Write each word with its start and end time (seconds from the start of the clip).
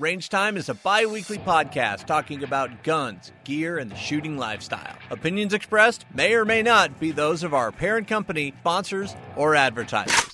Range 0.00 0.26
Time 0.30 0.56
is 0.56 0.70
a 0.70 0.74
bi 0.74 1.04
weekly 1.04 1.36
podcast 1.36 2.06
talking 2.06 2.42
about 2.42 2.82
guns, 2.84 3.32
gear, 3.44 3.76
and 3.76 3.90
the 3.90 3.96
shooting 3.96 4.38
lifestyle. 4.38 4.96
Opinions 5.10 5.52
expressed 5.52 6.06
may 6.14 6.32
or 6.32 6.46
may 6.46 6.62
not 6.62 6.98
be 6.98 7.10
those 7.10 7.42
of 7.42 7.52
our 7.52 7.70
parent 7.70 8.08
company, 8.08 8.54
sponsors, 8.60 9.14
or 9.36 9.54
advertisers. 9.54 10.30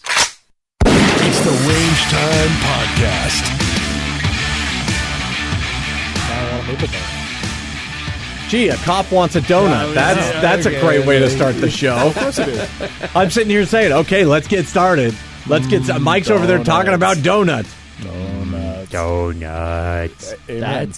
It's 0.85 1.41
the 1.41 1.51
Range 1.51 2.01
Time 2.13 2.51
Podcast. 2.63 3.43
Gee, 8.49 8.69
a 8.69 8.77
cop 8.77 9.11
wants 9.11 9.35
a 9.35 9.41
donut. 9.41 9.83
Oh, 9.83 9.93
that's 9.93 10.21
yeah, 10.21 10.41
that's 10.43 10.67
a 10.67 10.69
okay, 10.69 10.81
great 10.81 11.07
way 11.07 11.19
to 11.19 11.25
okay. 11.25 11.35
start 11.35 11.57
the 11.57 11.71
show. 11.71 11.97
Of 11.97 12.17
course 12.17 12.39
it 12.39 12.51
is. 12.51 12.71
I'm 13.17 13.31
sitting 13.31 13.51
here 13.51 13.67
saying, 13.67 13.93
okay, 13.93 14.25
let's 14.25 14.47
get 14.47 14.67
started. 14.67 15.13
Let's 15.49 15.67
get. 15.67 15.83
Mm, 15.83 16.03
Mike's 16.03 16.31
over 16.31 16.47
there 16.47 16.63
talking 16.63 16.95
about 16.95 17.21
donuts. 17.25 17.75
Donuts. 18.01 18.36
That's 18.97 20.35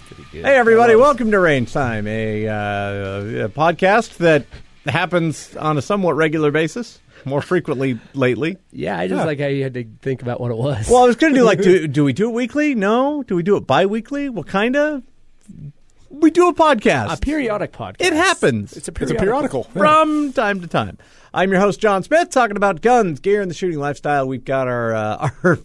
pretty 0.02 0.24
good. 0.30 0.44
Hey, 0.44 0.54
everybody, 0.56 0.94
welcome 0.94 1.32
to 1.32 1.40
Range 1.40 1.70
Time, 1.72 2.06
a, 2.06 2.46
uh, 2.46 2.52
a 2.52 3.48
podcast 3.48 4.18
that 4.18 4.46
happens 4.86 5.56
on 5.56 5.76
a 5.78 5.82
somewhat 5.82 6.14
regular 6.14 6.52
basis, 6.52 7.00
more 7.24 7.42
frequently 7.42 7.98
lately. 8.14 8.56
Yeah, 8.70 8.96
I 8.96 9.08
just 9.08 9.26
like 9.26 9.40
how 9.40 9.48
you 9.48 9.64
had 9.64 9.74
to 9.74 9.84
think 10.00 10.22
about 10.22 10.40
what 10.40 10.52
it 10.52 10.56
was. 10.56 10.88
Well, 10.88 11.02
I 11.02 11.06
was 11.06 11.16
going 11.16 11.32
to 11.34 11.40
do 11.40 11.44
like, 11.44 11.60
do, 11.60 11.88
do 11.88 12.04
we 12.04 12.12
do 12.12 12.28
it 12.28 12.34
weekly? 12.34 12.76
No. 12.76 13.24
Do 13.24 13.34
we 13.34 13.42
do 13.42 13.56
it 13.56 13.66
bi-weekly? 13.66 14.28
Well, 14.28 14.44
kind 14.44 14.76
of. 14.76 15.02
We 16.08 16.30
do 16.30 16.46
a 16.48 16.54
podcast. 16.54 17.16
a 17.16 17.20
periodic 17.20 17.72
podcast. 17.72 17.96
it 18.00 18.12
happens. 18.12 18.76
It's 18.76 18.86
a 18.86 18.92
It's 18.92 19.10
a 19.10 19.14
periodical. 19.16 19.64
periodical. 19.64 19.64
from 19.64 20.32
time 20.34 20.60
to 20.60 20.68
time. 20.68 20.98
I'm 21.34 21.50
your 21.50 21.58
host, 21.60 21.80
Jon 21.80 22.04
Smith, 22.04 22.30
talking 22.30 22.56
about 22.56 22.80
guns, 22.80 23.18
gear, 23.18 23.42
and 23.42 23.50
the 23.50 23.54
shooting 23.54 23.80
lifestyle. 23.80 24.28
We've 24.28 24.44
got 24.44 24.68
our 24.68 24.94
uh, 24.94 25.30
our 25.44 25.58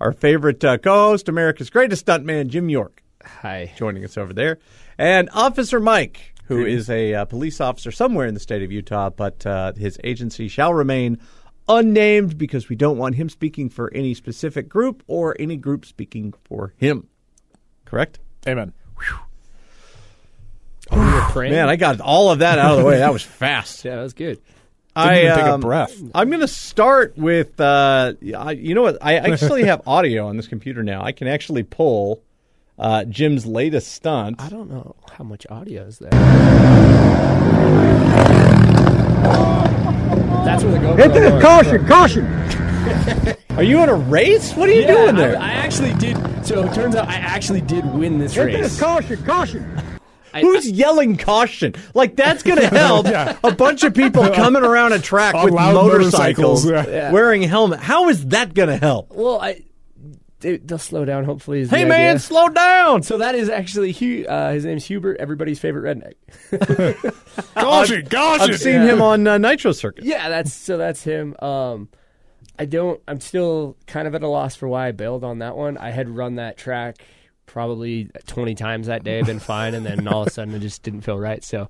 our 0.00 0.12
favorite 0.12 0.64
uh, 0.64 0.78
co-host, 0.78 1.28
America's 1.28 1.70
greatest 1.70 2.06
stuntman, 2.06 2.48
Jim 2.48 2.68
York, 2.68 3.02
Hi. 3.24 3.72
joining 3.76 4.04
us 4.04 4.16
over 4.18 4.32
there, 4.32 4.58
and 4.96 5.28
Officer 5.32 5.80
Mike, 5.80 6.34
who 6.46 6.64
is 6.64 6.88
a 6.88 7.14
uh, 7.14 7.24
police 7.24 7.60
officer 7.60 7.90
somewhere 7.90 8.26
in 8.26 8.34
the 8.34 8.40
state 8.40 8.62
of 8.62 8.72
Utah, 8.72 9.10
but 9.10 9.44
uh, 9.46 9.72
his 9.74 9.98
agency 10.04 10.48
shall 10.48 10.72
remain 10.72 11.18
unnamed 11.68 12.38
because 12.38 12.68
we 12.70 12.76
don't 12.76 12.96
want 12.96 13.14
him 13.16 13.28
speaking 13.28 13.68
for 13.68 13.92
any 13.92 14.14
specific 14.14 14.68
group 14.68 15.02
or 15.06 15.36
any 15.38 15.56
group 15.56 15.84
speaking 15.84 16.32
for 16.44 16.72
him. 16.78 17.06
Correct? 17.84 18.18
Amen. 18.46 18.72
Oh, 20.90 21.06
you 21.06 21.14
were 21.14 21.20
praying? 21.32 21.52
Man, 21.52 21.68
I 21.68 21.76
got 21.76 22.00
all 22.00 22.30
of 22.30 22.38
that 22.38 22.58
out 22.58 22.72
of 22.72 22.78
the 22.78 22.84
way. 22.84 22.98
That 22.98 23.12
was 23.12 23.22
fast. 23.22 23.84
yeah, 23.84 23.96
that 23.96 24.02
was 24.02 24.14
good. 24.14 24.40
I 24.98 25.20
even 25.22 25.36
take 25.36 25.44
a 25.46 25.54
um, 25.54 25.60
breath. 25.60 25.96
I'm 26.14 26.28
going 26.28 26.40
to 26.40 26.48
start 26.48 27.16
with. 27.16 27.60
Uh, 27.60 28.14
I, 28.36 28.52
you 28.52 28.74
know 28.74 28.82
what? 28.82 28.98
I 29.00 29.14
actually 29.32 29.64
have 29.64 29.82
audio 29.86 30.26
on 30.26 30.36
this 30.36 30.48
computer 30.48 30.82
now. 30.82 31.02
I 31.02 31.12
can 31.12 31.28
actually 31.28 31.62
pull 31.62 32.22
uh, 32.78 33.04
Jim's 33.04 33.46
latest 33.46 33.92
stunt. 33.92 34.40
I 34.40 34.48
don't 34.48 34.70
know 34.70 34.96
how 35.12 35.24
much 35.24 35.46
audio 35.50 35.82
is 35.84 35.98
there. 35.98 36.10
That's 40.44 40.64
where 40.64 40.72
the 40.72 40.78
GoPro 40.78 41.32
was. 41.34 41.42
Caution! 41.42 41.86
Caution! 41.86 43.56
Are 43.56 43.62
you 43.62 43.82
in 43.82 43.88
a 43.88 43.94
race? 43.94 44.54
What 44.54 44.68
are 44.68 44.72
you 44.72 44.82
Yeah, 44.82 44.94
doing 44.94 45.16
there? 45.16 45.36
I 45.38 45.50
actually 45.50 45.92
did. 45.94 46.16
So 46.46 46.64
it 46.64 46.72
turns 46.74 46.94
out 46.94 47.08
I 47.08 47.16
actually 47.16 47.60
did 47.60 47.84
win 47.92 48.18
this 48.18 48.36
race. 48.36 48.78
Caution! 48.78 49.22
Caution! 49.24 49.97
I- 50.34 50.40
Who's 50.40 50.70
yelling 50.70 51.16
caution? 51.16 51.74
Like 51.94 52.16
that's 52.16 52.42
going 52.42 52.58
to 52.60 52.68
help 52.68 53.06
a 53.44 53.54
bunch 53.54 53.82
of 53.84 53.94
people 53.94 54.28
coming 54.34 54.62
around 54.62 54.92
a 54.92 54.98
track 54.98 55.34
On 55.34 55.44
with 55.44 55.54
motorcycles, 55.54 56.64
motorcycles, 56.64 56.88
yeah. 56.90 57.12
wearing 57.12 57.42
helmet. 57.42 57.80
How 57.80 58.08
is 58.08 58.26
that 58.28 58.54
going 58.54 58.68
to 58.68 58.76
help? 58.76 59.10
Well, 59.12 59.40
I 59.40 59.62
they, 60.40 60.58
they'll 60.58 60.78
slow 60.78 61.04
down. 61.04 61.24
Hopefully, 61.24 61.60
is 61.60 61.70
Hey 61.70 61.82
the 61.82 61.88
man, 61.88 62.10
idea. 62.10 62.18
slow 62.20 62.48
down! 62.48 63.02
So 63.02 63.18
that 63.18 63.34
is 63.34 63.48
actually 63.48 63.90
Hugh. 63.90 64.24
Uh, 64.26 64.52
his 64.52 64.64
name's 64.64 64.84
Hubert, 64.84 65.16
everybody's 65.18 65.58
favorite 65.58 65.82
redneck. 65.98 66.14
Caution, 67.54 68.06
caution. 68.06 68.50
I've 68.50 68.60
seen 68.60 68.82
him 68.82 69.02
on 69.02 69.26
uh, 69.26 69.38
Nitro 69.38 69.72
Circus. 69.72 70.04
Yeah, 70.04 70.28
that's 70.28 70.52
so 70.54 70.76
that's 70.76 71.02
him. 71.02 71.34
Um, 71.40 71.88
I 72.58 72.66
don't. 72.66 73.00
I'm 73.08 73.20
still 73.20 73.76
kind 73.86 74.06
of 74.06 74.14
at 74.14 74.22
a 74.22 74.28
loss 74.28 74.54
for 74.54 74.68
why 74.68 74.88
I 74.88 74.92
bailed 74.92 75.24
on 75.24 75.40
that 75.40 75.56
one. 75.56 75.76
I 75.76 75.90
had 75.90 76.08
run 76.08 76.36
that 76.36 76.56
track 76.56 76.98
probably 77.48 78.08
20 78.28 78.54
times 78.54 78.86
that 78.86 79.02
day, 79.02 79.20
been 79.22 79.40
fine, 79.40 79.74
and 79.74 79.84
then 79.84 80.06
all 80.06 80.22
of 80.22 80.28
a 80.28 80.30
sudden 80.30 80.54
it 80.54 80.60
just 80.60 80.82
didn't 80.84 81.00
feel 81.00 81.18
right. 81.18 81.42
So, 81.42 81.68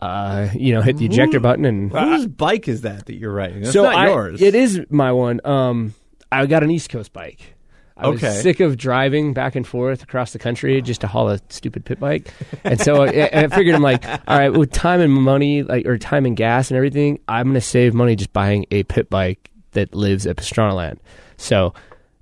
uh, 0.00 0.48
you 0.54 0.72
know, 0.74 0.82
hit 0.82 0.98
the 0.98 1.06
ejector 1.06 1.40
button 1.40 1.64
and 1.64 1.90
Whose 1.90 2.26
bike 2.26 2.68
is 2.68 2.82
that 2.82 3.06
that 3.06 3.14
you're 3.16 3.32
riding? 3.32 3.62
That's 3.62 3.72
so 3.72 3.82
not 3.82 3.94
I- 3.96 4.06
yours. 4.08 4.40
It 4.40 4.54
is 4.54 4.80
my 4.90 5.10
one. 5.12 5.40
Um, 5.44 5.94
I 6.30 6.46
got 6.46 6.62
an 6.62 6.70
East 6.70 6.90
Coast 6.90 7.12
bike. 7.12 7.54
I 7.98 8.08
was 8.08 8.22
Okay. 8.22 8.34
sick 8.42 8.60
of 8.60 8.76
driving 8.76 9.32
back 9.32 9.56
and 9.56 9.66
forth 9.66 10.02
across 10.02 10.34
the 10.34 10.38
country 10.38 10.82
just 10.82 11.00
to 11.00 11.06
haul 11.06 11.30
a 11.30 11.40
stupid 11.48 11.86
pit 11.86 11.98
bike, 11.98 12.30
and 12.62 12.78
so 12.78 13.04
I, 13.04 13.30
I 13.32 13.48
figured 13.48 13.74
I'm 13.74 13.80
like, 13.80 14.04
all 14.06 14.38
right, 14.38 14.50
with 14.52 14.70
time 14.70 15.00
and 15.00 15.10
money, 15.10 15.62
like 15.62 15.86
or 15.86 15.96
time 15.96 16.26
and 16.26 16.36
gas 16.36 16.70
and 16.70 16.76
everything, 16.76 17.20
I'm 17.26 17.46
gonna 17.46 17.62
save 17.62 17.94
money 17.94 18.14
just 18.14 18.34
buying 18.34 18.66
a 18.70 18.82
pit 18.82 19.08
bike 19.08 19.50
that 19.72 19.94
lives 19.94 20.26
at 20.26 20.36
Pastrana 20.36 20.74
Land. 20.74 21.00
So 21.38 21.72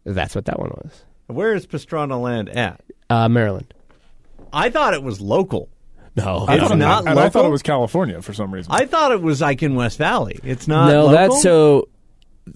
that's 0.05 0.37
what 0.37 0.45
that 0.45 0.61
one 0.61 0.71
was. 0.71 1.03
Where 1.27 1.55
is 1.55 1.67
Pastrana 1.67 2.21
Land 2.21 2.49
at? 2.51 2.81
Uh, 3.11 3.29
Maryland. 3.29 3.73
I 4.53 4.71
thought 4.71 4.95
it 4.95 5.03
was 5.03 5.21
local. 5.21 5.69
No, 6.17 6.47
It's 6.49 6.71
And- 6.71 6.79
not 6.79 7.07
And 7.09 7.19
I 7.19 7.29
thought 7.29 7.45
it 7.45 7.51
was 7.51 7.63
California 7.63 8.23
for 8.23 8.33
some 8.33 8.55
reason. 8.55 8.73
I 8.73 8.87
thought 8.87 9.11
it 9.11 9.21
was 9.21 9.41
like 9.41 9.63
in 9.63 9.75
West 9.75 9.99
Valley. 9.99 10.39
It's 10.45 10.69
not. 10.69 10.89
no, 10.93 11.07
local? 11.07 11.13
that's 11.13 11.43
so 11.43 11.89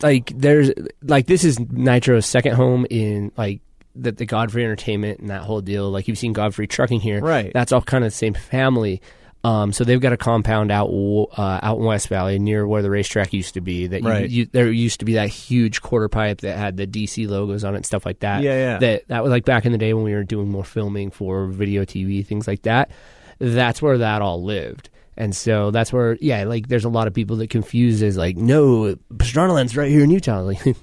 like 0.02 0.32
there's 0.36 0.70
like 1.02 1.26
this 1.26 1.42
is 1.44 1.58
Nitro's 1.58 2.26
second 2.26 2.54
home 2.54 2.86
in 2.88 3.32
like 3.36 3.60
the, 3.96 4.12
the 4.12 4.26
Godfrey 4.26 4.62
Entertainment 4.64 5.18
and 5.18 5.30
that 5.30 5.42
whole 5.42 5.60
deal. 5.60 5.90
Like 5.90 6.06
you've 6.06 6.18
seen 6.18 6.32
Godfrey 6.34 6.68
Trucking 6.68 7.00
here, 7.00 7.20
Right. 7.20 7.50
That's 7.52 7.72
all 7.72 7.80
kind 7.82 8.04
of 8.04 8.12
the 8.12 8.16
same 8.16 8.34
family. 8.34 9.00
Um, 9.48 9.72
so 9.72 9.84
they've 9.84 10.00
got 10.00 10.12
a 10.12 10.16
compound 10.16 10.70
out 10.70 10.88
uh, 10.90 11.60
out 11.62 11.78
in 11.78 11.84
West 11.84 12.08
Valley 12.08 12.38
near 12.38 12.66
where 12.66 12.82
the 12.82 12.90
racetrack 12.90 13.32
used 13.32 13.54
to 13.54 13.60
be. 13.60 13.86
That 13.86 14.02
you- 14.02 14.08
Right. 14.08 14.28
you, 14.28 14.46
there 14.46 14.70
used 14.70 14.98
to 15.00 15.04
be 15.06 15.14
that 15.14 15.28
huge 15.28 15.80
quarter 15.80 16.08
pipe 16.08 16.40
that 16.42 16.56
had 16.58 16.76
the 16.76 16.86
DC 16.86 17.26
logos 17.28 17.64
on 17.64 17.74
it 17.74 17.78
and 17.78 17.86
stuff 17.86 18.04
like 18.04 18.20
that. 18.20 18.42
Yeah, 18.42 18.54
yeah. 18.56 18.78
That 18.78 19.08
that 19.08 19.22
was 19.22 19.30
like 19.30 19.44
back 19.44 19.64
in 19.64 19.72
the 19.72 19.78
day 19.78 19.94
when 19.94 20.04
we 20.04 20.12
were 20.14 20.24
doing 20.24 20.50
more 20.50 20.64
filming 20.64 21.10
for 21.10 21.46
video 21.46 21.84
TV 21.84 22.26
things 22.26 22.46
like 22.46 22.62
that. 22.62 22.90
That's 23.38 23.80
where 23.80 23.98
that 23.98 24.20
all 24.22 24.42
lived. 24.42 24.90
And 25.16 25.34
so 25.34 25.70
that's 25.72 25.92
where, 25.92 26.16
yeah, 26.20 26.44
like 26.44 26.68
there's 26.68 26.84
a 26.84 26.88
lot 26.88 27.06
of 27.08 27.14
people 27.14 27.36
that 27.36 27.50
confuse 27.50 28.02
as 28.02 28.16
like, 28.16 28.36
no, 28.36 28.94
Pastrana 29.14 29.52
Land's 29.54 29.76
right 29.76 29.90
here 29.90 30.04
in 30.04 30.10
Utah. 30.10 30.42
Like, 30.52 30.76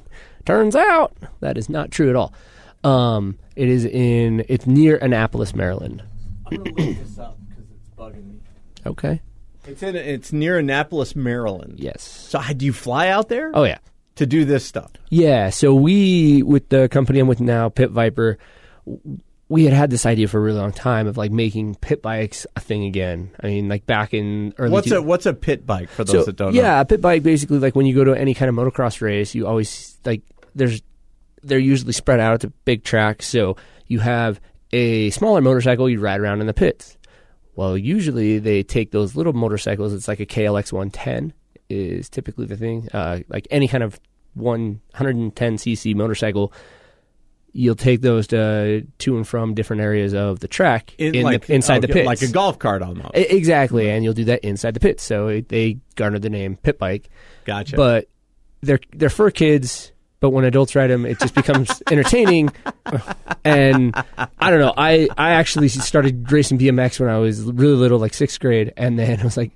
turns 0.46 0.76
out 0.76 1.16
that 1.40 1.58
is 1.58 1.70
not 1.70 1.90
true 1.92 2.10
at 2.10 2.16
all. 2.16 2.34
Um, 2.84 3.38
it 3.56 3.68
is 3.70 3.86
in, 3.86 4.44
it's 4.50 4.68
near 4.68 4.98
Annapolis, 4.98 5.56
Maryland. 5.56 6.04
I'm 6.46 6.58
gonna 6.58 6.70
look 6.70 6.98
this 6.98 7.18
up 7.18 7.38
because 7.48 7.64
it's 7.72 7.90
bugging 7.98 8.28
me. 8.28 8.40
Okay. 8.86 9.22
It's 9.68 9.82
in. 9.82 9.96
It's 9.96 10.32
near 10.32 10.60
Annapolis, 10.60 11.16
Maryland. 11.16 11.80
Yes. 11.80 12.04
So 12.04 12.40
do 12.56 12.66
you 12.66 12.74
fly 12.74 13.08
out 13.08 13.30
there 13.30 13.52
Oh, 13.54 13.64
yeah. 13.64 13.80
to 14.16 14.26
do 14.28 14.46
this 14.46 14.64
stuff? 14.66 14.92
Yeah. 15.10 15.50
So 15.50 15.74
we, 15.74 16.44
with 16.44 16.70
the 16.70 16.88
company 16.90 17.20
I'm 17.20 17.28
with 17.28 17.40
now, 17.42 17.70
Pit 17.70 17.90
Viper, 17.90 18.38
we 19.48 19.66
had 19.66 19.74
had 19.74 19.90
this 19.90 20.06
idea 20.06 20.28
for 20.28 20.38
a 20.38 20.42
really 20.42 20.60
long 20.60 20.72
time 20.72 21.08
of 21.08 21.18
like 21.18 21.32
making 21.32 21.76
pit 21.76 22.02
bikes 22.02 22.46
a 22.56 22.60
thing 22.60 22.86
again. 22.86 23.32
I 23.42 23.48
mean, 23.48 23.68
like 23.68 23.86
back 23.86 24.14
in 24.14 24.54
early. 24.58 24.72
What's 24.72 24.90
two- 24.90 24.98
a 24.98 25.02
What's 25.02 25.26
a 25.26 25.34
pit 25.34 25.66
bike 25.66 25.90
for 25.90 26.04
those 26.04 26.14
so, 26.14 26.24
that 26.26 26.36
don't 26.36 26.54
yeah, 26.54 26.76
know? 26.76 26.82
a 26.82 26.86
pit 26.86 27.02
bike 27.02 27.24
basically 27.24 27.60
like 27.60 27.76
when 27.76 27.86
you 27.88 27.96
go 27.96 28.04
to 28.04 28.14
any 28.14 28.34
kind 28.34 28.50
of 28.50 28.56
motocross 28.56 29.02
race, 29.02 29.34
you 29.36 29.48
always 29.48 29.98
like 30.06 30.22
there's 30.54 30.82
they're 31.44 31.60
usually 31.60 31.94
spread 31.94 32.20
out 32.20 32.34
at 32.34 32.40
the 32.42 32.48
big 32.66 32.84
track, 32.84 33.22
so 33.22 33.56
you 33.88 34.00
have 34.00 34.40
a 34.72 35.10
smaller 35.12 35.42
motorcycle 35.42 35.88
you 35.90 36.00
ride 36.00 36.20
around 36.20 36.42
in 36.42 36.48
the 36.48 36.54
pits. 36.54 36.98
Well, 37.56 37.78
usually 37.78 38.40
they 38.40 38.64
take 38.64 38.92
those 38.92 39.16
little 39.16 39.34
motorcycles. 39.34 39.94
It's 39.94 40.08
like 40.08 40.20
a 40.20 40.26
KLX 40.26 40.74
110 40.74 41.34
is 41.70 42.10
typically 42.10 42.46
the 42.46 42.58
thing. 42.58 42.90
Uh, 42.94 43.20
like 43.30 43.48
any 43.50 43.68
kind 43.68 43.84
of 43.84 44.00
110 44.36 45.58
cc 45.58 45.96
motorcycle, 45.96 46.54
you'll 47.54 47.76
take 47.76 48.02
those 48.02 48.28
to 48.28 48.86
to 49.00 49.16
and 49.16 49.28
from 49.28 49.54
different 49.54 49.82
areas 49.82 50.14
of 50.14 50.40
the 50.42 50.48
track 50.48 50.94
in, 50.98 51.24
like 51.24 51.46
the, 51.48 51.56
inside 51.56 51.82
the 51.82 51.88
pits, 51.88 52.06
like 52.06 52.22
a 52.22 52.28
golf 52.28 52.60
cart 52.60 52.82
almost. 52.82 53.12
Exactly, 53.14 53.90
and 53.90 54.04
you'll 54.04 54.14
do 54.14 54.26
that 54.26 54.44
inside 54.44 54.74
the 54.74 54.80
pits. 54.80 55.04
So 55.04 55.30
it, 55.30 55.50
they 55.50 55.80
garnered 55.96 56.22
the 56.22 56.30
name 56.30 56.58
pit 56.58 56.78
bike. 56.78 57.10
Gotcha. 57.46 57.78
But 57.78 58.10
they're 58.62 58.80
they're 58.94 59.10
for 59.10 59.32
kids. 59.32 59.92
But 60.26 60.32
when 60.32 60.44
adults 60.44 60.74
ride 60.76 60.88
them, 60.88 61.06
it 61.06 61.20
just 61.20 61.36
becomes 61.36 61.84
entertaining. 61.92 62.52
And 63.44 63.94
I 64.18 64.50
don't 64.50 64.60
know. 64.60 64.74
I 64.76 65.08
I 65.16 65.34
actually 65.34 65.68
started 65.68 66.32
racing 66.32 66.58
BMX 66.58 67.00
when 67.00 67.10
I 67.10 67.20
was 67.20 67.44
really 67.44 67.76
little, 67.76 68.00
like 68.00 68.16
sixth 68.16 68.40
grade, 68.40 68.74
and 68.76 68.98
then 68.98 69.20
I 69.22 69.24
was 69.24 69.38
like, 69.38 69.52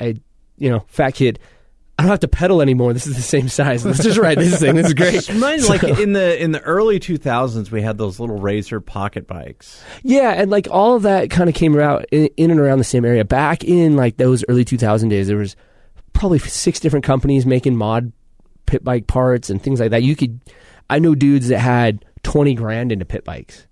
I 0.00 0.18
you 0.56 0.70
know, 0.70 0.86
fat 0.88 1.10
kid. 1.10 1.40
I 1.98 2.04
don't 2.04 2.10
have 2.10 2.20
to 2.20 2.28
pedal 2.28 2.62
anymore. 2.62 2.94
This 2.94 3.06
is 3.06 3.16
the 3.16 3.22
same 3.22 3.50
size. 3.50 3.84
Let's 3.84 4.02
just 4.02 4.18
ride 4.18 4.38
this 4.38 4.58
thing. 4.58 4.76
This 4.76 4.86
is 4.86 4.94
great. 4.94 5.30
Mine, 5.38 5.62
like 5.66 5.82
in 5.84 6.14
the 6.14 6.42
in 6.42 6.52
the 6.52 6.60
early 6.62 6.98
2000s, 6.98 7.70
we 7.70 7.82
had 7.82 7.98
those 7.98 8.18
little 8.18 8.38
Razor 8.38 8.80
pocket 8.80 9.26
bikes. 9.26 9.84
Yeah, 10.02 10.30
and 10.30 10.50
like 10.50 10.68
all 10.70 10.96
of 10.96 11.02
that 11.02 11.28
kind 11.28 11.50
of 11.50 11.54
came 11.54 11.78
out 11.78 12.06
in, 12.10 12.30
in 12.38 12.50
and 12.50 12.58
around 12.58 12.78
the 12.78 12.84
same 12.84 13.04
area. 13.04 13.26
Back 13.26 13.62
in 13.62 13.94
like 13.94 14.16
those 14.16 14.42
early 14.48 14.64
2000 14.64 15.10
days, 15.10 15.26
there 15.26 15.36
was 15.36 15.54
probably 16.14 16.38
six 16.38 16.80
different 16.80 17.04
companies 17.04 17.44
making 17.44 17.76
mod 17.76 18.10
pit 18.66 18.84
bike 18.84 19.06
parts 19.06 19.50
and 19.50 19.62
things 19.62 19.80
like 19.80 19.90
that. 19.90 20.02
You 20.02 20.16
could, 20.16 20.40
I 20.88 20.98
know 20.98 21.14
dudes 21.14 21.48
that 21.48 21.58
had 21.58 22.04
20 22.22 22.54
grand 22.54 22.92
into 22.92 23.04
pit 23.04 23.24
bikes. 23.24 23.66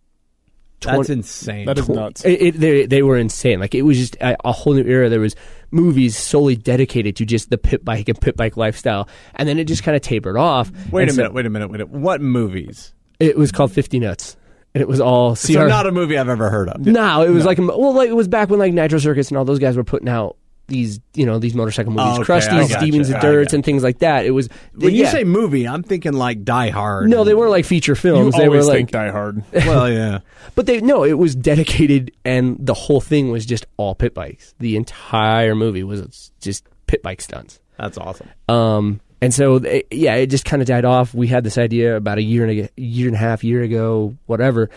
That's 0.80 1.10
insane. 1.10 1.66
That 1.66 1.78
is 1.78 1.88
nuts. 1.88 2.24
It, 2.24 2.42
it, 2.42 2.54
they, 2.58 2.86
they 2.86 3.02
were 3.02 3.16
insane. 3.16 3.60
Like 3.60 3.74
it 3.74 3.82
was 3.82 3.96
just 3.96 4.16
a, 4.16 4.36
a 4.44 4.50
whole 4.52 4.74
new 4.74 4.84
era. 4.84 5.08
There 5.08 5.20
was 5.20 5.36
movies 5.70 6.16
solely 6.16 6.56
dedicated 6.56 7.14
to 7.16 7.24
just 7.24 7.50
the 7.50 7.58
pit 7.58 7.84
bike 7.84 8.08
and 8.08 8.20
pit 8.20 8.36
bike 8.36 8.56
lifestyle, 8.56 9.08
and 9.36 9.48
then 9.48 9.60
it 9.60 9.64
just 9.64 9.84
kind 9.84 9.94
of 9.94 10.02
tapered 10.02 10.36
off. 10.36 10.72
wait 10.90 11.02
And 11.02 11.10
a 11.10 11.14
so 11.14 11.16
minute. 11.22 11.34
Wait 11.34 11.46
a 11.46 11.50
minute. 11.50 11.70
Wait 11.70 11.80
a 11.82 11.86
minute. 11.86 12.00
What 12.02 12.20
movies? 12.20 12.94
It 13.20 13.36
was 13.38 13.52
called 13.52 13.70
Fifty 13.70 14.00
Nuts, 14.00 14.36
and 14.74 14.82
it 14.82 14.88
was 14.88 15.00
all 15.00 15.36
CR. 15.36 15.52
So 15.52 15.68
not 15.68 15.86
a 15.86 15.92
movie 15.92 16.18
I've 16.18 16.28
ever 16.28 16.50
heard 16.50 16.68
of. 16.68 16.84
no, 16.84 17.22
it 17.22 17.30
was 17.30 17.44
like 17.44 17.58
well, 17.58 17.94
like 17.94 18.08
it 18.08 18.16
was 18.16 18.26
back 18.26 18.48
when 18.50 18.58
like 18.58 18.72
Nitro 18.72 18.98
Circus 18.98 19.28
and 19.28 19.38
all 19.38 19.44
those 19.44 19.60
guys 19.60 19.76
were 19.76 19.84
putting 19.84 20.08
out 20.08 20.36
these 20.72 20.98
you 21.14 21.24
know 21.26 21.38
these 21.38 21.54
motorcycle 21.54 21.92
movies, 21.92 22.06
Oh, 22.06 22.12
okay, 22.14 22.22
I 22.22 22.24
Crusty's, 22.24 22.68
gotcha. 22.68 22.80
Stevens 22.80 23.08
and 23.10 23.20
Dirts, 23.20 23.52
and 23.52 23.64
things 23.64 23.82
like 23.82 23.98
that. 24.00 24.26
It 24.26 24.30
was 24.32 24.48
When 24.74 24.94
you 24.94 25.06
say 25.06 25.22
movie, 25.24 25.68
I'm 25.68 25.82
thinking 25.82 26.14
like 26.14 26.42
Die 26.44 26.70
Hard. 26.70 27.08
no, 27.08 27.22
they 27.24 27.34
weren't 27.34 27.50
like 27.52 27.64
feature 27.64 27.94
films. 27.94 28.34
they 28.34 28.48
were 28.48 28.56
always 28.56 28.68
like 28.68 28.90
Die 28.90 29.10
Hard. 29.10 29.44
well, 29.52 29.88
yeah. 29.90 30.20
But 30.54 30.66
they 30.66 30.80
no, 30.80 31.04
it 31.04 31.12
was 31.18 31.34
dedicated, 31.36 32.10
and 32.24 32.56
the 32.58 32.74
whole 32.74 33.00
thing 33.00 33.30
was 33.30 33.46
just 33.46 33.66
all 33.76 33.94
pit 33.94 34.14
bikes. 34.14 34.54
The 34.58 34.76
entire 34.76 35.54
movie 35.54 35.84
was 35.84 36.32
just 36.40 36.66
pit 36.86 37.02
bike 37.02 37.20
stunts. 37.20 37.60
That's 37.78 37.98
awesome. 37.98 38.28
Um, 38.48 39.00
and 39.20 39.32
so 39.32 39.56
it, 39.56 39.86
yeah, 39.90 40.14
it 40.16 40.26
just 40.26 40.44
kind 40.44 40.60
of 40.62 40.68
died 40.68 40.84
off. 40.84 41.14
We 41.14 41.28
had 41.28 41.44
this 41.44 41.58
idea 41.58 41.96
about 41.96 42.18
a 42.18 42.22
year 42.22 42.44
and 42.46 42.60
a 42.60 42.80
year 42.80 43.06
and 43.06 43.14
a 43.14 43.18
half 43.20 43.44
year 43.44 43.62
ago, 43.62 44.16
whatever. 44.26 44.68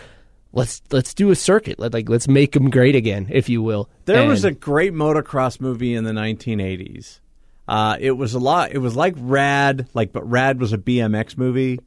Let's 0.52 0.80
let's 0.90 1.12
do 1.12 1.30
a 1.30 1.34
circuit. 1.36 1.78
Let 1.78 1.92
like 1.92 2.08
let's 2.08 2.28
make 2.28 2.52
them 2.52 2.70
great 2.70 2.94
again, 2.94 3.28
if 3.30 3.48
you 3.48 3.62
will. 3.62 3.88
There 4.06 4.20
And- 4.20 4.28
was 4.28 4.44
a 4.44 4.52
great 4.52 4.92
motocross 4.94 5.60
movie 5.60 5.94
in 5.94 6.04
the 6.04 6.12
1980s. 6.12 7.20
Uh, 7.68 7.96
it 8.00 8.12
was 8.12 8.32
a 8.34 8.38
lot. 8.38 8.72
It 8.72 8.78
was 8.78 8.94
like 8.96 9.14
Rad, 9.18 9.88
like 9.92 10.12
but 10.12 10.28
Rad 10.30 10.60
was 10.60 10.72
a 10.72 10.78
BMX 10.78 11.36
movie, 11.36 11.80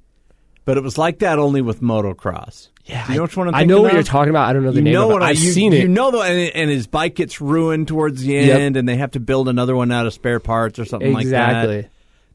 but 0.66 0.78
it 0.78 0.84
was 0.84 0.98
like 0.98 1.20
that 1.20 1.40
only 1.40 1.62
with 1.62 1.82
motocross. 1.82 2.68
yeah. 2.86 3.08
Do 3.08 3.14
you 3.14 3.18
know 3.18 3.24
I- 3.24 3.26
which 3.26 3.38
one 3.38 3.48
I'm 3.48 3.56
I 3.56 3.64
know 3.64 3.82
what 3.82 3.88
of? 3.92 3.94
you're 3.94 4.04
talking 4.04 4.30
about. 4.30 4.50
I 4.50 4.54
don't 4.54 4.64
know 4.64 4.72
the 4.72 4.78
you 4.80 4.84
name. 4.84 4.94
know 4.94 5.06
of 5.06 5.12
it. 5.12 5.14
what 5.14 5.24
I've 5.24 5.40
you, 5.40 5.52
seen 5.52 5.74
it. 5.74 5.82
You 5.82 5.88
know 5.88 6.12
the 6.12 6.20
and, 6.20 6.56
and 6.56 6.70
his 6.70 6.86
bike 6.86 7.16
gets 7.16 7.40
ruined 7.42 7.88
towards 7.88 8.22
the 8.24 8.34
Yep. 8.34 8.60
end, 8.60 8.78
and 8.78 8.88
they 8.90 8.98
have 8.98 9.12
to 9.12 9.20
build 9.22 9.48
another 9.48 9.76
one 9.76 9.92
out 9.92 10.06
of 10.06 10.14
spare 10.14 10.40
parts 10.42 10.78
or 10.80 10.86
something 10.86 11.14
like 11.14 11.28
that. 11.28 11.50
exactly. 11.66 11.90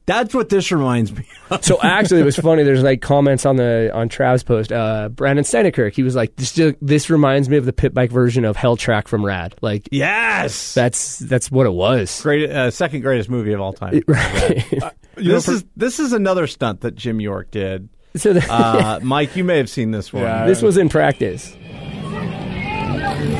That. 0.06 0.24
That's 0.24 0.34
what 0.34 0.50
this 0.50 0.70
reminds 0.70 1.12
me. 1.16 1.26
of. 1.50 1.64
So 1.64 1.80
actually, 1.82 2.20
it 2.20 2.24
was 2.24 2.36
funny. 2.36 2.62
There's 2.62 2.82
like 2.82 3.00
comments 3.00 3.46
on 3.46 3.56
the 3.56 3.90
on 3.94 4.08
Trav's 4.08 4.42
post. 4.42 4.70
Uh, 4.70 5.08
Brandon 5.08 5.44
Steinekirk, 5.44 5.94
he 5.94 6.02
was 6.02 6.14
like, 6.14 6.36
"This 6.36 6.52
just, 6.52 6.76
this 6.82 7.08
reminds 7.08 7.48
me 7.48 7.56
of 7.56 7.64
the 7.64 7.72
pit 7.72 7.94
bike 7.94 8.10
version 8.10 8.44
of 8.44 8.56
Helltrack 8.56 9.08
from 9.08 9.24
Rad." 9.24 9.54
Like 9.62 9.88
yes, 9.90 10.74
that's 10.74 11.18
that's 11.20 11.50
what 11.50 11.66
it 11.66 11.72
was. 11.72 12.20
great, 12.22 12.50
uh, 12.50 12.70
second 12.70 13.00
greatest 13.00 13.30
movie 13.30 13.52
of 13.54 13.60
all 13.60 13.72
time. 13.72 14.02
Right. 14.06 14.64
You 15.16 15.28
know, 15.28 15.34
this 15.36 15.46
for- 15.46 15.52
is 15.52 15.64
this 15.76 16.00
is 16.00 16.12
another 16.12 16.48
stunt 16.48 16.80
that 16.80 16.96
Jim 16.96 17.20
York 17.20 17.52
did. 17.52 17.88
so 18.16 18.32
the, 18.32 18.44
Uh, 18.52 18.98
Mike, 19.04 19.36
you 19.36 19.44
may 19.44 19.58
have 19.58 19.70
seen 19.70 19.92
this 19.92 20.12
one. 20.12 20.24
Yeah. 20.24 20.44
this 20.44 20.60
was 20.60 20.76
in 20.76 20.88
practice. 20.88 21.54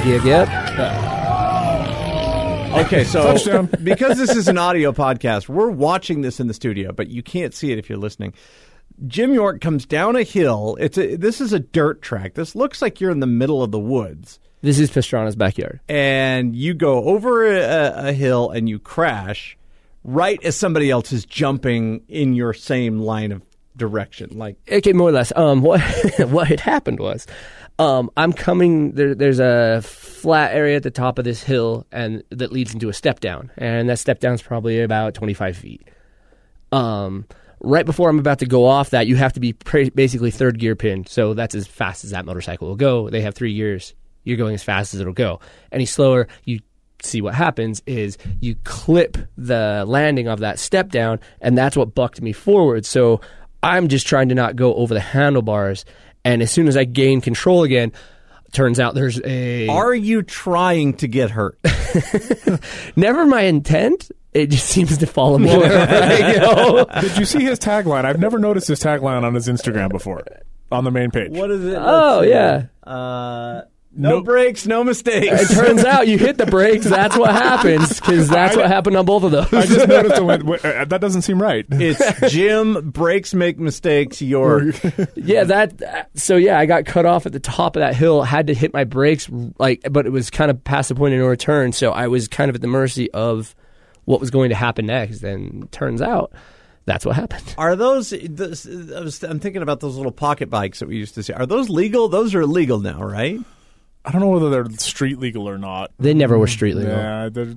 Yep, 0.06 0.24
yep. 0.24 0.48
Okay, 2.86 3.04
so 3.04 3.22
Touchdown. 3.22 3.68
because 3.84 4.18
this 4.18 4.34
is 4.34 4.48
an 4.48 4.58
audio 4.58 4.92
podcast, 4.92 5.48
we're 5.48 5.70
watching 5.70 6.22
this 6.22 6.40
in 6.40 6.48
the 6.48 6.54
studio, 6.54 6.92
but 6.92 7.08
you 7.08 7.22
can't 7.22 7.54
see 7.54 7.70
it 7.72 7.78
if 7.78 7.88
you're 7.88 7.98
listening. 7.98 8.34
Jim 9.06 9.32
York 9.32 9.60
comes 9.60 9.86
down 9.86 10.16
a 10.16 10.22
hill. 10.22 10.76
It's 10.80 10.98
a, 10.98 11.16
this 11.16 11.40
is 11.40 11.52
a 11.52 11.58
dirt 11.60 12.02
track. 12.02 12.34
This 12.34 12.54
looks 12.54 12.82
like 12.82 13.00
you're 13.00 13.10
in 13.10 13.20
the 13.20 13.26
middle 13.26 13.62
of 13.62 13.70
the 13.70 13.78
woods, 13.78 14.38
This 14.62 14.78
is 14.78 14.90
Pastrana's 14.90 15.36
backyard. 15.36 15.80
and 15.88 16.54
you 16.54 16.74
go 16.74 17.04
over 17.04 17.46
a, 17.46 18.08
a 18.08 18.12
hill 18.12 18.50
and 18.50 18.68
you 18.68 18.78
crash 18.78 19.56
right 20.04 20.42
as 20.44 20.56
somebody 20.56 20.90
else 20.90 21.12
is 21.12 21.24
jumping 21.24 22.02
in 22.08 22.34
your 22.34 22.52
same 22.52 22.98
line 22.98 23.32
of 23.32 23.42
direction. 23.76 24.30
Like 24.38 24.56
Okay, 24.70 24.92
more 24.92 25.08
or 25.08 25.12
less. 25.12 25.32
Um, 25.34 25.62
what 25.62 25.80
what 26.28 26.48
had 26.48 26.60
happened 26.60 27.00
was, 27.00 27.26
um, 27.78 28.10
I'm 28.16 28.32
coming. 28.32 28.92
There, 28.92 29.14
there's 29.14 29.40
a 29.40 29.80
flat 29.82 30.54
area 30.54 30.76
at 30.76 30.82
the 30.82 30.90
top 30.90 31.18
of 31.18 31.24
this 31.24 31.42
hill, 31.42 31.86
and 31.90 32.22
that 32.30 32.52
leads 32.52 32.72
into 32.72 32.88
a 32.88 32.92
step 32.92 33.20
down, 33.20 33.50
and 33.56 33.88
that 33.88 33.98
step 33.98 34.20
down 34.20 34.34
is 34.34 34.42
probably 34.42 34.80
about 34.80 35.14
25 35.14 35.56
feet. 35.56 35.88
Um, 36.72 37.26
right 37.60 37.84
before 37.84 38.08
I'm 38.08 38.18
about 38.18 38.38
to 38.40 38.46
go 38.46 38.66
off 38.66 38.90
that, 38.90 39.06
you 39.06 39.16
have 39.16 39.32
to 39.34 39.40
be 39.40 39.52
pra- 39.52 39.90
basically 39.90 40.30
third 40.30 40.58
gear 40.58 40.76
pinned, 40.76 41.08
so 41.08 41.34
that's 41.34 41.54
as 41.54 41.66
fast 41.66 42.04
as 42.04 42.10
that 42.10 42.24
motorcycle 42.24 42.68
will 42.68 42.76
go. 42.76 43.10
They 43.10 43.22
have 43.22 43.34
three 43.34 43.54
gears. 43.54 43.94
You're 44.22 44.38
going 44.38 44.54
as 44.54 44.62
fast 44.62 44.94
as 44.94 45.00
it'll 45.00 45.12
go. 45.12 45.40
Any 45.72 45.84
slower, 45.84 46.28
you 46.44 46.60
see 47.02 47.20
what 47.20 47.34
happens 47.34 47.82
is 47.86 48.16
you 48.40 48.56
clip 48.64 49.18
the 49.36 49.84
landing 49.86 50.28
of 50.28 50.40
that 50.40 50.58
step 50.58 50.90
down, 50.90 51.20
and 51.40 51.58
that's 51.58 51.76
what 51.76 51.94
bucked 51.94 52.22
me 52.22 52.32
forward. 52.32 52.86
So 52.86 53.20
I'm 53.62 53.88
just 53.88 54.06
trying 54.06 54.28
to 54.28 54.34
not 54.34 54.56
go 54.56 54.74
over 54.74 54.94
the 54.94 55.00
handlebars, 55.00 55.84
and 56.24 56.42
as 56.42 56.50
soon 56.50 56.68
as 56.68 56.76
I 56.76 56.84
gain 56.84 57.20
control 57.20 57.62
again, 57.64 57.92
turns 58.52 58.78
out 58.80 58.94
there's 58.94 59.20
a 59.24 59.68
Are 59.68 59.94
you 59.94 60.22
trying 60.22 60.94
to 60.94 61.08
get 61.08 61.30
hurt? 61.30 61.58
never 62.96 63.24
my 63.26 63.42
intent. 63.42 64.10
It 64.32 64.48
just 64.50 64.66
seems 64.66 64.98
to 64.98 65.06
follow 65.06 65.38
me 65.38 65.56
wherever 65.56 65.94
I 65.94 66.34
go. 66.38 66.84
Did 67.00 67.18
you 67.18 67.24
see 67.24 67.44
his 67.44 67.58
tagline? 67.60 68.04
I've 68.04 68.18
never 68.18 68.38
noticed 68.38 68.66
his 68.66 68.80
tagline 68.80 69.22
on 69.22 69.34
his 69.34 69.46
Instagram 69.48 69.90
before. 69.90 70.24
On 70.72 70.82
the 70.82 70.90
main 70.90 71.12
page. 71.12 71.30
What 71.30 71.52
is 71.52 71.64
it? 71.64 71.76
Oh, 71.76 72.18
Let's 72.20 72.24
see. 72.26 72.30
yeah. 72.30 72.66
Uh, 72.92 73.62
no 73.96 74.10
Nope. 74.10 74.24
breaks, 74.24 74.66
no 74.66 74.82
mistakes. 74.84 75.50
It 75.50 75.54
turns 75.54 75.84
out 75.84 76.08
you 76.08 76.18
hit 76.18 76.36
the 76.38 76.46
brakes. 76.46 76.86
That's 76.86 77.16
what 77.16 77.30
happens 77.30 78.00
because 78.00 78.28
that's 78.28 78.56
what 78.56 78.66
happened 78.66 78.96
on 78.96 79.04
both 79.04 79.22
of 79.24 79.30
those. 79.30 79.52
I 79.52 79.66
just 79.66 79.88
noticed 79.88 80.16
it 80.16 80.24
went, 80.24 80.42
wait, 80.44 80.64
uh, 80.64 80.84
that 80.84 81.00
doesn't 81.00 81.22
seem 81.22 81.40
right. 81.40 81.64
It's 81.70 82.32
Jim 82.32 82.90
breaks 82.90 83.34
make 83.34 83.58
mistakes. 83.58 84.20
Your 84.22 84.72
yeah, 85.14 85.44
that. 85.44 86.10
So 86.14 86.36
yeah, 86.36 86.58
I 86.58 86.66
got 86.66 86.86
cut 86.86 87.06
off 87.06 87.26
at 87.26 87.32
the 87.32 87.40
top 87.40 87.76
of 87.76 87.80
that 87.80 87.94
hill. 87.94 88.22
Had 88.22 88.48
to 88.48 88.54
hit 88.54 88.72
my 88.72 88.84
brakes, 88.84 89.28
like, 89.58 89.86
but 89.90 90.06
it 90.06 90.10
was 90.10 90.30
kind 90.30 90.50
of 90.50 90.62
past 90.64 90.88
the 90.88 90.94
point 90.94 91.14
of 91.14 91.20
no 91.20 91.26
return. 91.26 91.72
So 91.72 91.92
I 91.92 92.08
was 92.08 92.28
kind 92.28 92.48
of 92.48 92.54
at 92.54 92.60
the 92.62 92.68
mercy 92.68 93.10
of 93.12 93.54
what 94.04 94.20
was 94.20 94.30
going 94.30 94.48
to 94.50 94.54
happen 94.56 94.86
next. 94.86 95.22
And 95.22 95.70
turns 95.72 96.02
out 96.02 96.32
that's 96.86 97.06
what 97.06 97.16
happened. 97.16 97.54
Are 97.56 97.74
those? 97.76 98.10
This, 98.10 98.66
I 98.66 99.00
was, 99.00 99.22
I'm 99.22 99.40
thinking 99.40 99.62
about 99.62 99.80
those 99.80 99.96
little 99.96 100.12
pocket 100.12 100.50
bikes 100.50 100.80
that 100.80 100.88
we 100.88 100.96
used 100.96 101.14
to 101.14 101.22
see. 101.22 101.32
Are 101.32 101.46
those 101.46 101.70
legal? 101.70 102.08
Those 102.08 102.34
are 102.34 102.42
illegal 102.42 102.78
now, 102.80 103.02
right? 103.02 103.40
I 104.04 104.10
don't 104.12 104.20
know 104.20 104.28
whether 104.28 104.50
they're 104.50 104.70
street 104.78 105.18
legal 105.18 105.48
or 105.48 105.56
not. 105.58 105.90
They 105.98 106.12
never 106.14 106.38
were 106.38 106.46
street 106.46 106.74
legal 106.76 106.92
Yeah, 106.92 107.28
they're- 107.30 107.54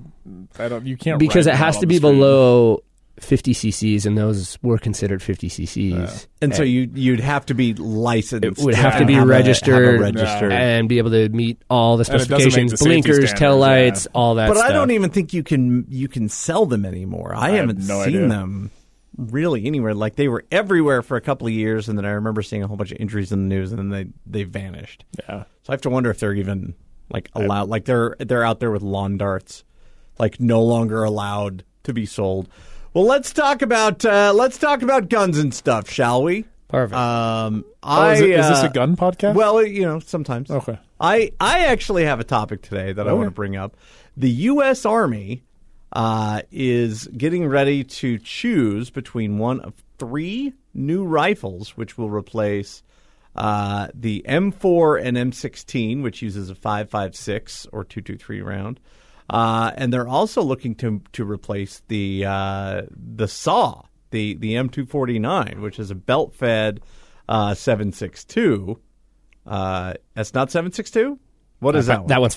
I 0.58 0.68
don't. 0.68 0.86
You 0.86 0.96
can't 0.96 1.18
because 1.18 1.46
it 1.46 1.54
has 1.54 1.78
to 1.78 1.86
be 1.86 1.96
street. 1.96 2.10
below 2.10 2.82
50 3.20 3.52
cc's, 3.52 4.06
and 4.06 4.16
those 4.16 4.56
were 4.62 4.78
considered 4.78 5.20
50 5.22 5.48
cc's. 5.48 6.28
And 6.40 6.54
so 6.54 6.62
you 6.62 6.88
you'd 6.94 7.18
have 7.20 7.44
to 7.46 7.54
be 7.54 7.74
licensed. 7.74 8.44
It 8.44 8.58
would 8.64 8.74
have 8.76 8.98
to 8.98 9.04
be 9.04 9.14
have 9.14 9.22
a- 9.22 9.26
have 9.26 9.28
a 9.28 9.30
registered, 9.30 10.00
registered. 10.00 10.52
and 10.52 10.88
be 10.88 10.98
able 10.98 11.10
to 11.10 11.28
meet 11.30 11.60
all 11.68 11.96
the 11.96 12.04
And 12.10 12.20
it 12.22 12.28
doesn't 12.28 12.30
meet 12.30 12.40
specifications, 12.44 12.78
the 12.80 12.84
blinkers, 12.84 13.14
standards, 13.16 13.38
tail 13.40 13.58
lights, 13.58 14.04
yeah. 14.06 14.10
all 14.18 14.34
that. 14.36 14.48
But 14.48 14.56
stuff. 14.58 14.70
I 14.70 14.72
don't 14.72 14.92
even 14.92 15.10
think 15.10 15.32
you 15.32 15.42
can 15.42 15.84
you 15.88 16.06
can 16.08 16.28
sell 16.28 16.64
them 16.64 16.84
anymore. 16.84 17.34
I, 17.34 17.50
have 17.50 17.58
haven't 17.68 17.86
no 17.88 18.04
seen 18.04 18.14
idea. 18.16 18.28
them 18.28 18.70
really 19.18 19.66
anywhere. 19.66 19.92
Like 19.94 20.16
they 20.16 20.28
were 20.28 20.44
everywhere 20.50 21.02
for 21.02 21.16
a 21.16 21.20
couple 21.20 21.46
of 21.46 21.52
years, 21.52 21.88
and 21.88 21.98
then 21.98 22.06
I 22.06 22.10
remember 22.10 22.40
seeing 22.40 22.62
a 22.62 22.66
whole 22.66 22.76
bunch 22.78 22.92
of 22.92 22.98
injuries 22.98 23.32
in 23.32 23.48
the 23.48 23.54
news, 23.54 23.72
and 23.72 23.78
then 23.78 23.90
they 23.90 24.06
they 24.24 24.44
vanished. 24.44 25.04
Yeah. 25.28 25.44
So 25.62 25.70
I 25.70 25.72
have 25.72 25.82
to 25.82 25.90
wonder 25.90 26.10
if 26.10 26.20
they're 26.20 26.32
even 26.34 26.74
like 27.10 27.28
allowed. 27.34 27.68
Like 27.68 27.84
they're 27.84 28.16
they're 28.18 28.44
out 28.44 28.60
there 28.60 28.70
with 28.70 28.82
lawn 28.82 29.18
darts, 29.18 29.64
like 30.18 30.40
no 30.40 30.62
longer 30.62 31.04
allowed 31.04 31.64
to 31.82 31.92
be 31.92 32.06
sold. 32.06 32.48
Well, 32.94 33.04
let's 33.04 33.32
talk 33.32 33.60
about 33.60 34.04
uh, 34.04 34.32
let's 34.34 34.56
talk 34.56 34.82
about 34.82 35.10
guns 35.10 35.38
and 35.38 35.52
stuff, 35.52 35.90
shall 35.90 36.22
we? 36.22 36.46
Perfect. 36.68 36.96
Um, 36.96 37.64
Oh, 37.82 38.02
I 38.02 38.12
is, 38.14 38.20
it, 38.20 38.30
is 38.30 38.48
this 38.48 38.62
uh, 38.64 38.66
a 38.66 38.70
gun 38.70 38.96
podcast? 38.96 39.34
Well, 39.34 39.64
you 39.64 39.82
know, 39.82 40.00
sometimes. 40.00 40.50
Okay. 40.50 40.78
I 41.00 41.32
I 41.40 41.66
actually 41.66 42.04
have 42.04 42.20
a 42.20 42.24
topic 42.24 42.60
today 42.62 42.92
that 42.92 43.08
I 43.08 43.12
want 43.12 43.26
to 43.26 43.30
bring 43.30 43.56
up. 43.56 43.76
The 44.16 44.28
U.S. 44.30 44.84
Army 44.84 45.44
uh, 45.92 46.42
is 46.50 47.06
getting 47.08 47.46
ready 47.46 47.84
to 47.84 48.18
choose 48.18 48.90
between 48.90 49.38
one 49.38 49.60
of 49.60 49.74
three 49.98 50.52
new 50.74 51.04
rifles, 51.04 51.76
which 51.76 51.96
will 51.98 52.10
replace 52.10 52.82
uh, 53.36 53.88
the 53.94 54.24
M4 54.28 55.02
and 55.02 55.16
M16, 55.16 56.02
which 56.02 56.22
uses 56.22 56.50
a 56.50 56.54
5.56 56.54 57.66
or 57.72 57.84
223 57.84 58.42
round. 58.42 58.80
Uh, 59.30 59.72
and 59.76 59.92
they're 59.92 60.08
also 60.08 60.42
looking 60.42 60.74
to 60.74 61.02
to 61.12 61.24
replace 61.24 61.82
the 61.88 62.24
uh, 62.24 62.82
the 62.90 63.28
SAW, 63.28 63.82
the 64.10 64.34
the 64.36 64.54
M249, 64.54 65.60
which 65.60 65.78
is 65.78 65.90
a 65.90 65.94
belt 65.94 66.34
fed 66.34 66.80
uh, 67.28 67.52
762. 67.54 68.80
Uh, 69.46 69.94
that's 70.14 70.32
not 70.32 70.50
762. 70.50 71.18
What 71.60 71.76
is 71.76 71.86
that 71.86 72.00
one? 72.00 72.08
That 72.08 72.20
one's 72.22 72.34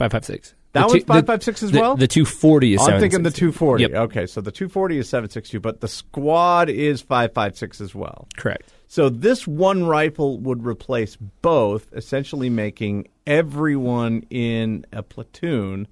five 0.73 1.25
five 1.25 1.43
six. 1.43 1.61
That 1.61 1.63
one's 1.63 1.63
5.56 1.63 1.63
as 1.63 1.71
well? 1.73 1.95
The, 1.95 2.07
two 2.07 2.25
forty 2.25 2.73
is. 2.73 2.81
I'm 2.81 2.99
thinking 2.99 3.23
the 3.23 3.31
240. 3.31 3.83
Yep. 3.83 3.91
Okay, 3.93 4.25
so 4.25 4.41
the 4.41 4.51
240 4.51 4.97
is 4.99 5.09
762, 5.09 5.59
but 5.59 5.81
the 5.81 5.87
squad 5.87 6.69
is 6.69 7.01
556 7.01 7.81
as 7.81 7.93
well. 7.93 8.27
Correct. 8.37 8.71
So 8.87 9.09
this 9.09 9.47
one 9.47 9.85
rifle 9.85 10.37
would 10.39 10.65
replace 10.65 11.15
both, 11.15 11.87
essentially 11.93 12.49
making 12.49 13.07
everyone 13.25 14.23
in 14.29 14.85
a 14.91 15.03
platoon 15.03 15.87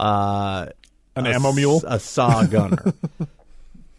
uh, 0.00 0.66
An 1.16 1.26
a 1.26 1.30
ammo 1.30 1.52
mule? 1.52 1.82
a 1.86 1.98
saw 1.98 2.44
gunner. 2.44 2.92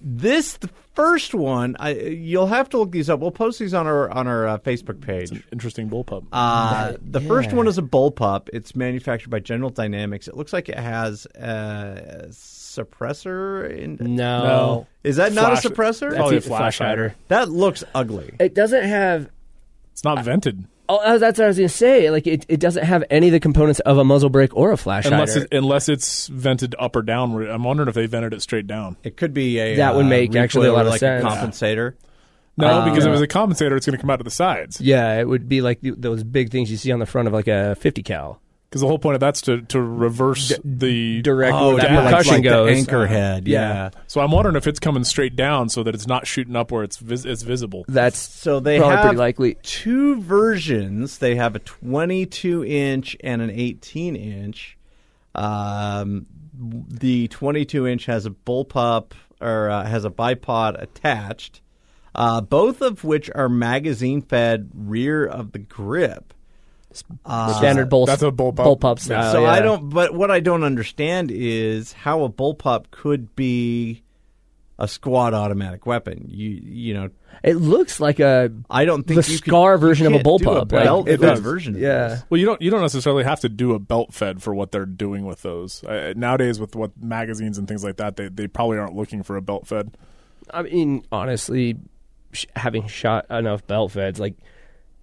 This 0.07 0.57
the 0.57 0.69
first 0.93 1.33
one. 1.33 1.75
I, 1.79 1.93
you'll 1.93 2.45
have 2.45 2.69
to 2.69 2.77
look 2.77 2.91
these 2.91 3.09
up. 3.09 3.19
We'll 3.21 3.31
post 3.31 3.57
these 3.57 3.73
on 3.73 3.87
our 3.87 4.07
on 4.11 4.27
our 4.27 4.47
uh, 4.47 4.57
Facebook 4.59 5.01
page. 5.01 5.31
Interesting 5.51 5.89
bullpup. 5.89 6.27
Uh, 6.31 6.93
the 7.01 7.19
first 7.19 7.51
one 7.53 7.67
is 7.67 7.79
a 7.79 7.81
bullpup. 7.81 8.49
It's 8.53 8.75
manufactured 8.75 9.31
by 9.31 9.39
General 9.39 9.71
Dynamics. 9.71 10.27
It 10.27 10.37
looks 10.37 10.53
like 10.53 10.69
it 10.69 10.77
has 10.77 11.25
a 11.33 12.27
suppressor. 12.29 13.67
In, 13.75 13.97
No. 14.15 14.43
No. 14.43 14.87
Is 15.03 15.15
that 15.15 15.33
not 15.33 15.53
a 15.53 15.69
suppressor? 15.69 16.09
That's 16.11 16.15
Probably 16.17 16.35
a 16.35 16.39
a 16.39 16.41
flash 16.41 16.77
hider. 16.77 17.15
that 17.29 17.49
looks 17.49 17.83
ugly. 17.95 18.35
It 18.39 18.53
doesn't 18.53 18.83
have. 18.83 19.31
It's 19.91 20.03
not 20.03 20.23
vented 20.23 20.67
Oh, 20.87 20.97
uh, 20.97 21.17
that's 21.17 21.39
what 21.39 21.45
I 21.45 21.47
was 21.47 21.57
going 21.57 21.69
to 21.69 21.73
say. 21.75 22.11
Like, 22.11 22.27
it, 22.27 22.45
it 22.47 22.59
doesn't 22.59 22.83
have 22.83 23.03
any 23.09 23.27
of 23.27 23.31
the 23.33 23.39
components 23.39 23.79
of 23.81 23.97
a 23.97 24.03
muzzle 24.03 24.29
brake 24.29 24.55
or 24.55 24.71
a 24.71 24.77
flash 24.77 25.05
unless 25.05 25.33
hider. 25.33 25.47
it, 25.51 25.57
unless 25.57 25.89
it's 25.89 26.27
vented 26.27 26.75
up 26.77 26.95
or 26.95 27.01
down. 27.01 27.33
I'm 27.47 27.63
wondering 27.63 27.89
if 27.89 27.95
they 27.95 28.05
vented 28.05 28.33
it 28.33 28.41
straight 28.41 28.67
down. 28.67 28.95
It 29.03 29.17
could 29.17 29.33
be 29.33 29.57
a 29.59 29.75
That 29.77 29.95
would 29.95 30.05
uh, 30.05 30.09
make 30.09 30.35
actually 30.35 30.67
a 30.67 30.73
lot 30.73 30.85
of 30.85 30.91
like 30.91 30.99
sense. 30.99 31.23
a 31.23 31.27
compensator. 31.27 31.93
No, 32.57 32.67
Uh, 32.67 32.85
because 32.89 33.03
if 33.03 33.09
it 33.09 33.11
was 33.11 33.21
a 33.21 33.27
compensator, 33.27 33.75
it's 33.75 33.85
going 33.85 33.97
to 33.97 34.01
come 34.01 34.09
out 34.09 34.19
of 34.21 34.25
the 34.25 34.31
sides. 34.31 34.79
yeah, 34.79 35.19
it 35.19 35.27
would 35.27 35.49
be 35.49 35.61
like 35.61 35.81
th- 35.81 35.95
those 35.97 36.23
big 36.23 36.51
things 36.51 36.69
you 36.71 36.77
see 36.77 36.91
on 36.91 36.99
the 36.99 37.05
front 37.05 37.27
of 37.27 37.33
like 37.33 37.47
a 37.47 37.75
50 37.75 38.01
cal. 38.03 38.39
Because 38.75 38.81
the 38.81 38.87
whole 38.87 38.99
point 38.99 39.13
of 39.13 39.21
that's 39.21 39.39
to 39.43 39.61
to 39.61 39.79
reverse 39.81 40.51
the 40.65 41.21
direct 41.21 41.55
Oh, 41.55 41.75
where 41.75 41.77
that 41.83 41.91
like, 41.93 42.05
percussion 42.11 42.33
like 42.33 42.43
goes. 42.43 42.67
the 42.67 42.75
anchor 42.75 43.07
head. 43.07 43.47
Yeah. 43.47 43.59
yeah. 43.73 43.89
So 44.07 44.19
I'm 44.19 44.31
wondering 44.31 44.57
if 44.57 44.67
it's 44.67 44.81
coming 44.81 45.05
straight 45.05 45.37
down 45.37 45.69
so 45.69 45.81
that 45.83 45.95
it's 45.95 46.07
not 46.07 46.27
shooting 46.27 46.57
up 46.57 46.73
where 46.73 46.83
it's 46.83 46.97
vis- 46.97 47.23
it's 47.23 47.41
visible. 47.43 47.85
That's 47.87 48.17
So 48.17 48.59
they 48.59 48.77
probably 48.79 48.95
have 48.97 49.05
pretty 49.05 49.17
likely. 49.17 49.57
two 49.63 50.19
versions. 50.21 51.19
They 51.19 51.35
have 51.35 51.55
a 51.55 51.59
22 51.59 52.65
inch 52.65 53.15
and 53.23 53.41
an 53.41 53.49
18 53.49 54.17
inch. 54.17 54.77
Um, 55.33 56.25
the 56.53 57.29
22 57.29 57.87
inch 57.87 58.07
has 58.07 58.25
a 58.25 58.29
bullpup 58.31 59.11
or 59.39 59.69
uh, 59.69 59.85
has 59.85 60.03
a 60.03 60.09
bipod 60.09 60.81
attached, 60.81 61.61
uh, 62.13 62.41
both 62.41 62.81
of 62.81 63.05
which 63.05 63.29
are 63.33 63.47
magazine 63.47 64.21
fed 64.21 64.69
rear 64.73 65.25
of 65.25 65.53
the 65.53 65.59
grip. 65.59 66.33
Uh, 67.25 67.53
Standard 67.53 67.89
bull, 67.89 68.05
that's 68.05 68.21
a 68.21 68.31
bullpup. 68.31 68.55
bullpup 68.55 68.99
style. 68.99 69.31
so 69.31 69.45
I 69.45 69.59
don't. 69.61 69.89
But 69.89 70.13
what 70.13 70.31
I 70.31 70.39
don't 70.39 70.63
understand 70.63 71.31
is 71.31 71.93
how 71.93 72.23
a 72.23 72.29
bullpup 72.29 72.91
could 72.91 73.35
be 73.35 74.03
a 74.77 74.87
squad 74.87 75.33
automatic 75.33 75.85
weapon. 75.85 76.25
You 76.29 76.49
you 76.49 76.93
know, 76.93 77.09
It 77.43 77.55
looks 77.55 77.99
like 77.99 78.19
a. 78.19 78.51
I 78.69 78.85
don't 78.85 79.03
think 79.07 79.23
The 79.25 79.31
you 79.31 79.37
could- 79.39 79.47
SCAR 79.51 79.73
you 79.73 79.77
version 79.79 80.05
of 80.07 80.13
a 80.13 80.15
can't 80.15 80.25
do 80.39 80.45
bullpup, 80.45 80.71
like, 80.71 80.83
belt 80.83 81.07
it 81.07 81.19
fed 81.19 81.25
does. 81.27 81.39
version. 81.39 81.75
Of 81.75 81.81
Yeah. 81.81 82.07
this. 82.09 82.23
Well, 82.29 82.39
you 82.39 82.45
don't 82.45 82.61
you 82.61 82.69
don't 82.71 82.81
necessarily 82.81 83.23
have 83.23 83.39
to 83.41 83.49
do 83.49 83.73
a 83.73 83.79
belt 83.79 84.13
fed 84.13 84.41
for 84.43 84.53
what 84.53 84.71
they're 84.71 84.85
doing 84.85 85.25
with 85.25 85.41
those 85.43 85.83
uh, 85.85 86.13
nowadays. 86.15 86.59
With 86.59 86.75
what 86.75 86.91
magazines 87.01 87.57
and 87.57 87.67
things 87.67 87.83
like 87.83 87.97
that, 87.97 88.15
they 88.17 88.27
they 88.29 88.47
probably 88.47 88.77
aren't 88.77 88.95
looking 88.95 89.23
for 89.23 89.37
a 89.37 89.41
belt 89.41 89.65
fed. 89.67 89.95
I 90.53 90.61
mean, 90.63 91.05
honestly, 91.11 91.77
sh- 92.33 92.45
having 92.55 92.87
shot 92.87 93.25
enough 93.31 93.65
belt 93.65 93.93
feds, 93.93 94.19
like 94.19 94.35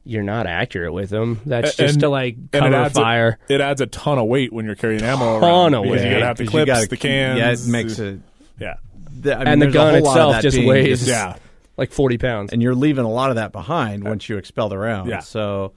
you're 0.04 0.22
not 0.22 0.46
accurate 0.46 0.92
with 0.92 1.10
them. 1.10 1.40
That's 1.46 1.76
just 1.76 1.94
and- 1.94 2.00
to 2.00 2.08
like 2.08 2.34
and 2.52 2.66
it 2.66 2.70
cover 2.70 2.86
a- 2.86 2.90
fire. 2.90 3.38
it 3.48 3.60
adds 3.60 3.80
a 3.80 3.86
ton 3.86 4.18
of 4.18 4.26
weight 4.26 4.52
when 4.52 4.64
you're 4.66 4.74
carrying 4.74 5.02
ammo 5.02 5.40
Ton 5.40 5.44
around. 5.44 5.74
of 5.74 5.82
weight. 5.90 6.04
You 6.04 6.10
gotta 6.10 6.26
have 6.26 6.36
the 6.36 6.44
'Cause 6.44 6.50
clips, 6.50 6.66
gotta 6.66 6.88
the 6.88 6.96
cans. 6.96 7.38
Yeah, 7.38 7.50
it 7.52 7.70
makes 7.70 7.98
it. 7.98 8.20
Yeah, 8.58 8.74
the- 9.20 9.34
I 9.36 9.38
mean, 9.40 9.48
and 9.48 9.62
the 9.62 9.66
gun 9.68 9.94
whole 9.94 10.02
lot 10.04 10.18
of 10.18 10.26
itself 10.30 10.42
just 10.42 10.56
being 10.56 10.68
weighs 10.68 11.06
yeah. 11.08 11.36
like 11.76 11.92
40 11.92 12.18
pounds. 12.18 12.52
and 12.52 12.60
you're 12.62 12.74
leaving 12.74 13.04
a 13.04 13.10
lot 13.10 13.30
of 13.30 13.36
that 13.36 13.52
behind 13.52 14.04
once 14.04 14.28
you 14.28 14.36
expel 14.38 14.68
the 14.68 14.78
round. 14.78 15.08
Yeah. 15.08 15.20
So 15.20 15.72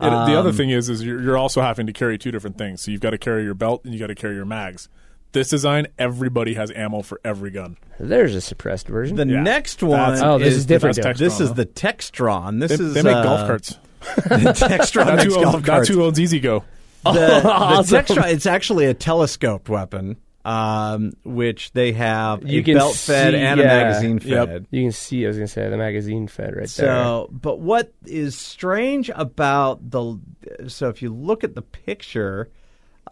It- 0.00 0.04
the 0.04 0.10
other 0.38 0.50
um, 0.50 0.54
thing 0.54 0.70
is, 0.70 0.88
is 0.88 1.04
you're, 1.04 1.20
you're 1.20 1.36
also 1.38 1.60
having 1.60 1.86
to 1.86 1.92
carry 1.92 2.16
two 2.18 2.30
different 2.30 2.56
things. 2.58 2.80
So 2.82 2.90
you've 2.90 3.00
got 3.02 3.10
to 3.10 3.18
carry 3.18 3.44
your 3.44 3.54
belt 3.54 3.82
and 3.84 3.92
you 3.92 3.98
got 4.00 4.06
to 4.06 4.14
carry 4.14 4.34
your 4.34 4.46
mags. 4.46 4.88
This 5.32 5.48
design, 5.48 5.86
everybody 5.98 6.54
has 6.54 6.72
ammo 6.74 7.02
for 7.02 7.20
every 7.24 7.50
gun. 7.50 7.76
There's 8.00 8.34
a 8.34 8.40
suppressed 8.40 8.88
version. 8.88 9.16
the 9.16 9.26
Yeah. 9.26 9.42
next 9.42 9.82
one. 9.82 9.98
That's- 9.98 10.22
Oh, 10.22 10.38
this 10.38 10.48
is 10.48 10.56
is 10.58 10.66
different, 10.66 10.96
the- 10.96 11.02
though. 11.02 11.12
This 11.12 11.40
is 11.40 11.50
Textron, 11.50 11.56
the 11.56 11.66
Textron. 11.66 12.60
This 12.60 12.78
They, 12.78 12.84
is 12.84 12.94
they 12.94 13.02
make 13.02 13.14
uh, 13.16 13.22
golf 13.22 13.46
carts. 13.46 13.78
the 14.16 14.20
Textron 14.56 15.06
That's 15.06 15.24
makes 15.24 15.34
who, 15.36 15.42
golf 15.42 15.54
owns, 15.56 15.64
carts. 15.66 15.66
that's 15.66 15.88
who 15.88 16.02
owns 16.04 16.18
E-Z-GO. 16.18 16.64
the, 17.04 17.12
the 17.12 17.48
Awesome. 17.48 17.98
Textron. 18.00 18.32
It's 18.32 18.46
actually 18.46 18.86
a 18.86 18.94
telescoped 18.94 19.68
weapon, 19.68 20.16
um, 20.44 21.12
which 21.22 21.70
they 21.72 21.92
have 21.92 22.42
You 22.44 22.60
a 22.60 22.62
can 22.64 22.74
belt 22.76 22.96
fed 22.96 23.32
see- 23.34 23.38
and 23.38 23.60
a 23.60 23.62
yeah. 23.62 23.68
magazine 23.68 24.20
Yep. 24.24 24.48
fed. 24.48 24.66
you 24.70 24.82
can 24.84 24.92
see, 24.92 25.24
I 25.24 25.28
was 25.28 25.36
going 25.36 25.46
to 25.46 25.52
say, 25.52 25.68
the 25.68 25.76
magazine 25.76 26.26
fed 26.28 26.56
right 26.56 26.56
there. 26.56 26.66
So, 26.66 27.28
but 27.30 27.60
what 27.60 27.92
is 28.06 28.36
strange 28.36 29.10
about 29.14 29.90
the 29.90 30.18
so 30.66 30.88
if 30.88 31.02
you 31.02 31.14
look 31.14 31.44
at 31.44 31.54
the 31.54 31.62
picture 31.62 32.48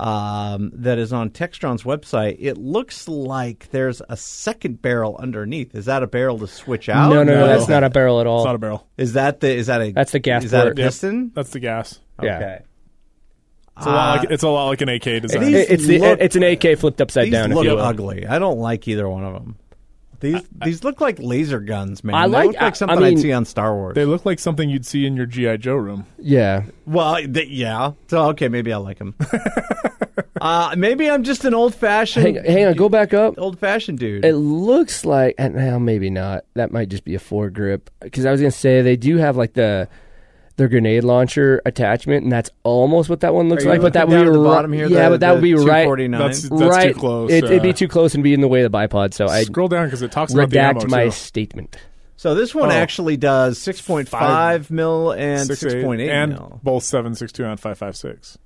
um, 0.00 0.70
that 0.74 0.98
is 0.98 1.12
on 1.12 1.30
Textron's 1.30 1.82
website, 1.82 2.36
it 2.38 2.56
looks 2.56 3.08
like 3.08 3.68
there's 3.72 4.00
a 4.08 4.16
second 4.16 4.80
barrel 4.80 5.16
underneath. 5.18 5.74
Is 5.74 5.86
that 5.86 6.02
a 6.02 6.06
barrel 6.06 6.38
to 6.38 6.46
switch 6.46 6.88
out? 6.88 7.08
No, 7.10 7.24
no, 7.24 7.34
no, 7.34 7.40
No. 7.40 7.46
that's 7.48 7.68
not 7.68 7.82
a 7.84 7.90
barrel 7.90 8.20
at 8.20 8.26
all. 8.26 8.40
It's 8.40 8.46
not 8.46 8.54
a 8.54 8.58
barrel. 8.58 8.86
Is 8.96 9.14
that 9.14 9.40
the 9.40 9.50
is 9.50 9.66
that 9.66 9.80
a 9.80 9.90
That's 9.92 10.12
the 10.12 10.18
gas 10.20 10.44
Is 10.44 10.52
that 10.52 10.60
a 10.60 10.70
port. 10.70 10.78
Yep. 10.78 10.86
piston? 10.86 11.32
That's 11.34 11.50
the 11.50 11.60
gas. 11.60 11.98
Yeah. 12.22 12.36
Okay. 12.36 12.58
It's 13.76 13.86
a 13.86 13.90
lot 13.90 14.18
like 14.20 14.30
it's 14.30 14.42
a 14.42 14.48
lot 14.48 14.66
like 14.68 14.80
an 14.80 14.88
AK 14.88 15.04
design. 15.20 15.40
These 15.44 15.54
It- 15.54 15.70
it's 15.70 15.86
the 15.86 15.98
look- 16.00 16.20
it's 16.20 16.34
an 16.36 16.42
AK 16.42 16.74
flipped 16.78 17.00
upside 17.00 17.26
These 17.26 17.32
down. 17.32 17.50
look 17.50 17.64
if 17.64 17.70
you 17.70 17.76
will. 17.76 17.82
ugly. 17.82 18.26
I 18.26 18.38
don't 18.40 18.58
like 18.58 18.88
either 18.88 19.08
one 19.08 19.24
of 19.24 19.34
them. 19.34 19.56
These 20.20 20.42
these 20.64 20.82
look 20.84 21.00
like 21.00 21.18
laser 21.20 21.60
guns, 21.60 22.02
man. 22.02 22.14
I 22.16 22.26
They 22.26 22.32
like- 22.32 22.46
look 22.48 22.56
I- 22.60 22.64
like 22.64 22.74
I 22.74 22.76
something 22.76 22.98
mean- 23.00 23.14
would 23.14 23.22
see 23.22 23.32
on 23.32 23.44
Star 23.44 23.74
Wars. 23.74 23.94
they 23.94 24.04
look 24.04 24.26
like 24.26 24.38
something 24.38 24.68
you'd 24.68 24.84
see 24.86 25.06
in 25.06 25.16
your 25.16 25.26
GI 25.26 25.58
Joe 25.58 25.76
room. 25.76 26.06
Yeah, 26.18 26.62
Well, 26.86 27.16
th- 27.16 27.48
yeah. 27.48 27.92
So 28.08 28.24
okay, 28.30 28.48
maybe 28.48 28.72
I 28.72 28.78
like 28.78 28.98
them. 28.98 29.14
uh, 30.40 30.74
maybe 30.76 31.10
I'm 31.10 31.22
just 31.24 31.44
an 31.44 31.54
old 31.54 31.74
fashioned, 31.74 32.36
hang, 32.36 32.44
hang 32.44 32.64
on, 32.66 32.74
go 32.74 32.88
back 32.88 33.14
up. 33.14 33.34
old 33.38 33.58
fashioned 33.58 33.98
dude. 33.98 34.24
It 34.24 34.34
looks 34.34 35.04
like, 35.04 35.34
and 35.38 35.54
well, 35.54 35.80
maybe 35.80 36.10
not. 36.10 36.44
That 36.54 36.72
might 36.72 36.88
just 36.88 37.04
be 37.04 37.14
a 37.14 37.18
foregrip. 37.20 37.82
Because 38.00 38.26
I 38.26 38.30
was 38.32 38.40
gonna 38.40 38.50
say 38.50 38.82
they 38.82 38.96
do 38.96 39.16
have 39.18 39.36
like 39.36 39.54
the 39.54 39.88
their 40.58 40.68
grenade 40.68 41.04
launcher 41.04 41.62
attachment, 41.64 42.24
and 42.24 42.30
that's 42.30 42.50
almost 42.64 43.08
what 43.08 43.20
that 43.20 43.32
one 43.32 43.48
looks 43.48 43.62
Are 43.62 43.66
you 43.66 43.70
like. 43.72 43.80
But 43.80 43.94
that 43.94 44.06
would 44.08 44.14
be 44.14 44.20
at 44.28 44.32
the 44.32 44.38
bottom 44.38 44.72
here. 44.72 44.86
Yeah, 44.88 45.04
the, 45.04 45.14
but 45.14 45.20
that 45.20 45.32
would 45.32 45.42
be 45.42 45.54
right. 45.54 45.84
249. 45.84 46.20
That's 46.20 46.42
that's 46.48 46.62
right. 46.62 46.92
too 46.94 47.00
close. 47.00 47.30
It, 47.30 47.44
it'd 47.44 47.62
be 47.62 47.70
Uh, 47.70 47.72
too 47.72 47.88
close 47.88 48.14
and 48.14 48.22
be 48.22 48.34
in 48.34 48.42
the 48.42 48.48
way 48.48 48.60
of 48.62 48.70
the 48.70 48.76
bipod. 48.76 49.14
So 49.14 49.26
I 49.26 49.44
Scroll 49.44 49.68
down 49.68 49.86
because 49.86 50.02
it 50.02 50.12
talks 50.12 50.34
about 50.34 50.50
the 50.50 50.60
ammo 50.60 50.80
redact 50.80 50.90
my 50.90 51.04
too. 51.06 51.10
statement. 51.12 51.76
so 52.16 52.34
this 52.34 52.54
one 52.54 52.68
Oh. 52.68 52.72
actually 52.72 53.16
does 53.16 53.58
6.5 53.58 54.08
Five- 54.08 54.70
mil 54.70 55.12
and 55.12 55.48
6.8 55.48 56.10
and 56.10 56.32
mil. 56.32 56.60
both 56.62 56.82
seven 56.84 57.14
six 57.14 57.32
two 57.32 57.44
and 57.44 57.58
five 57.58 57.78
five 57.78 57.96
six. 57.96 58.36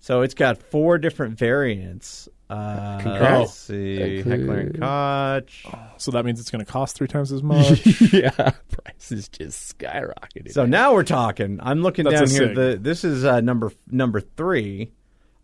So 0.00 0.22
it's 0.22 0.34
got 0.34 0.58
four 0.62 0.98
different 0.98 1.38
variants. 1.38 2.28
Uh, 2.48 2.98
Congrats. 3.00 3.40
let's 3.40 3.52
see, 3.54 4.22
Heckler 4.22 4.58
and 4.58 4.80
Koch. 4.80 5.64
So 5.96 6.12
that 6.12 6.24
means 6.24 6.38
it's 6.38 6.50
going 6.50 6.64
to 6.64 6.70
cost 6.70 6.94
three 6.96 7.08
times 7.08 7.32
as 7.32 7.42
much. 7.42 7.84
yeah, 8.12 8.30
prices 8.84 9.28
just 9.28 9.76
skyrocketed. 9.78 10.52
So 10.52 10.64
now 10.64 10.94
we're 10.94 11.02
talking. 11.02 11.58
I'm 11.60 11.82
looking 11.82 12.04
That's 12.04 12.20
down 12.20 12.24
a 12.28 12.30
here. 12.30 12.48
SIG. 12.48 12.56
The, 12.56 12.78
this 12.80 13.02
is 13.02 13.24
uh, 13.24 13.40
number 13.40 13.72
number 13.90 14.20
three. 14.20 14.92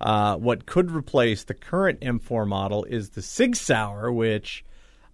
Uh, 0.01 0.37
what 0.37 0.67
could 0.67 0.91
replace 0.93 1.45
the 1.45 1.55
current 1.55 2.01
M4 2.01 2.47
model 2.47 2.85
is 2.85 3.11
the 3.11 3.23
Sig 3.23 3.55
Sauer, 3.57 4.13
which 4.13 4.65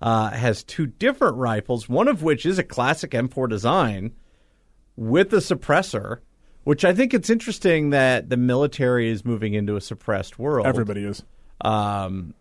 uh, 0.03 0.31
has 0.31 0.63
two 0.65 0.87
different 0.87 1.37
rifles. 1.37 1.89
One 1.89 2.09
of 2.09 2.23
which 2.23 2.45
is 2.47 2.59
a 2.59 2.63
classic 2.65 3.13
M4 3.13 3.49
design 3.49 4.13
with 4.97 5.33
a 5.33 5.39
suppressor. 5.39 6.19
Which 6.69 6.85
I 6.85 6.93
think 6.93 7.15
it's 7.15 7.31
interesting 7.31 7.91
that 7.91 8.29
the 8.29 8.37
military 8.37 9.09
is 9.09 9.25
moving 9.25 9.55
into 9.55 9.77
a 9.77 9.81
suppressed 9.81 10.39
world 10.39 10.67
Everybody 10.67 11.03
is. 11.03 11.23
um, 11.63 12.35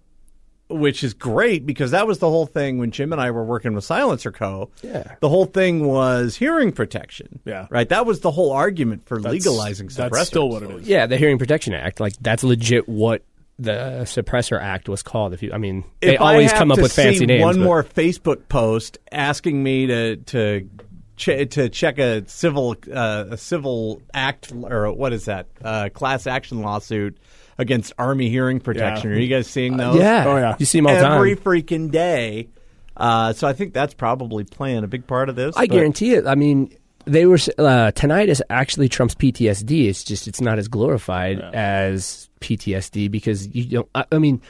which 0.69 1.01
is 1.01 1.13
great 1.13 1.65
because 1.65 1.91
that 1.91 2.05
was 2.07 2.19
the 2.19 2.27
whole 2.29 2.45
thing 2.45 2.77
when 2.77 2.91
Jim 2.91 3.13
and 3.13 3.21
I 3.21 3.31
were 3.31 3.45
working 3.45 3.73
with 3.73 3.85
SilencerCo. 3.85 4.69
Yeah. 4.81 5.15
The 5.21 5.29
whole 5.29 5.45
thing 5.45 5.85
was 5.87 6.35
hearing 6.35 6.73
protection. 6.73 7.39
Yeah. 7.45 7.67
Right? 7.69 7.87
That 7.87 8.05
was 8.05 8.19
the 8.19 8.31
whole 8.31 8.51
argument 8.51 9.05
for 9.05 9.17
That's- 9.17 9.31
legalizing 9.45 9.87
suppressors. 9.87 10.11
That's 10.11 10.27
still 10.27 10.49
what 10.49 10.61
it 10.63 10.71
is. 10.71 10.87
yeah, 10.89 11.05
the 11.05 11.15
Hearing 11.15 11.37
Protection 11.37 11.73
Act, 11.73 12.01
like 12.01 12.13
that's 12.19 12.43
legit 12.43 12.89
what 12.89 13.23
the 13.57 14.01
Suppressor 14.03 14.61
Act 14.61 14.89
was 14.89 15.03
called. 15.03 15.33
If 15.33 15.41
you, 15.41 15.53
I 15.53 15.57
mean, 15.57 15.85
they 16.01 16.15
If 16.15 16.21
I 16.21 16.33
always 16.33 16.51
have 16.51 16.59
come 16.59 16.71
up 16.71 16.75
to 16.75 16.81
with 16.81 16.91
fancy 16.91 17.25
names. 17.25 17.41
One 17.43 17.55
but- 17.59 17.63
more 17.63 17.81
Facebook 17.81 18.49
post 18.49 18.97
asking 19.09 19.63
me 19.63 19.87
to 19.87 20.17
to 20.17 20.69
ch- 21.17 21.49
to 21.51 21.67
check 21.69 21.97
a 21.99 22.27
civil 22.29 22.75
uh, 22.93 23.25
a 23.31 23.37
civil 23.37 24.01
act 24.13 24.51
or 24.53 24.91
what 24.93 25.11
is 25.11 25.25
that 25.25 25.47
uh, 25.63 25.89
class 25.93 26.25
action 26.27 26.61
lawsuit 26.61 27.17
against 27.57 27.91
Army 27.97 28.29
hearing 28.29 28.59
protection. 28.59 29.09
Yeah. 29.11 29.17
Are 29.17 29.19
you 29.19 29.27
guys 29.27 29.47
seeing 29.47 29.77
those? 29.77 29.97
yeah, 29.97 30.23
Oh, 30.27 30.37
yeah. 30.37 30.55
you 30.59 30.65
see 30.65 30.77
them 30.77 30.87
all 30.87 30.93
every 30.95 31.35
time. 31.35 31.43
freaking 31.43 31.91
day. 31.91 32.47
Uh, 32.95 33.33
so 33.33 33.47
I 33.47 33.53
think 33.53 33.73
that's 33.73 33.93
probably 33.93 34.43
playing 34.43 34.83
a 34.83 34.87
big 34.87 35.05
part 35.07 35.29
of 35.29 35.35
this. 35.35 35.55
I 35.57 35.67
but- 35.67 35.73
guarantee 35.73 36.13
it. 36.13 36.25
I 36.27 36.35
mean, 36.35 36.75
they 37.05 37.25
were 37.25 37.35
uh, 37.35 37.91
tinnitus 37.95 38.41
actually 38.49 38.89
trumps 38.89 39.15
PTSD. 39.15 39.87
It's 39.87 40.03
just 40.03 40.27
it's 40.27 40.41
not 40.41 40.59
as 40.59 40.67
glorified 40.67 41.39
as 41.39 42.29
PTSD 42.41 43.09
because 43.09 43.47
you 43.55 43.65
don't. 43.65 43.89
I, 43.95 44.05
I 44.11 44.17
mean, 44.19 44.41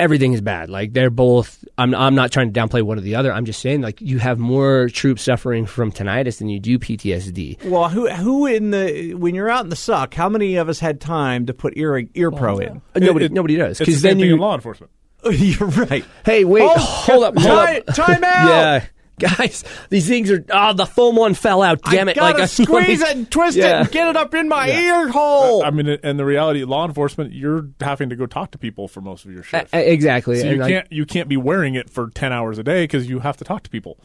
everything 0.00 0.32
is 0.32 0.40
bad. 0.40 0.68
Like 0.70 0.92
they're 0.92 1.10
both. 1.10 1.64
I'm 1.78 1.94
I'm 1.94 2.14
not 2.14 2.32
trying 2.32 2.52
to 2.52 2.60
downplay 2.60 2.82
one 2.82 2.98
or 2.98 3.02
the 3.02 3.14
other. 3.14 3.32
I'm 3.32 3.44
just 3.44 3.60
saying 3.60 3.82
like 3.82 4.00
you 4.00 4.18
have 4.18 4.38
more 4.38 4.88
troops 4.88 5.22
suffering 5.22 5.66
from 5.66 5.92
tinnitus 5.92 6.38
than 6.38 6.48
you 6.48 6.58
do 6.58 6.78
PTSD. 6.78 7.64
Well, 7.64 7.88
who 7.88 8.08
who 8.10 8.46
in 8.46 8.70
the 8.70 9.14
when 9.14 9.34
you're 9.34 9.48
out 9.50 9.64
in 9.64 9.70
the 9.70 9.76
suck? 9.76 10.14
How 10.14 10.28
many 10.28 10.56
of 10.56 10.68
us 10.68 10.80
had 10.80 11.00
time 11.00 11.46
to 11.46 11.54
put 11.54 11.74
ear 11.76 12.02
ear 12.14 12.30
pro 12.30 12.58
in? 12.58 12.82
Uh, 12.94 12.98
Nobody 12.98 13.26
it- 13.26 13.32
nobody 13.32 13.56
does 13.56 13.72
It's 13.72 13.78
the 13.80 13.84
because 13.86 14.02
then 14.02 14.18
you 14.18 14.34
in 14.34 14.40
law 14.40 14.54
enforcement. 14.54 14.90
You're 15.30 15.68
right. 15.68 16.02
Hey, 16.24 16.44
wait, 16.46 16.62
Oh, 16.62 16.78
hold 16.78 17.24
up, 17.24 17.36
hold 17.36 17.46
time, 17.66 17.82
up. 17.86 17.94
time 17.94 18.24
out. 18.24 18.48
Yeah, 18.48 18.84
guys, 19.20 19.62
these 19.90 20.08
things 20.08 20.30
are. 20.30 20.44
Oh, 20.50 20.72
the 20.72 20.86
foam 20.86 21.14
one 21.16 21.34
fell 21.34 21.62
out. 21.62 21.80
Damn 21.82 22.08
I 22.08 22.10
it! 22.10 22.14
gotta 22.16 22.38
like, 22.40 22.48
squeeze 22.48 23.00
it 23.00 23.16
and 23.16 23.30
twist 23.30 23.56
it 23.58 23.64
and 23.64 23.90
get 23.90 24.08
it 24.08 24.16
up 24.16 24.34
in 24.34 24.48
my 24.48 24.68
ear 24.70 25.08
hole. 25.08 25.62
I 25.62 25.70
mean, 25.70 25.86
and 26.02 26.18
the 26.18 26.24
reality, 26.24 26.64
law 26.64 26.84
enforcement, 26.86 27.32
you're 27.32 27.68
having 27.80 28.08
to 28.10 28.16
go 28.16 28.26
talk 28.26 28.50
to 28.52 28.58
people 28.58 28.88
for 28.88 29.00
most 29.00 29.24
of 29.24 29.32
your 29.32 29.42
shift. 29.42 29.72
Uh, 29.72 29.78
exactly. 29.78 30.40
so 30.40 30.48
you 30.50 30.56
like, 30.56 30.68
can't 30.70 30.90
you 30.92 31.06
can't 31.06 31.28
be 31.28 31.36
wearing 31.36 31.74
it 31.76 31.88
for 31.88 32.10
ten 32.10 32.32
hours 32.32 32.58
a 32.58 32.62
day 32.64 32.82
because 32.84 33.08
you 33.08 33.20
have 33.20 33.36
to 33.36 33.44
talk 33.44 33.62
to 33.62 33.70
people. 33.70 33.98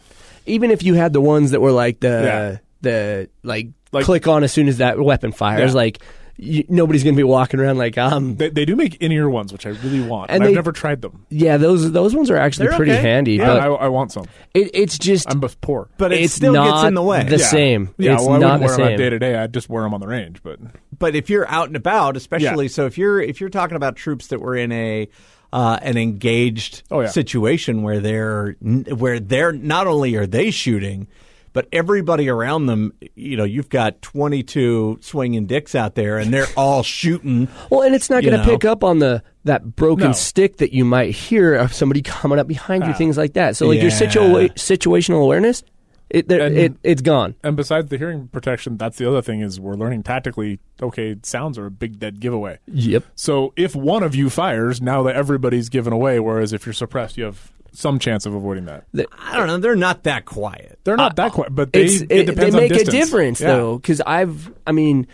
even 0.46 0.70
if 0.70 0.84
you 0.84 0.94
had 0.94 1.12
the 1.14 1.22
ones 1.22 1.52
that 1.52 1.62
were 1.62 1.72
like 1.72 2.00
the 2.02 2.08
Yeah. 2.08 2.58
the 2.82 3.30
like, 3.44 3.70
Like- 3.92 4.06
click 4.06 4.28
on 4.28 4.44
as 4.44 4.52
soon 4.52 4.68
as 4.68 4.78
that 4.78 5.00
weapon 5.00 5.32
fires, 5.32 5.72
Yeah. 5.72 5.78
like 5.78 6.00
you, 6.38 6.66
nobody's 6.68 7.04
gonna 7.04 7.16
be 7.16 7.24
walking 7.24 7.60
around 7.60 7.78
like 7.78 7.98
um. 7.98 8.36
They, 8.36 8.50
they 8.50 8.66
do 8.66 8.76
make 8.76 8.96
in 9.02 9.12
ear 9.12 9.30
ones, 9.30 9.54
which 9.54 9.66
I 9.66 9.70
really 9.70 10.02
want, 10.02 10.30
And 10.32 10.36
and, 10.38 10.44
I've 10.44 10.50
they- 10.50 10.56
never 10.56 10.72
tried 10.72 11.02
them. 11.02 11.26
Yeah, 11.30 11.58
those 11.58 11.92
those 11.92 12.14
ones 12.16 12.30
are 12.30 12.38
actually 12.38 12.68
They're 12.68 12.78
pretty 12.78 12.92
okay. 12.92 13.02
handy, 13.02 13.34
Yeah, 13.36 13.46
but 13.48 13.58
I, 13.62 13.66
I 13.68 13.88
want 13.88 14.12
some. 14.12 14.26
it, 14.54 14.72
it's 14.74 14.98
just 14.98 15.30
I'm 15.32 15.40
both 15.40 15.60
poor. 15.62 15.90
but 15.98 16.12
it 16.12 16.22
it's 16.22 16.34
still 16.34 16.54
not 16.54 16.74
gets 16.76 16.88
in 16.90 16.94
the 16.94 17.02
way. 17.02 17.24
the 17.24 17.38
yeah. 17.38 17.46
same. 17.46 17.96
Yeah, 17.98 18.16
it's 18.16 18.24
well, 18.24 18.34
I 18.36 18.40
not 18.40 18.60
wouldn't 18.60 18.62
wear 18.62 18.78
them 18.78 18.88
same. 18.88 18.98
day 18.98 19.10
to 19.10 19.20
day. 19.20 19.36
I'd 19.38 19.54
just 19.54 19.70
wear 19.70 19.84
them 19.84 19.94
on 19.94 20.00
the 20.02 20.08
range. 20.08 20.44
But 20.44 20.60
but 20.98 21.16
if 21.16 21.30
you're 21.30 21.48
out 21.50 21.68
and 21.68 21.76
about, 21.76 22.18
especially 22.18 22.66
Yeah. 22.66 22.72
so 22.72 22.86
if 22.86 22.98
you're 22.98 23.22
if 23.22 23.40
you're 23.40 23.50
talking 23.50 23.78
about 23.78 23.96
troops 23.96 24.28
that 24.28 24.40
were 24.42 24.56
in 24.56 24.72
a 24.72 25.08
uh, 25.54 25.80
an 25.82 25.96
engaged 25.98 26.84
Oh, 26.92 27.00
yeah. 27.02 27.08
situation 27.08 27.82
where 27.82 28.00
they're 28.02 28.54
where 28.62 29.20
they're 29.22 29.54
not 29.54 29.88
only 29.88 30.16
are 30.16 30.28
they 30.28 30.52
shooting, 30.52 31.08
but 31.56 31.68
everybody 31.72 32.30
around 32.30 32.68
them, 32.68 32.94
you 33.16 33.36
know, 33.38 33.46
you've 33.46 33.70
got 33.70 34.00
22 34.04 35.00
swinging 35.02 35.46
dicks 35.48 35.74
out 35.74 35.96
there, 35.96 36.18
and 36.20 36.32
they're 36.34 36.46
all 36.56 36.84
shooting. 36.84 37.48
Well, 37.72 37.82
and 37.82 37.96
it's 37.96 38.10
not 38.10 38.24
going 38.24 38.38
to 38.38 38.44
pick 38.46 38.66
up 38.66 38.84
on 38.84 39.00
the 39.00 39.24
that 39.46 39.76
broken 39.76 40.08
No. 40.08 40.12
stick 40.12 40.58
that 40.58 40.74
you 40.74 40.84
might 40.86 41.12
hear 41.16 41.56
of 41.56 41.74
somebody 41.74 42.02
coming 42.02 42.38
up 42.40 42.48
behind 42.48 42.86
you, 42.86 42.94
things 42.94 43.18
like 43.18 43.34
that. 43.34 43.56
So, 43.56 43.68
like 43.68 43.82
your 43.82 43.90
situa- 43.92 44.54
situational 44.56 45.22
awareness, 45.24 45.64
it, 46.10 46.28
there, 46.28 46.42
And- 46.48 46.58
it 46.58 46.74
it's 46.84 47.02
gone. 47.02 47.36
and 47.44 47.56
besides 47.56 47.90
the 47.90 47.98
hearing 47.98 48.28
protection, 48.28 48.76
that's 48.78 48.98
the 48.98 49.08
other 49.08 49.22
thing 49.22 49.42
is 49.42 49.60
we're 49.60 49.76
learning 49.76 50.04
tactically. 50.04 50.60
Okay, 50.82 51.16
sounds 51.24 51.58
are 51.58 51.68
a 51.68 51.72
big 51.72 52.00
dead 52.00 52.20
giveaway. 52.20 52.58
Yep. 52.68 53.04
So 53.16 53.54
if 53.56 53.76
one 53.76 54.04
of 54.04 54.14
you 54.14 54.30
fires, 54.30 54.82
now 54.82 55.04
that 55.04 55.16
everybody's 55.16 55.70
given 55.70 55.94
away. 55.94 56.20
Whereas 56.20 56.52
if 56.54 56.66
you're 56.66 56.74
suppressed, 56.74 57.18
you 57.18 57.24
have 57.24 57.52
some 57.76 58.00
chance 58.00 58.26
of 58.26 58.34
avoiding 58.34 58.66
that. 58.66 58.86
I 59.20 59.38
don't 59.38 59.48
know. 59.48 59.58
They're 59.58 59.76
not 59.76 60.04
that 60.04 60.26
quiet. 60.26 60.80
They're 60.84 60.98
not 60.98 61.16
that 61.18 61.32
quiet, 61.34 61.54
but 61.54 61.72
they, 61.74 61.86
it, 61.86 62.12
it, 62.12 62.26
depends 62.26 62.56
they 62.56 62.62
make 62.70 62.72
on 62.74 62.80
a 62.80 62.84
difference 62.86 63.40
Yeah. 63.42 63.48
though, 63.56 63.78
because 63.78 64.02
I've, 64.02 64.52
I 64.66 64.72
mean, 64.72 65.08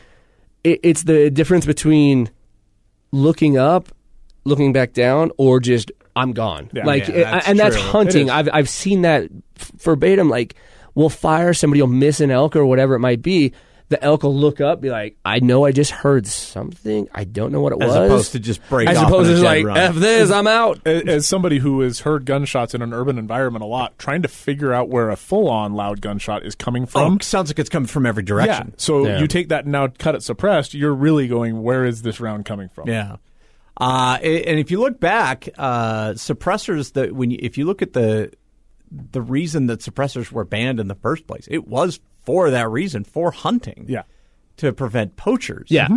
it, 0.64 0.80
it's 0.84 1.04
the 1.04 1.30
difference 1.30 1.66
between 1.66 2.30
looking 3.12 3.58
up, 3.58 3.90
looking 4.44 4.74
back 4.74 4.94
down, 4.94 5.32
or 5.38 5.60
just 5.60 5.92
I'm 6.16 6.34
gone. 6.34 6.70
Yeah. 6.74 6.86
like, 6.86 7.08
Yeah, 7.08 7.16
it- 7.16 7.24
that's 7.24 7.48
and 7.48 7.60
that's 7.60 7.76
true. 7.76 7.86
It 7.86 7.92
hunting. 7.92 8.30
I've 8.30 8.50
I've 8.52 8.70
seen 8.70 9.02
that 9.04 9.30
f- 9.60 9.72
verbatim. 9.78 10.30
Like, 10.30 10.56
we'll 10.96 11.10
fire, 11.10 11.54
somebody 11.54 11.82
will 11.82 11.88
miss 11.90 12.20
an 12.20 12.32
elk 12.32 12.56
or 12.56 12.66
whatever 12.66 12.96
it 12.96 13.00
might 13.00 13.22
be. 13.22 13.54
The 13.92 14.02
elk 14.02 14.24
will 14.24 14.34
look 14.34 14.62
up, 14.62 14.80
be 14.80 14.90
like, 14.90 15.18
"I 15.26 15.40
know, 15.42 15.66
I 15.66 15.74
just 15.74 15.92
heard 15.92 16.26
something. 16.26 17.10
I 17.14 17.26
don't 17.26 17.52
know 17.52 17.60
what 17.60 17.74
it 17.74 17.82
As 17.82 17.90
was." 17.90 17.96
opposed 17.98 18.32
to 18.32 18.40
just 18.40 18.62
break 18.70 18.88
as 18.88 18.98
off 18.98 19.08
opposed 19.10 19.28
to 19.28 19.34
just 19.34 19.44
like, 19.44 19.66
run. 19.66 19.76
"F 19.78 19.96
this, 19.96 20.32
I'm 20.32 20.48
out." 20.48 20.80
As- 20.86 21.04
As 21.04 21.28
somebody 21.28 21.58
who 21.60 21.82
has 21.82 22.00
heard 22.00 22.26
gunshots 22.26 22.74
in 22.74 22.82
an 22.82 22.94
urban 22.94 23.18
environment 23.18 23.64
a 23.64 23.68
lot, 23.68 24.00
trying 24.00 24.22
to 24.22 24.30
figure 24.30 24.72
out 24.74 24.88
where 24.88 25.10
a 25.10 25.18
full-on 25.18 25.74
loud 25.74 26.00
gunshot 26.00 26.46
is 26.46 26.56
coming 26.56 26.84
Oh, 26.84 26.86
from. 26.86 27.20
sounds 27.20 27.50
like 27.50 27.60
it's 27.60 27.70
coming 27.70 27.86
from 27.88 28.06
every 28.06 28.24
yeah. 28.24 28.28
direction. 28.28 28.74
So 28.78 29.06
Yeah. 29.06 29.20
you 29.20 29.28
take 29.28 29.50
that 29.50 29.66
and 29.66 29.74
now 29.74 29.88
cut 29.88 30.16
it 30.16 30.24
suppressed. 30.24 30.74
You're 30.74 30.94
really 30.96 31.28
going, 31.28 31.62
where 31.62 31.84
is 31.86 32.02
this 32.02 32.22
round 32.22 32.46
coming 32.46 32.70
from? 32.70 32.88
Yeah. 32.88 33.18
Uh, 33.76 34.20
and 34.24 34.58
if 34.60 34.72
you 34.72 34.80
look 34.80 35.02
back, 35.02 35.50
uh, 35.58 36.12
suppressors 36.12 36.94
that 36.94 37.14
when 37.14 37.30
you, 37.32 37.40
if 37.42 37.58
you 37.58 37.66
look 37.66 37.82
at 37.82 37.92
the 37.94 38.32
the 39.12 39.22
reason 39.22 39.68
that 39.68 39.80
suppressors 39.80 40.32
were 40.32 40.44
banned 40.44 40.80
in 40.80 40.88
the 40.88 40.96
first 40.96 41.26
place, 41.28 41.48
it 41.52 41.68
was 41.68 42.00
for 42.24 42.50
that 42.50 42.70
reason, 42.70 43.04
for 43.04 43.32
hunting. 43.32 43.86
Yeah. 43.88 44.04
To 44.58 44.74
prevent 44.74 45.16
poachers. 45.16 45.72
Yeah. 45.72 45.88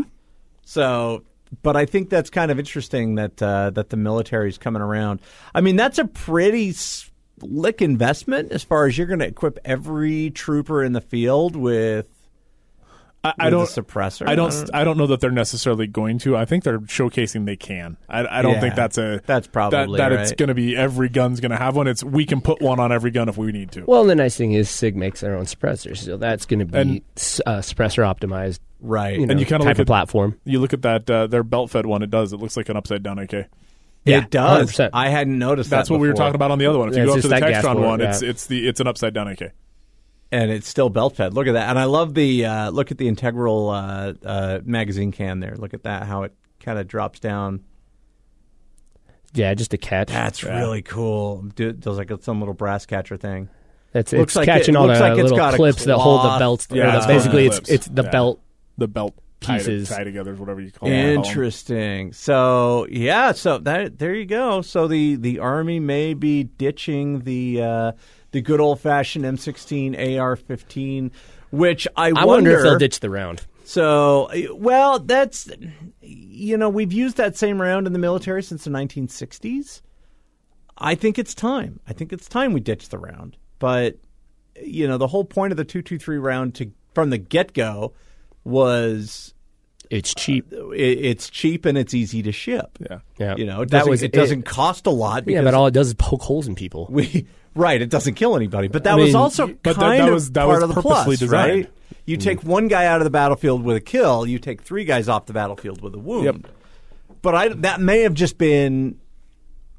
So, 0.64 1.24
but 1.62 1.76
I 1.76 1.84
think 1.84 2.08
that's 2.08 2.30
kind 2.30 2.50
of 2.50 2.58
interesting 2.58 3.16
that 3.16 3.42
uh, 3.42 3.70
that 3.70 3.90
the 3.90 3.96
military's 3.96 4.56
coming 4.56 4.80
around. 4.80 5.20
I 5.54 5.60
mean, 5.60 5.76
that's 5.76 5.98
a 5.98 6.06
pretty 6.06 6.72
slick 6.72 7.82
investment 7.82 8.52
as 8.52 8.64
far 8.64 8.86
as 8.86 8.96
you're 8.96 9.06
going 9.06 9.18
to 9.20 9.26
equip 9.26 9.58
every 9.64 10.30
trooper 10.30 10.82
in 10.82 10.92
the 10.92 11.00
field 11.00 11.56
with. 11.56 12.06
I, 13.24 13.32
I 13.38 13.50
don't 13.50 13.62
a 13.62 13.82
suppressor. 13.82 14.28
I 14.28 14.34
don't. 14.34 14.52
I 14.74 14.84
don't 14.84 14.98
know 14.98 15.06
that 15.06 15.20
they're 15.20 15.30
necessarily 15.30 15.86
going 15.86 16.18
to. 16.20 16.36
I 16.36 16.44
think 16.44 16.62
they're 16.62 16.80
showcasing 16.80 17.46
they 17.46 17.56
can. 17.56 17.96
I, 18.08 18.38
I 18.38 18.42
don't 18.42 18.54
Yeah, 18.54 18.60
think 18.60 18.74
that's 18.74 18.98
a. 18.98 19.20
that's 19.26 19.46
probably 19.46 19.96
that, 19.98 20.10
that 20.10 20.20
it's 20.20 20.32
going 20.32 20.48
to 20.48 20.54
be 20.54 20.76
every 20.76 21.08
gun's 21.08 21.40
going 21.40 21.50
to 21.50 21.56
have 21.56 21.74
one. 21.74 21.86
It's 21.86 22.04
we 22.04 22.26
can 22.26 22.40
put 22.40 22.60
one 22.60 22.78
on 22.78 22.92
every 22.92 23.10
gun 23.10 23.28
if 23.28 23.36
we 23.38 23.50
need 23.50 23.70
to. 23.72 23.84
Well, 23.86 24.04
the 24.04 24.14
nice 24.14 24.36
thing 24.36 24.52
is 24.52 24.68
Sig 24.68 24.94
makes 24.94 25.20
their 25.20 25.36
own 25.36 25.46
suppressors, 25.46 25.98
so 25.98 26.16
that's 26.16 26.44
going 26.46 26.58
to 26.60 26.66
be 26.66 26.78
And- 26.78 27.00
uh, 27.46 27.58
suppressor 27.60 28.04
optimized. 28.04 28.58
Right. 28.80 29.18
You 29.18 29.26
know, 29.26 29.30
And 29.30 29.40
you 29.40 29.46
kinda 29.46 29.60
type 29.64 29.68
look 29.70 29.76
of 29.76 29.80
at- 29.80 29.86
platform. 29.86 30.38
You 30.44 30.58
look 30.60 30.74
at 30.74 30.82
that 30.82 31.08
uh, 31.08 31.26
their 31.26 31.42
belt 31.42 31.70
fed 31.70 31.86
one. 31.86 32.02
It 32.02 32.10
does. 32.10 32.34
It 32.34 32.36
looks 32.36 32.56
like 32.56 32.68
an 32.68 32.76
upside 32.76 33.02
down 33.02 33.18
AK. 33.18 33.46
Yeah, 34.04 34.18
it 34.18 34.30
does. 34.30 34.70
100%. 34.72 34.90
I 34.92 35.08
hadn't 35.08 35.38
noticed 35.38 35.70
That's 35.70 35.88
that 35.88 35.94
what 35.94 36.00
we 36.02 36.08
were 36.08 36.12
talking 36.14 36.34
about 36.34 36.50
on 36.50 36.58
the 36.58 36.66
other 36.66 36.78
one. 36.78 36.90
If 36.90 36.94
Yeah, 36.94 37.04
you 37.04 37.06
go 37.06 37.12
up 37.14 37.22
to 37.22 37.28
the 37.28 37.34
just 37.34 37.40
that 37.40 37.50
gas 37.50 37.64
Textron 37.64 37.72
port, 37.76 37.86
one, 37.86 38.00
yeah. 38.00 38.10
it's 38.10 38.20
it's 38.20 38.46
the 38.48 38.68
it's 38.68 38.80
an 38.80 38.86
upside 38.86 39.14
down 39.14 39.28
AK. 39.28 39.52
And 40.34 40.50
it's 40.50 40.68
still 40.68 40.90
belt 40.90 41.16
fed. 41.16 41.32
Look 41.34 41.46
at 41.46 41.52
that, 41.52 41.68
and 41.70 41.78
I 41.78 41.84
love 41.84 42.14
the 42.14 42.44
uh, 42.46 42.70
look 42.70 42.90
at 42.90 42.98
the 42.98 43.08
integral 43.08 43.70
uh, 43.70 44.12
uh, 44.24 44.60
magazine 44.64 45.12
can 45.12 45.40
there. 45.40 45.54
Look 45.56 45.74
at 45.74 45.84
that, 45.84 46.02
how 46.04 46.24
it 46.24 46.32
kind 46.60 46.78
of 46.78 46.86
drops 46.88 47.20
down. 47.20 47.62
Yeah, 49.34 49.52
just 49.54 49.74
a 49.74 49.78
catch. 49.78 50.08
That's 50.08 50.42
Yeah. 50.42 50.58
really 50.60 50.82
cool. 50.82 51.42
Do, 51.56 51.72
does 51.72 51.98
like 51.98 52.10
some 52.20 52.38
little 52.40 52.54
brass 52.54 52.86
catcher 52.86 53.16
thing. 53.16 53.48
It's, 53.92 54.12
Looks 54.12 54.32
it's 54.32 54.36
like 54.36 54.46
catching 54.46 54.74
it- 54.74 54.78
all 54.78 54.86
looks 54.86 54.98
the 54.98 55.04
like 55.04 55.12
it's 55.18 55.22
little 55.22 55.36
got 55.38 55.54
clips 55.54 55.84
that 55.84 55.96
hold 55.98 56.18
the 56.20 56.22
cloth. 56.22 56.38
belts. 56.38 56.66
Yeah, 56.70 56.90
the- 56.92 56.96
it's 56.98 57.06
basically, 57.06 57.46
it's 57.46 57.56
clips. 57.58 57.70
it's 57.70 57.86
the 57.86 58.02
Yeah. 58.04 58.10
belt. 58.10 58.40
The 58.76 58.88
belt 58.88 59.14
tied, 59.40 59.58
Pieces. 59.58 59.88
tied 59.88 60.02
together 60.04 60.34
whatever 60.34 60.60
you 60.60 60.72
call 60.72 60.88
it. 60.88 60.92
Interesting. 60.94 62.12
So 62.12 62.86
yeah, 62.90 63.30
so 63.32 63.58
that 63.58 63.98
there 64.00 64.12
you 64.14 64.26
go. 64.26 64.62
So 64.62 64.88
the 64.88 65.14
the 65.14 65.38
army 65.38 65.78
may 65.78 66.14
be 66.14 66.42
ditching 66.44 67.20
the 67.20 67.62
uh, 67.62 67.92
the 68.34 68.42
good 68.42 68.60
old 68.60 68.80
fashioned 68.80 69.24
M16 69.24 69.94
AR-15, 69.94 71.12
which 71.52 71.86
I, 71.96 72.12
I 72.14 72.24
wonder 72.24 72.50
if 72.50 72.62
they'll 72.62 72.78
ditch 72.78 72.98
the 73.00 73.08
round. 73.08 73.46
So, 73.64 74.28
well, 74.52 74.98
that's 74.98 75.48
you 76.02 76.58
know 76.58 76.68
we've 76.68 76.92
used 76.92 77.16
that 77.16 77.36
same 77.38 77.62
round 77.62 77.86
in 77.86 77.94
the 77.94 77.98
military 77.98 78.42
since 78.42 78.64
the 78.64 78.70
1960s. 78.70 79.80
I 80.76 80.96
think 80.96 81.18
it's 81.18 81.34
time. 81.34 81.78
I 81.88 81.92
think 81.92 82.12
it's 82.12 82.28
time 82.28 82.52
we 82.52 82.60
ditch 82.60 82.88
the 82.88 82.98
round. 82.98 83.36
But 83.58 83.96
you 84.60 84.86
know, 84.86 84.98
the 84.98 85.06
whole 85.06 85.24
point 85.24 85.52
of 85.52 85.56
the 85.56 85.64
223 85.64 86.18
round 86.18 86.54
to 86.56 86.72
from 86.92 87.10
the 87.10 87.18
get 87.18 87.54
go 87.54 87.92
was 88.42 89.32
It's 89.90 90.12
cheap. 90.12 90.52
Uh, 90.52 90.70
it, 90.70 90.98
it's 90.98 91.30
cheap 91.30 91.64
and 91.64 91.78
it's 91.78 91.94
easy 91.94 92.22
to 92.22 92.32
ship. 92.32 92.78
Yeah. 92.80 92.98
Yeah, 93.18 93.36
You 93.36 93.46
know, 93.46 93.62
it 93.62 93.70
that 93.70 93.86
was 93.86 94.02
it 94.02 94.12
doesn't 94.12 94.42
cost 94.42 94.86
a 94.86 94.90
lot. 94.90 95.26
Yeah, 95.28 95.42
but 95.42 95.54
all 95.54 95.68
it 95.68 95.74
does 95.74 95.86
is 95.86 95.94
poke 95.94 96.22
holes 96.22 96.48
in 96.48 96.54
people. 96.54 96.88
we 96.90 97.26
right, 97.54 97.80
it 97.80 97.90
doesn't 97.90 98.14
kill 98.14 98.36
anybody. 98.36 98.68
But 98.68 98.84
that 98.84 98.94
I 98.94 98.96
was 98.96 99.14
also 99.14 99.46
but 99.48 99.62
that- 99.62 99.76
kind 99.76 100.00
that 100.00 100.08
of 100.08 100.14
was- 100.14 100.30
that 100.32 100.44
part 100.46 100.60
was 100.60 100.62
of 100.62 100.68
the 100.70 100.74
purposely 100.82 101.04
plus, 101.04 101.18
designed. 101.18 101.50
right? 101.50 101.64
Mm-hmm. 101.66 101.94
You 102.06 102.16
take 102.18 102.42
one 102.42 102.68
guy 102.68 102.84
out 102.86 103.00
of 103.00 103.04
the 103.04 103.10
battlefield 103.10 103.62
with 103.64 103.76
a 103.76 103.80
kill, 103.80 104.26
you 104.26 104.38
take 104.38 104.60
three 104.62 104.84
guys 104.84 105.08
off 105.08 105.24
the 105.26 105.32
battlefield 105.32 105.80
with 105.82 105.94
a 105.94 105.98
wound. 105.98 106.24
Yep. 106.24 106.36
But 107.22 107.34
I 107.34 107.48
that 107.48 107.80
may 107.80 108.00
have 108.02 108.12
just 108.14 108.36
been 108.36 108.98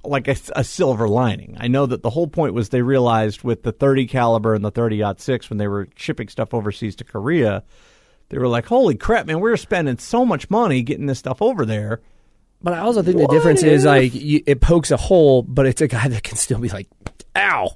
like 0.04 0.28
a, 0.28 0.36
a 0.56 0.64
silver 0.64 1.08
lining. 1.08 1.56
I 1.60 1.68
know 1.68 1.86
that 1.86 2.02
the 2.04 2.10
whole 2.10 2.28
point 2.28 2.54
was 2.54 2.70
they 2.70 2.82
realized 2.82 3.44
with 3.44 3.64
the 3.64 3.72
30 3.72 4.08
caliber 4.08 4.54
and 4.56 4.64
the 4.66 4.72
30 4.72 5.04
six 5.18 5.50
when 5.50 5.58
they 5.58 5.68
were 5.68 5.88
shipping 5.96 6.28
stuff 6.28 6.54
overseas 6.54 6.96
to 6.98 7.04
Korea, 7.04 7.64
they 8.30 8.38
were 8.40 8.48
like, 8.48 8.66
"Holy 8.66 8.96
crap, 8.96 9.28
man! 9.28 9.40
We're 9.40 9.58
spending 9.58 9.98
so 10.00 10.26
much 10.26 10.50
money 10.50 10.82
getting 10.82 11.06
this 11.06 11.20
stuff 11.20 11.42
over 11.42 11.66
there." 11.66 12.02
But 12.62 12.74
I 12.74 12.80
also 12.80 13.04
think 13.04 13.18
the 13.18 13.24
What 13.24 13.32
difference 13.32 13.62
is 13.62 13.86
like 13.86 14.16
you, 14.16 14.42
it 14.48 14.62
pokes 14.62 14.90
a 14.90 14.98
hole, 14.98 15.44
but 15.44 15.68
it's 15.68 15.82
a 15.82 15.88
guy 15.88 16.08
that 16.08 16.24
can 16.24 16.38
still 16.38 16.58
be 16.58 16.70
like, 16.70 16.88
"Ow, 17.36 17.72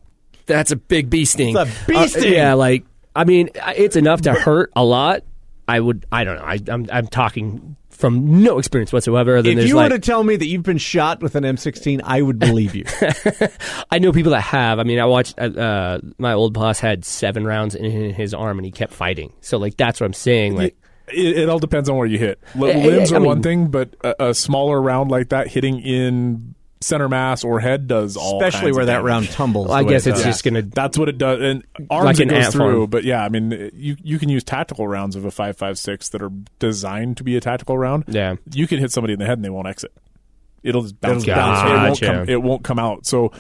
that's 0.46 0.72
a 0.72 0.76
big 0.76 1.10
bee 1.10 1.26
sting." 1.26 1.56
It's 1.58 1.70
a 1.70 1.86
bee 1.88 2.08
sting. 2.08 2.34
yeah, 2.34 2.54
like 2.54 2.86
I 3.16 3.24
mean, 3.26 3.50
it's 3.76 3.96
enough 3.96 4.22
to 4.22 4.34
hurt 4.34 4.72
a 4.76 4.84
lot. 4.84 5.24
I 5.68 5.80
would. 5.80 6.06
I 6.12 6.24
don't 6.24 6.38
know. 6.38 6.44
I, 6.44 6.60
I'm 6.70 6.88
I'm 6.92 7.08
talking 7.08 7.76
from 7.90 8.42
no 8.42 8.58
experience 8.60 8.94
whatsoever. 8.94 9.34
Other 9.38 9.42
than 9.44 9.52
If 9.52 9.58
there's 9.58 9.70
you 9.70 9.76
like, 9.76 9.92
were 9.92 9.98
to 9.98 10.02
tell 10.02 10.24
me 10.24 10.36
that 10.38 10.46
you've 10.46 10.64
been 10.64 10.78
shot 10.78 11.22
with 11.22 11.36
an 11.36 11.44
M16, 11.44 12.00
I 12.04 12.22
would 12.22 12.40
believe 12.40 12.74
you. 12.76 12.86
I 13.92 14.00
know 14.00 14.12
people 14.12 14.32
that 14.32 14.42
have. 14.42 14.80
I 14.80 14.84
mean, 14.84 15.00
I 15.00 15.06
watched. 15.06 15.38
Uh, 15.38 15.44
uh, 15.44 16.00
my 16.18 16.34
old 16.34 16.54
boss 16.54 16.80
had 16.80 17.06
seven 17.06 17.46
rounds 17.46 17.76
in 17.76 18.14
his 18.14 18.34
arm, 18.34 18.58
and 18.58 18.66
he 18.66 18.72
kept 18.72 18.94
fighting. 18.94 19.34
So 19.42 19.58
like 19.58 19.78
that's 19.78 20.00
what 20.00 20.06
I'm 20.08 20.14
saying. 20.14 20.56
Like 20.56 20.76
It, 21.10 21.38
it 21.40 21.50
all 21.50 21.60
depends 21.60 21.90
on 21.90 21.98
where 21.98 22.08
you 22.08 22.18
hit. 22.18 22.40
L- 22.56 22.62
limbs 22.62 23.12
I 23.12 23.18
are 23.18 23.20
mean- 23.20 23.28
one 23.28 23.44
thing, 23.44 23.68
but 23.68 23.96
a, 24.04 24.30
a 24.30 24.34
smaller 24.34 24.82
round 24.82 25.12
like 25.12 25.30
that 25.30 25.48
hitting 25.48 25.80
in 25.82 26.56
center 26.82 27.10
mass 27.10 27.44
or 27.44 27.60
head 27.60 27.88
does 27.88 28.16
all 28.16 28.42
Especially 28.42 28.68
kinds 28.68 28.76
where 28.76 28.82
of 28.84 28.88
that 28.88 29.04
round 29.04 29.30
tumbles. 29.30 29.68
Well, 29.68 29.78
I 29.78 29.84
guess 29.84 30.08
it 30.08 30.12
it's 30.12 30.20
does. 30.20 30.26
just 30.26 30.44
gonna. 30.44 30.62
That's 30.62 30.98
what 30.98 31.10
it 31.10 31.18
does, 31.18 31.42
and 31.42 31.64
arms 31.90 32.06
Like 32.06 32.20
it 32.20 32.30
goes 32.30 32.50
through. 32.50 32.80
farm. 32.82 32.90
But 32.90 33.04
yeah, 33.04 33.24
I 33.24 33.30
mean, 33.30 33.72
you 33.74 33.98
you 34.04 34.18
can 34.20 34.30
use 34.30 34.44
tactical 34.44 34.88
rounds 34.88 35.16
of 35.16 35.26
a 35.26 35.32
five 35.32 35.58
five 35.58 35.78
six 35.78 36.10
that 36.10 36.22
are 36.22 36.32
designed 36.60 37.18
to 37.18 37.24
be 37.24 37.36
a 37.36 37.42
tactical 37.42 37.78
round. 37.78 38.06
Yeah. 38.08 38.36
you 38.54 38.66
can 38.68 38.80
hit 38.80 38.92
somebody 38.92 39.14
in 39.14 39.20
the 39.20 39.26
head 39.26 39.38
and 39.38 39.44
they 39.46 39.50
won't 39.50 39.68
exit. 39.68 39.92
It'll 40.64 40.82
just 40.84 41.00
bounce. 41.02 41.24
It'll 41.24 41.36
bounce. 41.36 41.60
It, 41.62 41.74
won't 41.74 42.00
Gotcha. 42.00 42.06
come. 42.06 42.30
It 42.30 42.42
won't 42.42 42.64
come 42.64 42.80
out. 42.80 43.06
So 43.06 43.32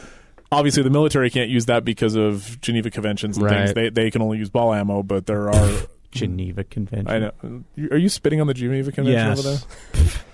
obviously 0.51 0.83
the 0.83 0.89
military 0.89 1.29
can't 1.29 1.49
use 1.49 1.65
that 1.67 1.83
because 1.85 2.15
of 2.15 2.59
Geneva 2.61 2.89
conventions 2.89 3.37
and 3.37 3.47
things. 3.49 3.73
They 3.73 3.89
they 3.89 4.11
can 4.11 4.21
only 4.21 4.37
use 4.37 4.49
ball 4.49 4.73
ammo, 4.73 5.03
but 5.03 5.25
there 5.25 5.49
are. 5.49 5.81
Geneva 6.11 6.63
Convention. 6.63 7.07
I 7.07 7.19
know. 7.19 7.63
Are 7.91 7.97
you 7.97 8.09
spitting 8.09 8.41
on 8.41 8.47
the 8.47 8.55
Geneva 8.55 8.91
convention 8.91 9.27
Yes. 9.27 9.45
over 9.45 9.57
there? 10.01 10.11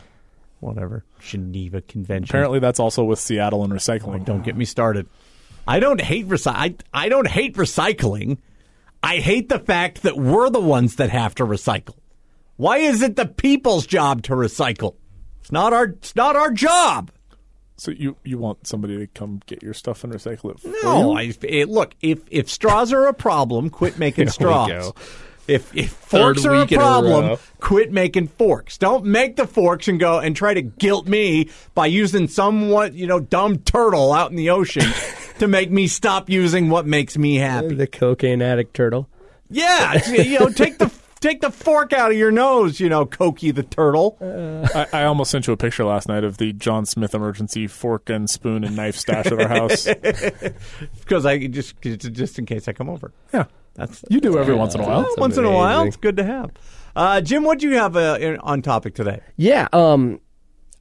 Whatever. 0.60 1.04
Geneva 1.20 1.82
Convention. 1.82 2.32
Apparently, 2.36 2.60
that's 2.60 2.80
also 2.80 3.04
with 3.04 3.20
Seattle 3.20 3.64
and 3.64 3.74
Oh, 3.74 3.76
recycling. 3.76 4.26
don't 4.26 4.44
get 4.44 4.56
me 4.56 4.66
started. 4.66 5.08
I 5.68 5.80
don't 5.80 6.02
hate 6.02 6.28
recy- 6.28 6.54
I, 6.54 6.76
I 6.94 7.10
don't 7.10 7.28
hate 7.28 7.56
recycling. 7.56 8.38
I 9.04 9.18
hate 9.18 9.50
the 9.50 9.60
fact 9.60 10.02
that 10.04 10.18
we're 10.18 10.50
the 10.50 10.60
ones 10.62 10.96
that 10.96 11.10
have 11.10 11.36
to 11.36 11.46
recycle. 11.46 11.96
Why 12.58 12.78
is 12.78 13.02
it 13.02 13.16
the 13.16 13.26
people's 13.26 13.86
job 13.86 14.24
to 14.24 14.34
recycle? 14.34 14.96
It's 15.42 15.52
not 15.52 15.74
our 15.74 15.86
it's 15.86 16.16
not 16.16 16.36
our 16.36 16.52
job. 16.52 17.12
So 17.78 17.92
you 17.92 18.16
you 18.24 18.38
want 18.38 18.66
somebody 18.66 18.98
to 18.98 19.08
come 19.08 19.42
get 19.46 19.62
your 19.62 19.74
stuff 19.74 20.04
and 20.04 20.14
recycle 20.14 20.52
it? 20.56 20.62
No? 20.84 21.16
I, 21.18 21.34
it, 21.42 21.68
look 21.70 21.94
if 22.02 22.22
if 22.32 22.50
straws 22.50 22.94
are 22.94 23.06
a 23.08 23.14
problem, 23.14 23.70
quit 23.70 24.00
making 24.00 24.30
straws. 24.30 24.92
If 25.48 25.76
if 25.76 25.90
forks 25.92 26.46
are 26.46 26.56
a 26.56 26.62
in 26.62 26.74
a 26.74 26.78
problem, 26.78 27.38
quit 27.60 27.92
making 27.92 28.28
forks. 28.28 28.78
Don't 28.78 29.06
make 29.06 29.36
the 29.36 29.48
forks 29.48 29.88
and 29.88 30.00
go 30.00 30.20
and 30.20 30.36
try 30.36 30.54
to 30.54 30.62
guilt 30.62 31.08
me 31.08 31.50
by 31.74 31.88
using 31.88 32.28
somewhat 32.28 32.94
you 32.94 33.08
know 33.08 33.20
dumb 33.20 33.60
turtle 33.60 34.14
out 34.14 34.32
in 34.32 34.38
the 34.38 34.50
ocean 34.50 34.92
to 35.40 35.48
make 35.48 35.72
me 35.72 35.88
stop 35.88 36.30
using 36.30 36.70
what 36.70 36.86
makes 36.86 37.18
me 37.18 37.36
happy. 37.36 37.76
The 37.76 37.88
cocaine 37.88 38.42
addict 38.42 38.74
turtle. 38.74 39.10
Yeah, 39.50 40.04
you 40.10 40.40
know, 40.40 40.50
take 40.50 40.80
the 40.80 40.92
take 41.26 41.42
the 41.42 41.52
fork 41.52 41.92
out 41.92 42.12
of 42.12 42.18
your 42.18 42.32
nose, 42.32 42.80
you 42.80 42.88
know, 42.88 43.06
Cokie 43.06 43.54
the 43.54 43.64
turtle. 43.64 44.18
I, 44.22 44.86
I 44.94 45.04
almost 45.06 45.32
sent 45.32 45.48
you 45.48 45.54
a 45.54 45.58
picture 45.58 45.84
last 45.84 46.08
night 46.08 46.24
of 46.24 46.38
the 46.38 46.54
Jon 46.54 46.86
Smith 46.86 47.16
emergency 47.16 47.68
fork 47.68 48.10
and 48.10 48.30
spoon 48.30 48.64
and 48.64 48.76
knife 48.76 48.96
stash 48.96 49.26
at 49.28 49.34
our 49.42 49.48
house. 49.48 49.88
Because 51.00 51.26
I 51.26 51.48
just 51.48 51.80
just 51.82 52.40
in 52.40 52.46
case 52.46 52.68
I 52.68 52.74
come 52.74 52.90
over. 52.90 53.12
Yeah, 53.34 53.46
That's 53.76 54.04
you 54.10 54.20
do 54.20 54.38
every 54.38 54.56
once 54.56 54.74
in 54.76 54.82
a 54.82 54.88
while. 54.88 55.04
That's 55.04 55.18
once 55.18 55.38
in 55.38 55.46
a 55.46 55.52
while. 55.52 55.82
amazing. 55.82 55.88
It's 55.88 55.98
good 55.98 56.18
to 56.18 56.24
have. 56.24 56.52
Uh, 56.96 57.22
Jim, 57.22 57.44
what 57.44 57.60
do 57.60 57.70
you 57.70 57.76
have 57.76 57.96
uh, 57.96 58.18
in- 58.20 58.38
on 58.40 58.62
topic 58.62 58.96
today? 58.96 59.20
Yeah. 59.38 59.68
Um. 59.72 60.20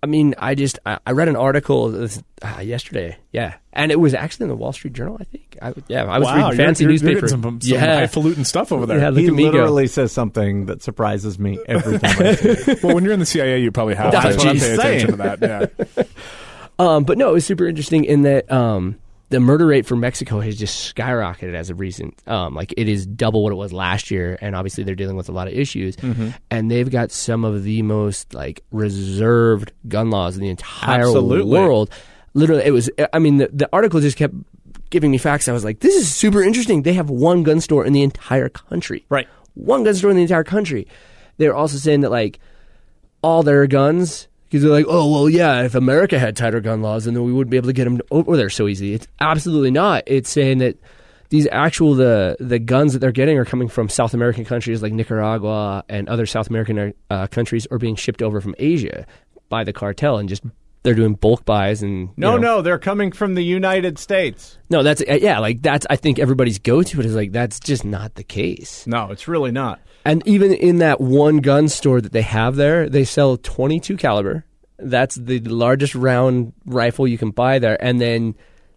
I 0.05 0.07
mean, 0.07 0.35
I 0.37 0.55
just 0.55 0.79
I, 0.85 0.99
I 1.07 1.13
read 1.13 1.29
an 1.29 1.37
article 1.37 1.89
this, 1.89 2.23
uh, 2.43 2.61
yesterday. 2.61 3.17
Yeah, 3.33 3.55
and 3.73 3.91
it 3.91 3.99
was 3.99 4.13
actually 4.13 4.45
in 4.45 4.49
the 4.51 4.55
Wall 4.55 4.75
Street 4.75 4.93
Journal. 4.93 5.17
I 5.19 5.25
think. 5.25 5.57
I 5.63 5.73
yeah. 5.89 6.05
I 6.05 6.19
was 6.19 6.27
wow, 6.27 6.35
reading 6.35 6.47
you're- 6.51 6.57
fancy 6.59 6.85
you're, 6.85 6.91
newspaper. 6.91 7.21
You're 7.21 7.29
some, 7.29 7.43
some 7.43 7.59
yeah. 7.63 8.01
highfalutin 8.01 8.45
stuff 8.45 8.71
over 8.71 8.85
there. 8.85 8.99
Yeah, 8.99 9.13
he 9.13 9.29
at 9.29 9.33
me 9.33 9.45
go. 9.45 9.53
literally 9.53 9.87
says 9.87 10.13
something 10.13 10.67
that 10.67 10.83
surprises 10.83 11.39
me 11.39 11.59
every 11.67 11.99
time. 11.99 12.21
I 12.21 12.35
see 12.35 12.51
it. 12.51 12.83
well, 12.83 12.95
when 12.95 13.03
you're 13.05 13.15
in 13.15 13.21
the 13.21 13.25
CIA, 13.25 13.61
you 13.61 13.73
probably 13.73 13.95
have 13.95 14.13
That's 14.13 14.37
to 14.37 14.39
what 14.41 14.49
I'm 14.49 14.59
pay 14.59 14.75
attention 14.75 15.11
to 15.13 15.17
that. 15.17 15.73
Yeah. 15.97 16.03
Um, 16.77 17.05
but 17.05 17.19
no, 17.19 17.31
it 17.31 17.35
was 17.35 17.47
super 17.47 17.69
interesting 17.69 18.05
in 18.05 18.23
that 18.23 18.51
um, 18.51 18.99
the 19.31 19.41
murder 19.41 19.67
rate 19.67 19.87
for 19.87 19.97
Mexico 19.97 20.41
has 20.41 20.57
just 20.57 20.95
skyrocketed 20.95 21.55
as 21.55 21.71
of 21.71 21.81
recent. 21.81 22.21
Um, 22.29 22.55
like 22.55 22.75
it 22.77 22.89
is 22.89 23.07
double 23.07 23.43
what 23.43 23.53
it 23.53 23.57
was 23.57 23.73
last 23.73 24.11
year, 24.11 24.39
and 24.41 24.55
obviously 24.55 24.85
they're 24.85 24.95
dealing 24.95 25.17
with 25.17 25.29
a 25.29 25.33
lot 25.33 25.49
of 25.49 25.55
issues. 25.55 25.97
Mm-hmm. 25.97 26.31
And 26.51 26.71
they've 26.71 26.91
got 26.91 27.11
some 27.11 27.45
of 27.45 27.65
the 27.65 27.83
most 27.83 28.35
like 28.35 28.63
reserved 28.71 29.73
gun 29.89 30.11
laws 30.11 30.37
in 30.37 30.43
the 30.43 30.51
entire 30.51 31.03
Absolutely. 31.03 31.51
world. 31.51 31.91
Literally, 32.35 32.65
it 32.65 32.71
was. 32.73 32.91
I 33.13 33.19
mean, 33.19 33.39
the, 33.39 33.49
the 33.53 33.69
article 33.73 34.01
just 34.01 34.17
kept 34.17 34.35
giving 34.91 35.11
me 35.11 35.19
facts. 35.19 35.49
I 35.49 35.53
was 35.53 35.65
like, 35.65 35.81
this 35.81 35.95
is 35.95 36.13
super 36.13 36.43
interesting. 36.43 36.83
They 36.83 36.93
have 36.95 37.11
one 37.11 37.43
gun 37.43 37.61
store 37.61 37.85
in 37.85 37.93
the 37.93 38.03
entire 38.03 38.49
country. 38.49 39.07
Right. 39.09 39.29
One 39.55 39.85
gun 39.85 39.95
store 39.95 40.11
in 40.11 40.17
the 40.17 40.23
entire 40.23 40.45
country. 40.45 40.87
They're 41.37 41.55
also 41.55 41.79
saying 41.79 42.01
that 42.01 42.11
like 42.11 42.39
all 43.23 43.43
their 43.43 43.67
guns 43.67 44.29
because 44.55 44.63
they're 44.63 44.71
like, 44.71 44.87
oh 44.89 45.11
well, 45.11 45.29
yeah, 45.29 45.63
if 45.65 45.75
America 45.75 46.17
had 46.17 46.37
tighter 46.37 46.61
gun 46.61 46.81
laws, 46.81 47.07
then 47.07 47.21
we 47.25 47.33
wouldn't 47.33 47.51
be 47.51 47.57
able 47.57 47.67
to 47.67 47.73
get 47.73 47.83
them 47.87 48.01
over 48.13 48.37
there 48.37 48.49
so 48.49 48.69
easy. 48.69 48.95
It's 48.95 49.09
absolutely 49.19 49.73
not. 49.73 50.05
It's 50.07 50.31
saying 50.31 50.59
that 50.59 50.79
these 51.31 51.49
actual 51.51 51.95
the 51.97 52.37
the 52.39 52.61
guns 52.61 52.93
that 52.93 53.01
they're 53.01 53.11
getting 53.11 53.37
are 53.37 53.45
coming 53.45 53.67
from 53.67 53.89
South 53.89 54.15
American 54.15 54.45
countries 54.45 54.81
like 54.81 54.93
Nicaragua 54.93 55.83
and 55.89 56.09
other 56.09 56.25
South 56.25 56.49
American 56.51 56.95
uh, 57.11 57.27
countries, 57.27 57.67
are 57.73 57.79
being 57.79 57.97
shipped 57.97 58.23
over 58.23 58.41
from 58.41 58.55
Asia 58.61 59.05
by 59.49 59.65
the 59.65 59.73
cartel 59.73 60.19
and 60.19 60.29
just. 60.29 60.45
They're 60.85 60.95
doing 60.95 61.15
bulk 61.15 61.47
buys 61.47 61.83
and 61.83 62.11
No, 62.17 62.33
know- 62.33 62.57
no, 62.57 62.63
they're 62.63 62.79
coming 62.79 63.11
from 63.11 63.35
the 63.35 63.43
United 63.43 63.99
States. 63.99 64.59
no. 64.71 64.83
That's 64.85 65.01
uh, 65.01 65.15
yeah, 65.15 65.39
like 65.41 65.63
that's 65.63 65.85
I 65.91 65.97
think 65.97 66.19
everybody's 66.21 66.59
go 66.61 66.83
to 66.83 67.01
it 67.01 67.07
is 67.07 67.15
like 67.17 67.33
that's 67.33 67.59
just 67.59 67.85
not 67.87 68.15
the 68.17 68.23
case. 68.23 68.87
No, 68.87 69.11
it's 69.11 69.27
really 69.27 69.51
not. 69.51 69.81
And 70.05 70.27
even 70.27 70.53
in 70.53 70.79
that 70.79 71.01
one 71.01 71.39
gun 71.39 71.69
store 71.69 72.01
that 72.01 72.13
they 72.13 72.23
have 72.23 72.57
there, 72.57 72.89
they 72.89 73.05
sell 73.05 73.37
22 73.37 73.97
caliber. 73.97 74.45
That's 74.79 75.15
the 75.15 75.41
largest 75.41 75.95
round 75.95 76.53
rifle 76.67 77.09
you 77.09 77.17
can 77.17 77.31
buy 77.31 77.59
there. 77.59 77.83
And 77.83 78.01
then 78.01 78.35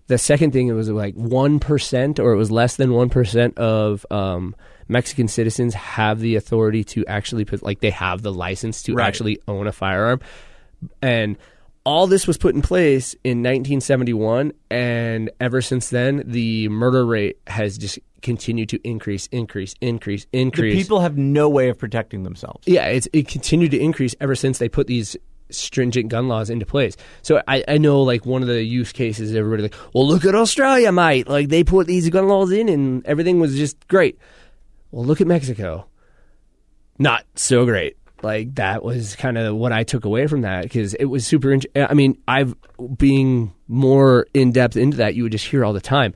the 0.07 0.17
second 0.17 0.51
thing, 0.51 0.67
it 0.67 0.73
was 0.73 0.89
like 0.89 1.15
1% 1.15 2.19
or 2.19 2.31
it 2.31 2.37
was 2.37 2.49
less 2.51 2.77
than 2.77 2.91
1% 2.91 3.57
of 3.57 4.05
um, 4.09 4.55
Mexican 4.87 5.27
citizens 5.27 5.73
have 5.73 6.19
the 6.19 6.35
authority 6.35 6.83
to 6.85 7.05
actually 7.07 7.43
put, 7.43 7.61
like, 7.61 7.81
they 7.81 7.89
have 7.89 8.21
the 8.21 8.31
license 8.31 8.83
to 8.83 8.93
Right. 8.93 9.05
actually 9.07 9.39
own 9.49 9.67
a 9.67 9.73
firearm. 9.73 10.21
And 11.01 11.37
all 11.87 12.05
this 12.05 12.27
was 12.27 12.37
put 12.37 12.53
in 12.53 12.61
place 12.61 13.13
in 13.23 13.37
1971. 13.37 14.51
And 14.69 15.31
ever 15.39 15.61
since 15.61 15.89
then, 15.89 16.21
the 16.25 16.67
murder 16.67 17.05
rate 17.05 17.39
has 17.47 17.77
just 17.77 17.97
continued 18.21 18.67
to 18.67 18.79
increase, 18.85 19.27
increase, 19.27 19.73
increase, 19.79 20.27
increase 20.33 20.73
The 20.73 20.81
people 20.81 20.99
have 20.99 21.17
no 21.17 21.47
way 21.47 21.69
of 21.69 21.77
protecting 21.77 22.23
themselves. 22.23 22.67
Yeah, 22.67 22.87
it's 22.87 23.07
it 23.13 23.29
continued 23.29 23.71
to 23.71 23.79
increase 23.79 24.15
ever 24.19 24.35
since 24.35 24.57
they 24.57 24.67
put 24.67 24.87
these 24.87 25.15
stringent 25.49 26.09
gun 26.09 26.27
laws 26.27 26.49
into 26.49 26.65
place. 26.65 26.97
So 27.21 27.41
I, 27.47 27.63
I 27.69 27.77
know 27.77 28.01
like 28.01 28.25
one 28.25 28.41
of 28.41 28.49
the 28.49 28.61
use 28.61 28.91
cases 28.91 29.33
everybody 29.33 29.63
like, 29.63 29.75
well 29.93 30.05
look 30.05 30.25
at 30.25 30.35
Australia, 30.35 30.91
mate. 30.91 31.29
Like 31.29 31.47
they 31.47 31.63
put 31.63 31.87
these 31.87 32.09
gun 32.09 32.27
laws 32.27 32.51
in 32.51 32.67
and 32.67 33.05
everything 33.05 33.39
was 33.39 33.55
just 33.55 33.87
great. 33.87 34.19
Well 34.91 35.05
look 35.05 35.21
at 35.21 35.27
Mexico. 35.27 35.87
Not 36.99 37.23
so 37.35 37.63
great. 37.63 37.96
Like 38.23 38.55
that 38.55 38.83
was 38.83 39.15
kind 39.15 39.37
of 39.37 39.55
what 39.55 39.71
I 39.71 39.83
took 39.83 40.05
away 40.05 40.27
from 40.27 40.41
that 40.41 40.63
because 40.63 40.93
it 40.95 41.05
was 41.05 41.25
super. 41.25 41.51
int- 41.51 41.65
I 41.75 41.93
mean, 41.93 42.17
I've 42.27 42.55
being 42.97 43.53
more 43.67 44.27
in 44.33 44.51
depth 44.51 44.77
into 44.77 44.97
that, 44.97 45.15
you 45.15 45.23
would 45.23 45.31
just 45.31 45.45
hear 45.47 45.63
all 45.65 45.73
the 45.73 45.81
time. 45.81 46.13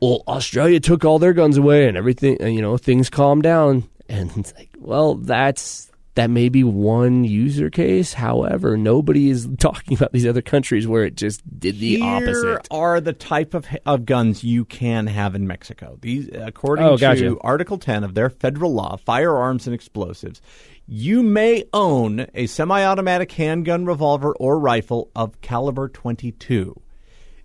Well, 0.00 0.24
Australia 0.26 0.80
took 0.80 1.04
all 1.04 1.18
their 1.20 1.32
guns 1.32 1.56
away 1.56 1.86
and 1.86 1.96
everything. 1.96 2.36
and, 2.40 2.52
You 2.54 2.60
know, 2.60 2.76
things 2.76 3.08
calmed 3.08 3.44
down, 3.44 3.88
and 4.08 4.30
it's 4.36 4.52
like, 4.56 4.70
well, 4.78 5.14
that's 5.14 5.91
that 6.14 6.28
may 6.28 6.48
be 6.50 6.62
one 6.62 7.24
user 7.24 7.70
case. 7.70 8.12
However, 8.14 8.76
nobody 8.76 9.30
is 9.30 9.48
talking 9.58 9.96
about 9.96 10.12
these 10.12 10.26
other 10.26 10.42
countries 10.42 10.86
where 10.86 11.04
it 11.04 11.16
just 11.16 11.42
did 11.58 11.78
the 11.78 11.96
Here 11.96 12.04
opposite. 12.04 12.68
are 12.70 13.00
the 13.00 13.12
type 13.14 13.54
of 13.54 13.66
of 13.86 14.04
guns 14.04 14.44
you 14.44 14.64
can 14.64 15.06
have 15.06 15.34
in 15.34 15.46
Mexico. 15.46 15.98
These, 16.00 16.28
according 16.34 16.84
Oh, 16.84 16.96
to. 16.96 17.38
Article 17.40 17.78
10 17.78 18.04
of 18.04 18.14
their 18.14 18.28
federal 18.30 18.74
law, 18.74 18.96
firearms 18.96 19.66
and 19.66 19.74
explosives, 19.74 20.40
you 20.86 21.22
may 21.22 21.64
own 21.72 22.26
a 22.34 22.46
semi-automatic 22.46 23.32
handgun, 23.32 23.86
revolver, 23.86 24.34
or 24.34 24.58
rifle 24.58 25.10
of 25.16 25.40
caliber 25.40 25.88
22. 25.88 26.78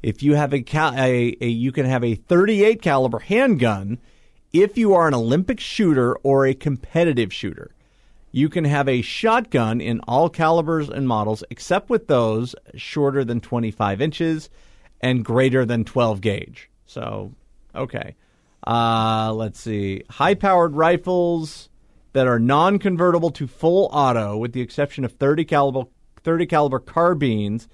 If 0.03 0.21
you 0.23 0.35
have 0.35 0.53
a, 0.53 0.61
cal- 0.61 0.93
a, 0.95 1.35
a 1.39 1.47
you 1.47 1.71
can 1.71 1.85
have 1.85 2.03
a 2.03 2.15
38 2.15 2.81
caliber 2.81 3.19
handgun 3.19 3.99
if 4.53 4.77
you 4.77 4.93
are 4.93 5.07
an 5.07 5.13
Olympic 5.13 5.59
shooter 5.59 6.15
or 6.17 6.45
a 6.45 6.53
competitive 6.53 7.31
shooter. 7.33 7.71
You 8.31 8.49
can 8.49 8.65
have 8.65 8.87
a 8.87 9.01
shotgun 9.01 9.81
in 9.81 9.99
all 10.01 10.29
calibers 10.29 10.89
and 10.89 11.07
models, 11.07 11.43
except 11.49 11.89
with 11.89 12.07
those 12.07 12.55
shorter 12.75 13.23
than 13.23 13.39
25 13.39 14.01
inches 14.01 14.49
and 15.01 15.23
greater 15.23 15.65
than 15.65 15.85
12 15.85 16.21
gauge. 16.21 16.69
So, 16.85 17.33
okay. 17.73 18.15
Uh, 18.65 19.33
let's 19.33 19.59
see. 19.59 20.03
High 20.09 20.35
powered 20.35 20.75
rifles 20.75 21.69
that 22.13 22.27
are 22.27 22.39
non 22.39 22.79
convertible 22.79 23.29
to 23.31 23.47
full 23.47 23.89
auto, 23.93 24.37
with 24.37 24.53
the 24.53 24.61
exception 24.61 25.05
of 25.05 25.13
30 25.13 25.45
caliber, 25.45 25.83
30 26.23 26.45
caliber 26.47 26.79
carbines. 26.79 27.67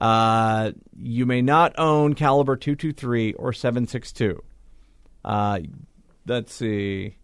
Uh, 0.00 0.72
you 0.98 1.26
may 1.26 1.42
not 1.42 1.74
own 1.78 2.14
caliber 2.14 2.56
223 2.56 3.34
or 3.34 3.52
762. 3.52 4.42
Uh, 5.24 5.60
let's 6.26 6.52
see. 6.52 7.16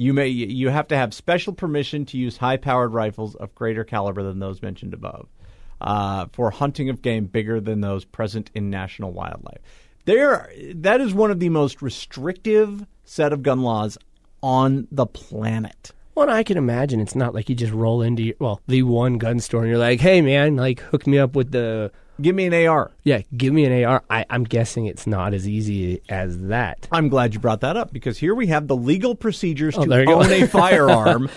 You 0.00 0.14
may 0.14 0.28
you 0.28 0.70
have 0.70 0.88
to 0.88 0.96
have 0.96 1.12
special 1.12 1.52
permission 1.52 2.06
to 2.06 2.16
use 2.16 2.38
high-powered 2.38 2.94
rifles 2.94 3.34
of 3.34 3.54
greater 3.54 3.84
caliber 3.84 4.22
than 4.22 4.38
those 4.38 4.62
mentioned 4.62 4.94
above 4.94 5.28
uh, 5.78 6.24
for 6.32 6.50
hunting 6.50 6.88
of 6.88 7.02
game 7.02 7.26
bigger 7.26 7.60
than 7.60 7.82
those 7.82 8.06
present 8.06 8.50
in 8.54 8.70
national 8.70 9.12
wildlife. 9.12 9.58
There, 10.06 10.50
that 10.76 11.02
is 11.02 11.12
one 11.12 11.30
of 11.30 11.38
the 11.38 11.50
most 11.50 11.82
restrictive 11.82 12.86
set 13.04 13.34
of 13.34 13.42
gun 13.42 13.60
laws 13.60 13.98
on 14.42 14.88
the 14.90 15.04
planet. 15.04 15.92
Well, 16.14 16.30
I 16.30 16.44
can 16.44 16.56
imagine 16.56 17.00
it's 17.00 17.14
not 17.14 17.34
like 17.34 17.50
you 17.50 17.54
just 17.54 17.74
roll 17.74 18.00
into 18.00 18.22
your, 18.22 18.36
well 18.38 18.62
the 18.66 18.82
one 18.84 19.18
gun 19.18 19.38
store 19.38 19.60
and 19.60 19.68
you're 19.68 19.78
like, 19.78 20.00
hey 20.00 20.22
man, 20.22 20.56
like 20.56 20.80
hook 20.80 21.06
me 21.06 21.18
up 21.18 21.36
with 21.36 21.50
the 21.50 21.92
Give 22.20 22.34
me 22.34 22.46
an 22.46 22.66
AR. 22.66 22.90
yeah, 23.04 23.22
give 23.36 23.52
me 23.52 23.64
an 23.64 23.84
AR. 23.84 24.02
I, 24.10 24.24
I'm 24.30 24.44
guessing 24.44 24.86
it's 24.86 25.06
not 25.06 25.34
as 25.34 25.48
easy 25.48 26.02
as 26.08 26.40
that. 26.48 26.88
I'm 26.92 27.08
glad 27.08 27.34
you 27.34 27.40
brought 27.40 27.60
that 27.60 27.76
up 27.76 27.92
because 27.92 28.18
here 28.18 28.34
we 28.34 28.48
have 28.48 28.66
the 28.68 28.76
legal 28.76 29.14
procedures 29.14 29.76
Oh, 29.76 29.84
to 29.84 29.88
there 29.88 30.08
own 30.08 30.30
a 30.30 30.46
firearm 30.48 31.28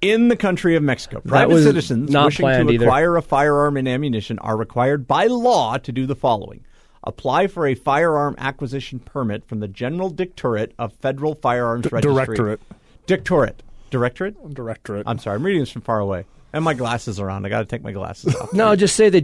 in 0.00 0.28
the 0.28 0.36
country 0.36 0.76
of 0.76 0.82
Mexico. 0.82 1.20
Private 1.20 1.62
citizens 1.62 2.10
not 2.10 2.26
wishing 2.26 2.46
to 2.46 2.70
either. 2.72 2.84
acquire 2.86 3.16
a 3.16 3.22
firearm 3.22 3.76
and 3.76 3.88
ammunition 3.88 4.38
are 4.40 4.56
required 4.56 5.06
by 5.06 5.26
law 5.26 5.76
to 5.78 5.92
do 5.92 6.06
the 6.06 6.16
following. 6.16 6.64
Apply 7.06 7.46
for 7.46 7.66
a 7.66 7.74
firearm 7.74 8.34
acquisition 8.38 8.98
permit 8.98 9.44
from 9.46 9.60
the 9.60 9.68
General 9.68 10.08
Dictorate 10.10 10.72
of 10.78 10.92
Federal 10.94 11.34
Firearms 11.34 11.90
Registry. 11.92 12.14
Directorate. 12.14 12.60
Dictorate. 13.06 13.62
Directorate? 13.90 14.54
Directorate. 14.54 15.04
I'm 15.06 15.18
sorry, 15.18 15.36
I'm 15.36 15.44
reading 15.44 15.60
this 15.60 15.70
from 15.70 15.82
far 15.82 16.00
away. 16.00 16.24
And 16.54 16.64
my 16.64 16.72
glasses 16.72 17.18
are 17.20 17.28
on. 17.28 17.44
I 17.44 17.48
got 17.50 17.58
to 17.58 17.64
take 17.66 17.82
my 17.82 17.90
glasses 17.92 18.34
off. 18.36 18.52
No, 18.52 18.74
just 18.76 18.94
say 18.96 19.10
the 19.10 19.20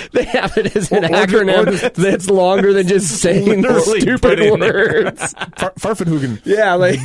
They 0.13 0.25
have 0.25 0.57
it 0.57 0.77
as 0.77 0.91
an 0.93 1.05
Or- 1.05 1.09
or 1.09 1.11
acronym 1.27 1.67
or 1.67 1.71
just- 1.71 1.95
that's 1.95 2.29
longer 2.29 2.73
than 2.73 2.87
just 2.89 3.09
saying 3.23 3.63
Literally 3.63 4.01
put 4.19 4.39
stupid 4.39 4.61
words. 4.61 5.33
Far- 5.59 5.73
Farfenhugen. 5.75 6.41
yeah, 6.45 6.75
like 6.75 6.99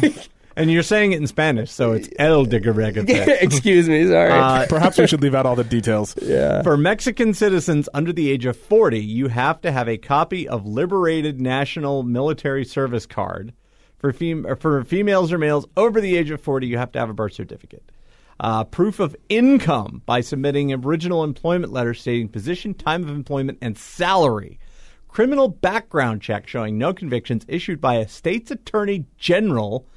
And 0.55 0.71
you're 0.71 0.83
saying 0.83 1.13
it 1.13 1.17
in 1.17 1.27
Spanish, 1.27 1.71
so 1.71 1.93
it's 1.93 2.09
El 2.19 2.45
Digarega. 2.45 3.07
excuse 3.41 3.89
me, 3.89 4.07
sorry. 4.07 4.31
Uh, 4.31 4.65
Perhaps 4.67 4.97
we 4.99 5.07
should 5.07 5.21
leave 5.21 5.33
out 5.35 5.45
all 5.45 5.55
the 5.55 5.63
details. 5.63 6.15
yeah. 6.21 6.61
For 6.63 6.77
Mexican 6.77 7.33
citizens 7.33 7.89
under 7.93 8.13
the 8.13 8.29
age 8.31 8.45
of 8.45 8.55
40, 8.57 8.99
you 8.99 9.27
have 9.29 9.61
to 9.61 9.71
have 9.71 9.87
a 9.89 9.97
copy 9.97 10.47
of 10.47 10.65
Liberated 10.65 11.41
National 11.41 12.03
Military 12.03 12.65
Service 12.65 13.05
Card. 13.05 13.53
For, 14.03 14.11
fem- 14.11 14.57
for 14.59 14.83
females 14.83 15.31
or 15.31 15.37
males 15.37 15.65
over 15.77 16.01
the 16.01 16.17
age 16.17 16.29
of 16.29 16.41
40, 16.41 16.67
you 16.67 16.77
have 16.77 16.91
to 16.91 16.99
have 16.99 17.09
a 17.09 17.13
birth 17.13 17.31
certificate. 17.31 17.89
Uh, 18.37 18.65
proof 18.65 18.99
of 18.99 19.15
income 19.29 20.01
by 20.05 20.19
submitting 20.19 20.73
original 20.73 21.23
employment 21.23 21.71
letter 21.71 21.93
stating 21.93 22.27
position, 22.27 22.73
time 22.73 23.03
of 23.03 23.11
employment, 23.11 23.59
and 23.61 23.77
salary. 23.77 24.59
Criminal 25.07 25.47
background 25.47 26.21
check 26.21 26.49
showing 26.49 26.77
no 26.77 26.93
convictions 26.93 27.45
issued 27.47 27.79
by 27.79 27.95
a 27.95 28.07
state's 28.09 28.51
attorney 28.51 29.05
general 29.17 29.87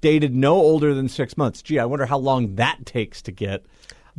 dated 0.00 0.32
no 0.32 0.54
older 0.54 0.94
than 0.94 1.08
six 1.08 1.36
months. 1.36 1.60
Gee, 1.60 1.80
I 1.80 1.86
wonder 1.86 2.06
how 2.06 2.18
long 2.18 2.54
that 2.54 2.86
takes 2.86 3.20
to 3.22 3.32
get. 3.32 3.66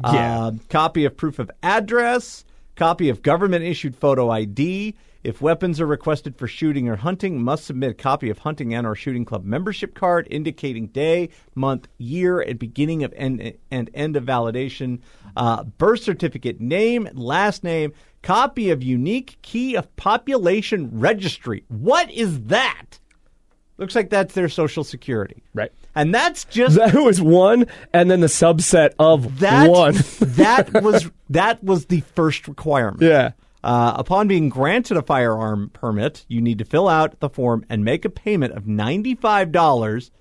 Yeah. 0.03 0.47
Uh, 0.47 0.51
copy 0.67 1.05
of 1.05 1.15
proof 1.15 1.39
of 1.39 1.49
address, 1.63 2.43
copy 2.75 3.07
of 3.07 3.21
government 3.21 3.63
issued 3.63 3.95
photo 3.95 4.29
ID. 4.29 4.93
If 5.27 5.41
weapons 5.41 5.81
are 5.81 5.85
requested 5.85 6.37
for 6.37 6.47
shooting 6.47 6.87
or 6.87 6.95
hunting, 6.95 7.43
must 7.43 7.65
submit 7.65 7.91
a 7.91 7.93
copy 7.93 8.29
of 8.29 8.37
hunting 8.37 8.73
and 8.73 8.87
or 8.87 8.95
shooting 8.95 9.25
club 9.25 9.43
membership 9.43 9.93
card 9.93 10.25
indicating 10.31 10.87
day, 10.87 11.27
month, 11.53 11.89
year, 11.97 12.39
and 12.39 12.57
beginning 12.57 13.03
of 13.03 13.11
end 13.11 13.57
and 13.69 13.89
end 13.93 14.15
of 14.15 14.23
validation. 14.23 15.01
Uh, 15.35 15.65
birth 15.65 16.01
certificate, 16.01 16.61
name, 16.61 17.09
last 17.13 17.61
name, 17.61 17.91
copy 18.23 18.69
of 18.69 18.81
unique 18.81 19.37
key 19.41 19.75
of 19.75 19.93
population 19.97 20.97
registry. 20.97 21.65
What 21.67 22.09
is 22.09 22.43
that? 22.43 22.97
Looks 23.75 23.95
like 23.95 24.09
that's 24.09 24.33
their 24.33 24.47
social 24.47 24.85
security. 24.85 25.43
Right. 25.53 25.73
And 25.93 26.15
that's 26.15 26.45
just 26.45 26.75
That 26.77 26.95
was 26.95 27.19
one, 27.21 27.65
and 27.91 28.09
then 28.09 28.21
the 28.21 28.27
subset 28.27 28.93
of 28.97 29.39
that 29.39 29.69
one. 29.69 29.95
that 30.21 30.71
was 30.81 31.11
that 31.31 31.61
was 31.61 31.87
the 31.87 31.99
first 32.15 32.47
requirement. 32.47 33.01
yeah. 33.01 33.31
Uh, 33.63 33.93
upon 33.97 34.27
being 34.27 34.49
granted 34.49 34.97
a 34.97 35.01
firearm 35.01 35.69
permit, 35.73 36.25
you 36.27 36.41
need 36.41 36.59
to 36.59 36.65
fill 36.65 36.87
out 36.87 37.19
the 37.19 37.29
form 37.29 37.65
and 37.69 37.83
make 37.83 38.05
a 38.05 38.09
payment 38.09 38.53
of 38.53 38.67
ninety 38.67 39.15
five 39.15 39.51
dollars, 39.51 40.11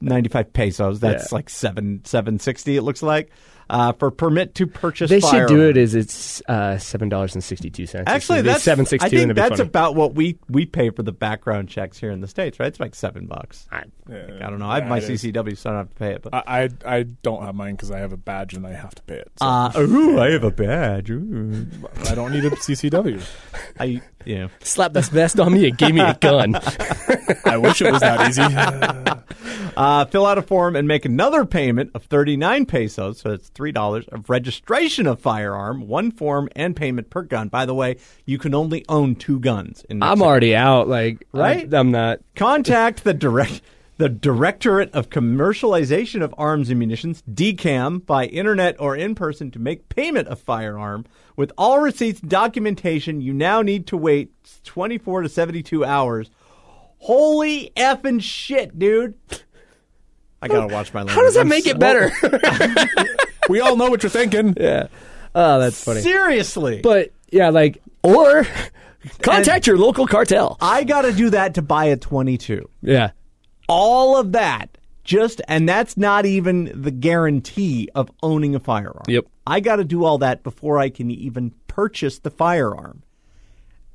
ninety 0.00 0.28
five 0.28 0.52
pesos. 0.52 1.00
That's 1.00 1.30
Yeah. 1.30 1.36
like 1.36 1.50
seven 1.50 2.00
seven 2.04 2.38
sixty. 2.38 2.76
It 2.76 2.82
looks 2.82 3.02
like 3.02 3.30
uh, 3.70 3.92
for 3.92 4.10
permit 4.10 4.54
to 4.56 4.66
purchase. 4.66 5.10
They 5.10 5.20
should 5.20 5.48
do 5.48 5.56
firearm. 5.56 5.70
it 5.70 5.76
as 5.76 5.94
it's 5.94 6.42
uh, 6.48 6.78
seven 6.78 7.08
dollars 7.08 7.34
and 7.34 7.42
sixty 7.42 7.70
two 7.70 7.86
cents. 7.86 8.04
Actually, 8.06 8.42
that's 8.42 8.62
seven 8.62 8.86
sixty 8.86 9.06
I 9.06 9.10
think 9.10 9.34
that's 9.34 9.60
about 9.60 9.94
what 9.94 10.14
we 10.14 10.38
we 10.48 10.66
pay 10.66 10.90
for 10.90 11.02
the 11.02 11.12
background 11.12 11.68
checks 11.68 11.98
here 11.98 12.10
in 12.10 12.20
the 12.20 12.28
states, 12.28 12.60
right? 12.60 12.68
It's 12.68 12.80
like 12.80 12.94
seven 12.94 13.26
bucks. 13.26 13.66
I, 13.70 13.84
I 14.08 14.50
don't 14.50 14.58
know. 14.58 14.68
I 14.68 14.80
have 14.80 14.88
my. 14.88 15.00
CCW, 15.08 15.56
so 15.56 15.70
I 15.70 15.72
don't 15.72 15.78
have 15.80 15.90
to 15.90 15.94
pay 15.96 16.12
it. 16.12 16.22
But 16.22 16.34
I, 16.34 16.42
I 16.46 16.68
I 16.84 17.02
don't 17.02 17.42
have 17.42 17.54
mine 17.54 17.74
because 17.74 17.90
I 17.90 17.98
have 17.98 18.12
a 18.12 18.16
badge 18.16 18.54
and 18.54 18.66
I 18.66 18.72
have 18.72 18.94
to 18.94 19.02
pay 19.02 19.16
it. 19.16 19.30
So 19.38 19.46
uh, 19.46 19.72
ooh, 19.78 20.20
I 20.20 20.30
have 20.30 20.44
a 20.44 20.50
badge. 20.50 21.10
Ooh. 21.10 21.66
I 22.06 22.14
don't 22.14 22.32
need 22.32 22.44
a 22.44 22.50
CCW. 22.50 23.22
I 23.78 24.02
yeah. 24.24 24.48
slap 24.60 24.92
this 24.92 25.08
vest 25.08 25.40
on 25.40 25.52
me 25.52 25.68
and 25.68 25.78
gave 25.78 25.94
me 25.94 26.00
a 26.00 26.14
gun. 26.14 26.54
I 27.44 27.56
wish 27.56 27.80
it 27.80 27.90
was 27.92 28.00
that 28.00 28.28
easy. 28.28 29.18
Uh, 29.76 30.04
fill 30.06 30.26
out 30.26 30.38
a 30.38 30.42
form 30.42 30.74
and 30.74 30.88
make 30.88 31.04
another 31.04 31.44
payment 31.44 31.92
of 31.94 32.02
39 32.04 32.66
pesos, 32.66 33.20
so 33.20 33.30
it's 33.30 33.48
$3 33.58 34.08
of 34.08 34.30
registration 34.30 35.06
of 35.06 35.20
firearm, 35.20 35.88
one 35.88 36.10
form 36.10 36.48
and 36.54 36.76
payment 36.76 37.10
per 37.10 37.22
gun. 37.22 37.48
By 37.48 37.66
the 37.66 37.74
way, 37.74 37.96
you 38.24 38.38
can 38.38 38.54
only 38.54 38.84
own 38.88 39.16
two 39.16 39.40
guns. 39.40 39.84
In 39.88 40.02
I'm 40.02 40.22
already 40.22 40.54
out. 40.54 40.88
Like, 40.88 41.26
Right? 41.32 41.72
I, 41.72 41.78
am 41.78 41.90
not. 41.90 42.20
Contact 42.36 43.04
the 43.04 43.14
direct 43.14 43.62
the 43.98 44.08
Directorate 44.08 44.94
of 44.94 45.10
Commercialization 45.10 46.22
of 46.22 46.32
Arms 46.38 46.70
and 46.70 46.78
Munitions, 46.78 47.22
DCAM, 47.34 48.06
by 48.06 48.26
internet 48.26 48.76
or 48.78 48.94
in 48.94 49.16
person 49.16 49.50
to 49.50 49.58
make 49.58 49.88
payment 49.88 50.28
of 50.28 50.38
firearm. 50.38 51.04
With 51.34 51.50
all 51.58 51.80
receipts 51.80 52.20
and 52.20 52.30
documentation, 52.30 53.20
you 53.20 53.32
now 53.32 53.60
need 53.60 53.88
to 53.88 53.96
wait 53.96 54.32
24 54.62 55.22
to 55.22 55.28
72 55.28 55.84
hours. 55.84 56.30
Holy 56.98 57.72
effing 57.76 58.22
shit, 58.22 58.78
dude. 58.78 59.14
I 60.40 60.46
gotta 60.46 60.72
watch 60.72 60.94
my 60.94 61.00
language. 61.00 61.16
How 61.16 61.22
does 61.22 61.34
that 61.34 61.40
I'm 61.40 61.48
make 61.48 61.66
it 61.66 61.80
better? 61.80 62.12
we 63.48 63.60
all 63.60 63.76
know 63.76 63.90
what 63.90 64.02
you're 64.02 64.10
thinking. 64.10 64.54
yeah. 64.60 64.88
Oh, 65.34 65.58
that's 65.60 65.82
funny. 65.82 66.00
Seriously. 66.00 66.80
But 66.82 67.12
yeah, 67.30 67.50
like 67.50 67.82
or 68.02 68.46
contact 69.22 69.66
your 69.66 69.78
local 69.78 70.06
cartel. 70.06 70.56
I 70.60 70.84
gotta 70.84 71.12
do 71.12 71.30
that 71.30 71.54
to 71.54 71.62
buy 71.62 71.86
a 71.86 71.96
22. 71.96 72.68
Yeah. 72.82 73.10
All 73.68 74.16
of 74.16 74.32
that. 74.32 74.78
Just 75.04 75.40
and 75.48 75.66
that's 75.66 75.96
not 75.96 76.26
even 76.26 76.70
the 76.82 76.90
guarantee 76.90 77.88
of 77.94 78.10
owning 78.22 78.54
a 78.54 78.60
firearm. 78.60 79.04
Yep. 79.08 79.24
I 79.46 79.60
got 79.60 79.76
to 79.76 79.84
do 79.84 80.04
all 80.04 80.18
that 80.18 80.42
before 80.42 80.78
I 80.78 80.90
can 80.90 81.10
even 81.10 81.54
purchase 81.66 82.18
the 82.18 82.30
firearm. 82.30 83.02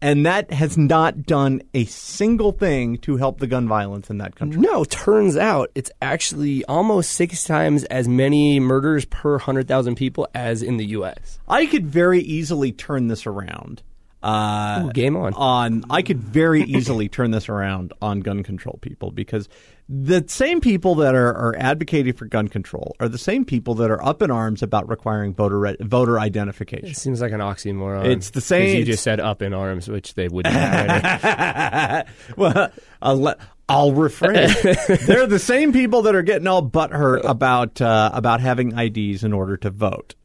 And 0.04 0.26
that 0.26 0.52
has 0.52 0.78
not 0.78 1.24
done 1.24 1.62
a 1.74 1.86
single 1.86 2.52
thing 2.52 2.98
to 3.00 3.16
help 3.16 3.40
the 3.40 3.48
gun 3.48 3.70
violence 3.70 4.10
in 4.10 4.18
that 4.18 4.36
country. 4.36 4.60
No, 4.60 4.84
turns 4.84 5.38
out 5.38 5.72
it's 5.76 5.90
actually 6.02 6.66
almost 6.66 7.12
six 7.12 7.46
times 7.46 7.86
as 7.86 8.06
many 8.06 8.60
murders 8.60 9.06
per 9.06 9.38
hundred 9.38 9.70
thousand 9.70 9.96
people 9.96 10.28
as 10.36 10.62
in 10.62 10.76
the 10.76 10.88
U.S. 10.88 11.40
I 11.48 11.66
could 11.68 11.88
very 11.88 12.20
easily 12.20 12.74
turn 12.74 13.08
this 13.08 13.26
around. 13.26 13.82
Uh, 14.24 14.86
Ooh, 14.86 14.92
game 14.94 15.18
on. 15.18 15.34
on 15.34 15.84
I 15.90 16.02
could 16.02 16.20
very 16.20 16.64
easily 16.68 17.10
turn 17.10 17.32
this 17.32 17.50
around 17.50 17.92
on 18.02 18.22
gun 18.22 18.42
control 18.42 18.80
people 18.82 19.12
because 19.12 19.50
the 19.90 20.24
same 20.28 20.62
people 20.62 20.96
that 20.96 21.14
are, 21.14 21.34
are 21.36 21.56
advocating 21.58 22.14
for 22.14 22.26
gun 22.26 22.48
control 22.48 22.96
are 23.02 23.10
the 23.10 23.18
same 23.18 23.44
people 23.44 23.76
that 23.76 23.92
are 23.92 24.02
up 24.04 24.22
in 24.22 24.32
arms 24.32 24.64
about 24.64 24.88
requiring 24.88 25.34
voter 25.34 25.60
re- 25.60 25.76
voter 25.82 26.20
identification. 26.22 26.88
It 26.88 26.96
seems 26.96 27.20
like 27.20 27.34
an 27.34 27.42
oxymoron. 27.42 28.06
It's 28.06 28.30
the 28.30 28.40
same- 28.40 28.78
You 28.78 28.86
just 28.86 29.04
said 29.04 29.20
up 29.20 29.42
in 29.42 29.54
arms, 29.54 29.90
which 29.90 30.14
they 30.14 30.30
wouldn't. 30.30 30.56
well, 32.38 32.72
I'll, 33.02 33.18
let, 33.18 33.40
I'll 33.68 33.92
rephrase. 33.92 35.06
They're 35.06 35.28
the 35.28 35.38
same 35.40 35.74
people 35.74 36.04
that 36.04 36.16
are 36.16 36.22
getting 36.22 36.48
all 36.48 36.64
butthurt 36.68 37.22
about 37.26 37.82
uh, 37.82 38.10
about 38.14 38.40
having 38.40 38.78
IDs 38.78 39.24
in 39.26 39.34
order 39.34 39.58
to 39.58 39.70
vote. 39.70 40.16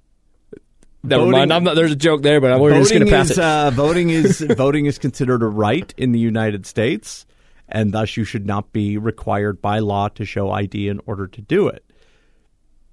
Never 1.02 1.20
Voting- 1.24 1.32
mind. 1.32 1.52
I'm 1.52 1.64
not, 1.64 1.76
there's 1.76 1.92
a 1.92 1.96
joke 1.96 2.22
there, 2.22 2.40
but 2.40 2.60
we're 2.60 2.74
just 2.74 2.90
going 2.90 3.02
voting 3.04 3.12
to 3.12 3.16
pass 3.16 3.30
is 3.30 3.38
it. 3.38 3.44
uh, 3.44 3.70
voting 3.74 4.10
is 4.10 4.40
voting 4.40 4.86
is 4.86 4.98
considered 4.98 5.42
a 5.42 5.46
right 5.46 5.92
in 5.96 6.12
the 6.12 6.18
United 6.18 6.66
States, 6.66 7.24
and 7.68 7.92
thus 7.92 8.16
you 8.16 8.24
should 8.24 8.46
not 8.46 8.72
be 8.72 8.98
required 8.98 9.62
by 9.62 9.78
law 9.78 10.08
to 10.08 10.24
show 10.24 10.50
ID 10.50 10.88
in 10.88 11.00
order 11.06 11.26
to 11.26 11.40
do 11.40 11.68
it. 11.68 11.84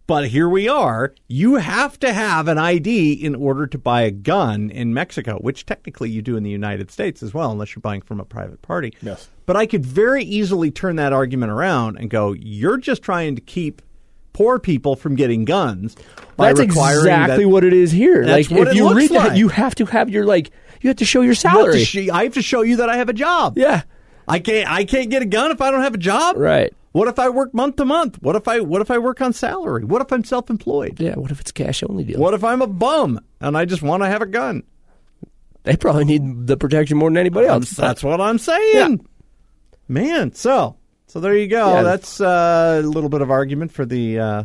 But 0.08 0.28
here 0.28 0.48
we 0.48 0.68
are. 0.70 1.16
You 1.28 1.56
have 1.56 1.98
to 2.02 2.14
have 2.14 2.48
an 2.48 2.60
ID 2.60 3.14
in 3.14 3.34
order 3.34 3.66
to 3.66 3.78
buy 3.80 4.04
a 4.04 4.12
gun 4.12 4.70
in 4.70 4.94
Mexico, 4.94 5.38
which 5.40 5.66
technically 5.66 6.12
you 6.12 6.22
do 6.22 6.38
in 6.38 6.44
the 6.44 6.52
United 6.52 6.92
States 6.92 7.24
as 7.24 7.34
well, 7.34 7.52
unless 7.52 7.76
you're 7.76 7.82
buying 7.82 8.02
from 8.02 8.20
a 8.20 8.26
private 8.26 8.62
party. 8.62 8.94
Yes. 9.02 9.28
But 9.48 9.56
I 9.56 9.66
could 9.66 9.84
very 9.84 10.24
easily 10.24 10.70
turn 10.70 10.98
that 10.98 11.12
argument 11.12 11.52
around 11.52 11.98
and 11.98 12.12
go, 12.12 12.34
you're 12.34 12.78
just 12.78 13.02
trying 13.02 13.36
to 13.36 13.42
keep 13.42 13.82
poor 14.36 14.60
people 14.60 14.96
from 14.98 15.16
getting 15.16 15.46
guns 15.46 15.96
by 16.36 16.50
That's 16.50 16.60
exactly 16.60 17.46
that 17.46 17.50
what 17.50 17.64
it 17.64 17.72
is 17.74 17.92
here. 17.92 18.26
That's 18.26 18.52
like 18.52 18.68
if 18.68 18.76
you 18.76 18.94
read 18.94 19.10
that, 19.12 19.38
you 19.38 19.48
have 19.48 19.74
to 19.76 19.86
have 19.86 20.10
your 20.10 20.26
like 20.26 20.52
you 20.82 20.90
have 20.90 20.98
to 20.98 21.06
show 21.06 21.22
your 21.22 21.28
You 21.28 21.30
have 21.30 21.38
salary. 21.38 21.84
sh- 21.84 22.10
I 22.12 22.24
have 22.26 22.34
to 22.34 22.42
show 22.42 22.62
you 22.62 22.76
that 22.78 22.90
I 22.90 22.98
have 22.98 23.10
a 23.10 23.14
job. 23.14 23.58
yeah. 23.58 23.84
I 24.28 24.40
can't. 24.40 24.70
I 24.70 24.86
can't 24.86 25.10
get 25.12 25.22
a 25.22 25.26
gun 25.26 25.52
if 25.52 25.62
I 25.62 25.70
don't 25.72 25.84
have 25.84 25.94
a 25.94 26.00
job. 26.00 26.36
Right. 26.38 26.74
What 26.94 27.08
if 27.08 27.20
I 27.20 27.30
work 27.30 27.54
month 27.54 27.76
to 27.76 27.86
month? 27.86 28.22
What 28.22 28.36
if 28.36 28.48
I 28.48 28.60
What 28.60 28.82
if 28.82 28.90
I 28.90 28.98
work 28.98 29.22
on 29.22 29.34
salary? 29.34 29.84
What 29.86 30.02
if 30.02 30.12
I'm 30.12 30.24
self 30.24 30.50
employed? 30.50 31.00
Yeah. 31.00 31.14
What 31.16 31.30
if 31.32 31.40
it's 31.40 31.52
cash 31.52 31.84
only 31.88 32.04
deal? 32.04 32.20
What 32.20 32.34
if 32.34 32.44
I'm 32.44 32.62
a 32.62 32.68
bum 32.68 33.20
and 33.40 33.56
I 33.58 33.66
just 33.66 33.82
want 33.84 34.02
to 34.04 34.08
have 34.08 34.22
a 34.22 34.26
gun? 34.26 34.64
They 35.64 35.76
probably 35.78 36.06
need 36.06 36.48
the 36.48 36.58
protection 36.58 36.98
more 36.98 37.10
than 37.10 37.18
anybody 37.18 37.48
else. 37.48 37.70
That's 37.72 38.04
what 38.04 38.20
I'm 38.20 38.38
saying. 38.40 39.06
Man, 39.88 40.34
so 40.34 40.76
so 41.16 41.22
there 41.22 41.36
you 41.38 41.48
go. 41.48 41.76
Yeah. 41.76 41.82
That's 41.84 42.20
uh, 42.20 42.82
a 42.84 42.86
little 42.86 43.10
bit 43.10 43.22
of 43.22 43.32
argument 43.32 43.72
for 43.72 43.86
the 43.86 44.20
uh, 44.20 44.44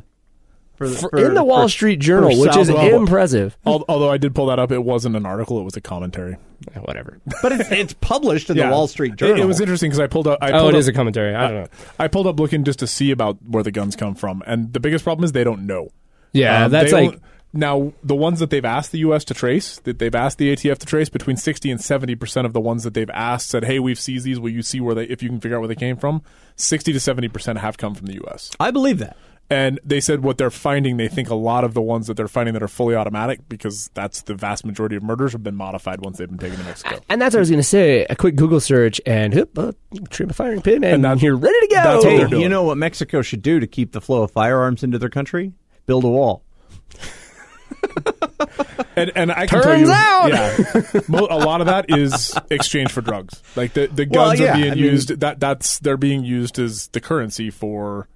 for, 0.77 0.89
the, 0.89 0.95
For- 0.97 1.11
for- 1.11 1.19
in 1.27 1.35
the 1.35 1.43
Wall 1.43 1.65
for- 1.65 1.69
Street 1.69 1.99
Journal, 1.99 2.39
which 2.41 2.57
is 2.57 2.69
South- 2.69 2.93
impressive. 2.93 3.59
Although 3.67 4.11
I 4.11 4.17
did 4.19 4.35
pull 4.35 4.47
that 4.47 4.61
up, 4.61 4.71
it 4.71 4.85
wasn't 4.85 5.17
an 5.17 5.27
article; 5.27 5.61
it 5.61 5.65
was 5.65 5.77
a 5.77 5.81
commentary. 5.81 6.37
Whatever. 6.85 7.19
But 7.43 7.53
it's, 7.53 7.71
it's 7.73 7.93
published 7.95 8.51
in 8.51 8.57
Yeah. 8.57 8.67
the 8.69 8.73
Wall 8.73 8.87
Street 8.87 9.17
Journal. 9.17 9.41
It, 9.43 9.47
was 9.47 9.61
interesting 9.61 9.91
because 9.91 9.99
I 10.01 10.07
pulled 10.07 10.29
up. 10.29 10.39
I 10.43 10.53
Oh, 10.53 10.61
pulled 10.61 10.75
it 10.75 10.77
up, 10.77 10.79
is 10.81 10.89
a 10.89 10.93
commentary. 10.93 11.35
I 11.35 11.49
don't 11.51 11.55
know. 11.63 11.69
I 11.99 12.07
pulled 12.09 12.27
up 12.29 12.39
looking 12.39 12.63
just 12.65 12.79
to 12.79 12.87
see 12.87 13.11
about 13.11 13.39
where 13.45 13.63
the 13.65 13.73
guns 13.73 13.97
come 13.97 14.15
from, 14.15 14.43
and 14.47 14.73
the 14.73 14.79
biggest 14.81 15.03
problem 15.05 15.25
is 15.25 15.33
they 15.33 15.43
don't 15.45 15.67
know. 15.67 15.89
Yeah, 16.33 16.67
Um, 16.67 16.71
that's 16.71 16.93
they 16.93 16.97
like 17.09 17.11
don't- 17.13 17.23
now 17.53 17.93
the 18.05 18.15
ones 18.15 18.39
that 18.39 18.51
they've 18.51 18.65
asked 18.65 18.93
the 18.93 18.99
U.S. 19.01 19.25
to 19.25 19.35
trace, 19.35 19.81
that 19.81 19.99
they've 19.99 20.15
asked 20.15 20.39
the 20.39 20.55
ATF 20.55 20.79
to 20.79 20.87
trace, 20.87 21.09
between 21.09 21.37
sixty 21.37 21.69
and 21.71 21.81
seventy 21.81 22.15
percent 22.15 22.47
of 22.47 22.53
the 22.53 22.61
ones 22.61 22.85
that 22.85 22.95
they've 22.95 23.11
asked 23.11 23.49
said, 23.49 23.65
"Hey, 23.65 23.79
we've 23.81 23.99
seized 23.99 24.25
these. 24.25 24.39
Will 24.39 24.51
you 24.51 24.63
see 24.63 24.81
where 24.81 24.95
they? 24.95 25.05
If 25.05 25.21
you 25.23 25.29
can 25.31 25.41
figure 25.41 25.57
out 25.57 25.61
where 25.61 25.69
they 25.69 25.75
came 25.75 25.97
from, 25.97 26.23
sixty 26.61 26.93
to 26.93 27.01
seventy 27.01 27.29
percent 27.29 27.59
have 27.59 27.77
come 27.79 27.95
from 27.95 28.07
the 28.07 28.15
U.S." 28.15 28.51
I 28.61 28.71
believe 28.71 28.99
that. 28.99 29.17
And 29.53 29.81
they 29.85 29.99
said 30.01 30.23
what 30.23 30.39
they're 30.39 30.49
finding, 30.49 30.97
they 30.97 31.09
think 31.09 31.29
a 31.29 31.35
lot 31.35 31.65
of 31.65 31.75
the 31.75 31.83
ones 31.83 32.07
that 32.07 32.17
they're 32.17 32.29
finding 32.29 32.55
that 32.55 32.63
are 32.63 32.69
fully 32.69 32.95
automatic, 32.95 33.49
because 33.49 33.91
that's 33.95 34.23
the 34.23 34.35
vast 34.37 34.65
majority 34.65 34.95
of 34.95 35.03
murders, 35.03 35.33
have 35.33 35.43
been 35.43 35.57
modified 35.57 36.01
once 36.05 36.19
they've 36.19 36.29
been 36.29 36.39
taken 36.39 36.57
to 36.57 36.63
Mexico. 36.63 37.01
And 37.09 37.21
that's 37.21 37.35
what 37.35 37.39
I 37.39 37.41
was 37.41 37.51
going 37.51 37.59
to 37.59 37.65
say. 37.67 38.07
A 38.09 38.15
quick 38.15 38.37
Google 38.37 38.61
search 38.61 39.01
and 39.07 39.35
whoop, 39.35 39.59
uh, 39.59 39.73
trim 40.09 40.31
a 40.31 40.33
firing 40.35 40.63
pin, 40.63 40.85
and, 40.85 40.95
And 40.95 41.05
that's- 41.05 41.21
you're 41.25 41.35
ready 41.37 41.59
to 41.63 41.67
go. 41.67 41.75
that's 41.83 42.05
what 42.05 42.13
Hey, 42.13 42.19
they're 42.19 42.29
doing. 42.29 42.43
you 42.43 42.49
know 42.49 42.63
what 42.63 42.77
Mexico 42.79 43.23
should 43.23 43.43
do 43.43 43.59
to 43.59 43.67
keep 43.67 43.91
the 43.91 44.01
flow 44.01 44.23
of 44.23 44.31
firearms 44.31 44.85
into 44.85 45.01
their 45.01 45.09
country? 45.11 45.53
Build 45.87 46.05
a 46.05 46.09
wall. 46.09 46.45
And, 48.97 49.13
and 49.15 49.33
I 49.33 49.47
can 49.47 49.63
Turns 49.63 49.65
tell 49.65 49.79
you, 49.79 49.93
out! 49.93 50.29
yeah, 50.31 51.01
mo- 51.09 51.29
a 51.31 51.39
lot 51.39 51.61
of 51.61 51.69
that 51.69 51.87
is 51.89 52.37
exchange 52.51 52.91
for 52.91 53.01
drugs. 53.01 53.41
Like 53.57 53.73
the, 53.73 53.87
the 53.87 54.07
Well, 54.11 54.29
guns 54.31 54.41
yeah, 54.41 54.53
are 54.53 54.57
being 54.57 54.73
I 54.73 54.75
mean- 54.75 54.85
used. 54.85 55.21
that 55.21 55.39
that's 55.41 55.79
they're 55.79 55.97
being 55.97 56.25
used 56.25 56.59
as 56.59 56.89
the 56.89 57.01
currency 57.01 57.51
for. 57.51 58.09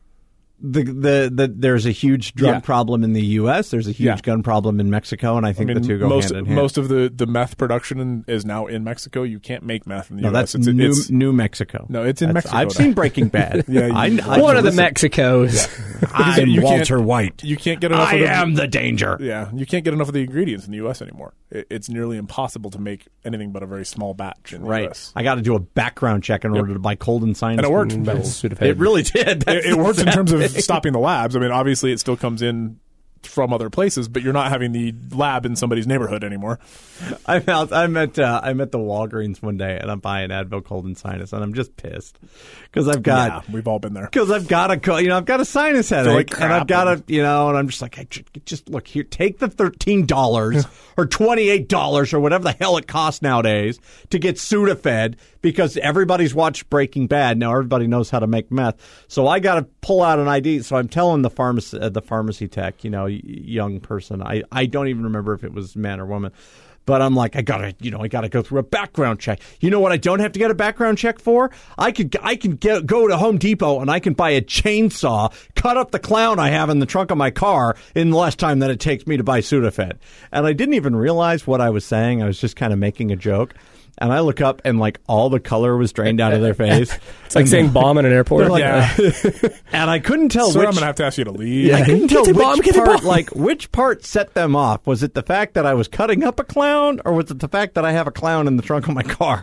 The, 0.67 0.83
the 0.85 1.31
the 1.35 1.53
there's 1.55 1.85
a 1.85 1.91
huge 1.91 2.35
drug 2.35 2.55
Yeah. 2.55 2.61
problem 2.61 3.03
in 3.05 3.13
the 3.13 3.25
U.S. 3.43 3.71
There's 3.71 3.87
a 3.89 3.93
huge 3.93 4.07
Yeah. 4.07 4.17
gun 4.23 4.43
problem 4.43 4.81
in 4.81 4.89
Mexico, 4.89 5.37
and 5.37 5.45
I 5.45 5.51
I 5.51 5.53
think 5.53 5.69
mean, 5.69 5.83
the 5.83 5.87
two 5.87 5.99
go 5.99 6.09
most 6.09 6.27
hand 6.27 6.37
in 6.39 6.45
hand. 6.47 6.57
most 6.57 6.79
of 6.79 6.89
the, 6.89 7.13
the 7.15 7.27
meth 7.27 7.59
production 7.59 7.99
in, 8.01 8.25
is 8.29 8.45
now 8.47 8.67
in 8.67 8.83
Mexico. 8.85 9.25
You 9.25 9.41
can't 9.41 9.63
make 9.65 9.87
meth 9.87 10.11
in 10.11 10.17
the 10.17 10.23
no, 10.23 10.31
U.S. 10.31 10.53
that's 10.53 10.55
it's, 10.55 10.67
New, 10.75 10.89
it's, 10.91 11.11
New 11.11 11.33
Mexico. 11.33 11.87
No, 11.91 12.03
it's 12.05 12.23
in 12.23 12.29
That's- 12.29 12.45
Mexico 12.45 12.57
I've 12.57 12.69
now. 12.69 12.73
seen 12.75 12.93
Breaking 12.95 13.29
Bad. 13.29 13.65
Yeah, 13.69 13.87
you- 14.07 14.21
I, 14.23 14.37
I, 14.37 14.41
One 14.41 14.57
of 14.57 14.65
the 14.65 14.71
listen, 14.71 15.11
Mexicos. 15.11 15.94
I'm 16.15 16.49
you 16.49 16.63
Walter 16.63 17.01
White. 17.01 17.43
you 17.45 17.57
can't 17.57 17.81
get 17.81 17.93
enough. 17.93 18.09
I 18.09 18.15
of 18.15 18.21
the, 18.21 18.31
am 18.31 18.55
the 18.55 18.67
danger. 18.67 19.17
Yeah, 19.21 19.51
you 19.55 19.67
can't 19.67 19.85
get 19.85 19.95
enough 19.95 20.09
of 20.09 20.15
the 20.15 20.23
ingredients 20.23 20.65
in 20.67 20.71
the 20.73 20.79
U.S. 20.79 21.01
anymore. 21.03 21.35
It, 21.51 21.67
it's 21.71 21.89
nearly 21.89 22.17
impossible 22.17 22.71
to 22.71 22.81
make 22.81 23.07
anything 23.25 23.53
but 23.53 23.63
a 23.63 23.67
very 23.67 23.85
small 23.85 24.15
batch 24.15 24.53
in 24.53 24.63
the 24.63 24.69
Right. 24.69 24.85
U.S. 24.85 25.13
I 25.17 25.23
got 25.23 25.37
to 25.37 25.43
do 25.43 25.55
a 25.55 25.61
background 25.61 26.23
check 26.25 26.45
in 26.45 26.57
order 26.57 26.73
to 26.73 26.79
buy 26.79 26.95
cold 26.95 27.23
and 27.23 27.37
sinus. 27.37 27.59
And 27.59 27.67
it 27.67 27.73
worked. 27.73 28.63
It 28.63 28.79
really 28.79 29.03
did. 29.03 29.29
it, 29.29 29.45
That's 29.47 29.67
it 29.67 29.77
works 29.77 29.99
in 29.99 30.07
the 30.07 30.13
terms 30.13 30.33
of 30.33 30.49
stopping 30.51 30.93
the 30.93 30.99
labs. 30.99 31.37
I 31.37 31.39
mean, 31.41 31.51
obviously, 31.51 31.93
it 31.93 32.01
still 32.01 32.17
comes 32.17 32.43
in 32.43 32.81
from 33.27 33.53
other 33.53 33.71
places, 33.71 34.09
but 34.09 34.23
you're 34.23 34.33
not 34.33 34.51
having 34.51 34.73
the 34.73 34.95
lab 35.11 35.47
in 35.47 35.57
somebody's 35.57 35.87
neighborhood 35.87 36.25
anymore. 36.25 36.59
I'm 37.27 37.49
out. 37.49 37.73
I'm 37.73 37.97
at. 37.97 38.19
Uh, 38.19 38.41
I'm 38.43 38.61
at 38.61 38.73
the 38.73 38.79
Walgreens 38.79 39.43
one 39.43 39.57
day, 39.57 39.79
and 39.81 39.91
I'm 39.91 40.01
buying 40.01 40.31
Advil 40.31 40.65
cold 40.65 40.85
and 40.85 40.97
sinus, 40.97 41.33
and 41.33 41.43
I'm 41.43 41.55
just 41.55 41.77
pissed 41.77 42.19
because 42.65 42.89
I've 42.89 43.03
got 43.03 43.45
yeah, 43.45 43.53
we've 43.53 43.67
all 43.67 43.79
been 43.79 43.95
there. 43.95 44.05
because 44.05 44.31
I've 44.31 44.49
got 44.49 44.71
a 44.71 45.03
you 45.03 45.09
know 45.09 45.17
I've 45.17 45.25
got 45.25 45.41
a 45.41 45.45
sinus 45.45 45.91
headache 45.91 46.33
like 46.33 46.41
and 46.41 46.53
I've 46.53 46.67
got 46.67 46.89
a 46.89 47.03
you 47.07 47.23
know 47.23 47.49
and 47.49 47.59
I'm 47.59 47.69
just 47.69 47.83
like 47.83 47.99
I 47.99 48.07
just 48.45 48.69
look 48.69 48.87
here 48.87 49.05
take 49.05 49.39
the 49.39 49.49
thirteen 49.49 50.07
dollars 50.07 50.65
or 50.97 51.07
twenty 51.07 51.49
eight 51.49 51.69
dollars 51.69 52.13
or 52.13 52.21
whatever 52.21 52.45
the 52.45 52.53
hell 52.53 52.77
it 52.77 52.87
costs 52.87 53.23
nowadays 53.23 53.79
to 54.11 54.19
get 54.19 54.37
Sudafed 54.37 55.17
because 55.45 55.77
everybody's 55.77 56.35
watched 56.35 56.71
Breaking 56.71 57.07
Bad 57.07 57.39
now 57.39 57.53
everybody 57.53 57.87
knows 57.87 58.09
how 58.09 58.19
to 58.19 58.27
make 58.27 58.51
meth 58.51 58.77
so 59.09 59.29
I 59.29 59.41
got 59.41 59.57
to 59.57 59.63
pull 59.83 60.03
out 60.03 60.19
an 60.19 60.27
ID 60.27 60.63
so 60.63 60.77
I'm 60.77 60.89
telling 60.89 61.21
the 61.21 61.29
pharmacy 61.29 61.79
uh, 61.79 61.91
the 61.91 62.01
pharmacy 62.01 62.49
tech 62.49 62.83
you 62.83 62.89
know 62.89 63.05
young 63.05 63.79
person 63.79 64.23
I 64.23 64.43
I 64.51 64.65
don't 64.65 64.89
even 64.89 65.05
remember 65.05 65.35
if 65.35 65.45
it 65.45 65.53
was 65.53 65.77
man 65.77 66.01
or 66.01 66.07
woman. 66.07 66.33
But 66.87 67.01
I'm 67.01 67.15
like, 67.15 67.35
I 67.35 67.41
gotta, 67.41 67.75
you 67.81 67.91
know, 67.91 68.03
I 68.03 68.09
gotta 68.09 68.29
go 68.29 68.43
through 68.43 68.59
a 68.59 68.63
background 68.63 69.19
check. 69.19 69.41
You 69.61 69.71
know 69.71 69.81
what? 69.81 69.91
I 69.91 69.97
don't 69.97 70.19
have 70.19 70.33
to 70.33 70.39
get 70.39 70.51
a 70.51 70.55
background 70.55 70.99
check 70.99 71.19
for. 71.19 71.51
I 71.79 71.93
could, 71.93 72.15
I 72.23 72.37
can 72.37 72.57
get 72.57 72.85
go 72.85 73.09
to 73.09 73.17
Home 73.17 73.39
Depot 73.39 73.81
and 73.81 73.91
I 73.91 74.01
can 74.01 74.13
buy 74.13 74.31
a 74.31 74.43
chainsaw, 74.43 75.33
cut 75.55 75.79
up 75.79 75.93
the 75.93 75.99
clown 75.99 76.39
I 76.39 76.51
have 76.51 76.69
in 76.69 76.81
the 76.81 76.87
trunk 76.87 77.11
of 77.11 77.17
my 77.17 77.31
car 77.31 77.77
in 77.95 78.13
less 78.13 78.37
time 78.37 78.59
than 78.59 78.71
it 78.71 78.81
takes 78.81 79.07
me 79.07 79.17
to 79.17 79.25
buy 79.25 79.41
Sudafed. 79.41 79.97
And 80.31 80.47
I 80.47 80.53
didn't 80.53 80.75
even 80.75 80.95
realize 80.95 81.47
what 81.47 81.63
I 81.63 81.71
was 81.71 81.87
saying. 81.87 82.23
I 82.23 82.27
was 82.27 82.39
just 82.39 82.57
kind 82.57 82.73
of 82.73 82.79
making 82.79 83.13
a 83.13 83.17
joke. 83.17 83.55
And 83.97 84.13
I 84.13 84.21
look 84.21 84.41
up 84.41 84.61
and 84.65 84.79
like 84.81 84.99
all 85.07 85.31
the 85.31 85.39
color 85.39 85.77
was 85.77 85.93
drained 85.93 86.21
out 86.21 86.33
of 86.33 86.41
their 86.41 86.55
face. 86.67 86.93
It's 87.27 87.35
like 87.37 87.47
saying 87.47 87.71
bomb 87.71 87.97
in 87.99 88.05
an 88.05 88.13
airport. 88.13 88.49
like- 88.51 88.61
Yeah, 88.61 88.93
and 89.73 89.89
I 89.91 90.01
couldn't 90.01 90.31
tell 90.31 90.51
sir, 90.51 90.61
which. 90.61 90.69
I'm 90.69 90.75
gonna 90.75 90.87
have 90.87 90.97
to 90.97 91.05
ask 91.05 91.17
you 91.19 91.25
to 91.25 91.31
leave. 91.31 91.73
I 91.73 91.85
couldn't 91.85 92.09
tell 92.09 92.25
the 92.25 92.33
which 92.33 92.43
bomb, 92.43 92.59
part, 92.61 93.01
bomb. 93.01 93.05
like 93.07 93.31
which 93.31 93.71
part 93.73 94.05
set 94.05 94.35
them 94.35 94.57
off. 94.57 94.87
Was 94.87 95.03
it 95.03 95.15
the 95.15 95.23
fact 95.23 95.55
that 95.55 95.65
I 95.65 95.75
was 95.75 95.87
cutting 95.89 96.25
up 96.25 96.41
a 96.41 96.45
clown, 96.45 97.01
or 97.05 97.13
was 97.13 97.31
it 97.31 97.39
the 97.39 97.49
fact 97.49 97.75
that 97.75 97.85
I 97.85 97.93
have 97.93 98.07
a 98.07 98.11
clown 98.11 98.49
in 98.49 98.57
the 98.57 98.63
trunk 98.63 98.89
of 98.89 98.95
my 98.95 99.03
car, 99.05 99.43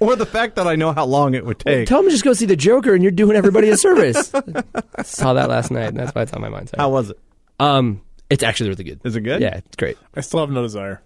or 0.00 0.14
the 0.16 0.26
fact 0.26 0.56
that 0.56 0.66
I 0.68 0.76
know 0.76 0.92
how 0.92 1.04
long 1.04 1.34
it 1.34 1.44
would 1.44 1.58
take? 1.58 1.88
Tell 1.88 1.98
them 1.98 2.06
to 2.06 2.10
just 2.12 2.24
go 2.24 2.32
see 2.32 2.46
the 2.46 2.56
Joker, 2.56 2.94
and 2.94 3.02
you're 3.02 3.10
doing 3.12 3.36
everybody 3.36 3.68
a 3.70 3.76
service. 3.76 4.32
I 4.34 5.02
Saw 5.02 5.32
that 5.34 5.48
last 5.48 5.70
night, 5.70 5.88
and 5.88 5.96
that's 5.98 6.14
why 6.14 6.22
it's 6.22 6.32
on 6.32 6.40
my 6.40 6.48
mind. 6.48 6.68
Sorry. 6.70 6.80
How 6.80 6.90
was 6.90 7.10
it? 7.10 7.18
Um, 7.58 8.02
it's 8.30 8.42
actually 8.42 8.70
really 8.70 8.84
good. 8.84 9.00
Is 9.04 9.16
it 9.16 9.22
good? 9.22 9.40
Yeah, 9.40 9.56
it's 9.56 9.76
great. 9.76 9.96
I 10.14 10.20
still 10.20 10.40
have 10.40 10.50
no 10.50 10.62
desire. 10.62 11.00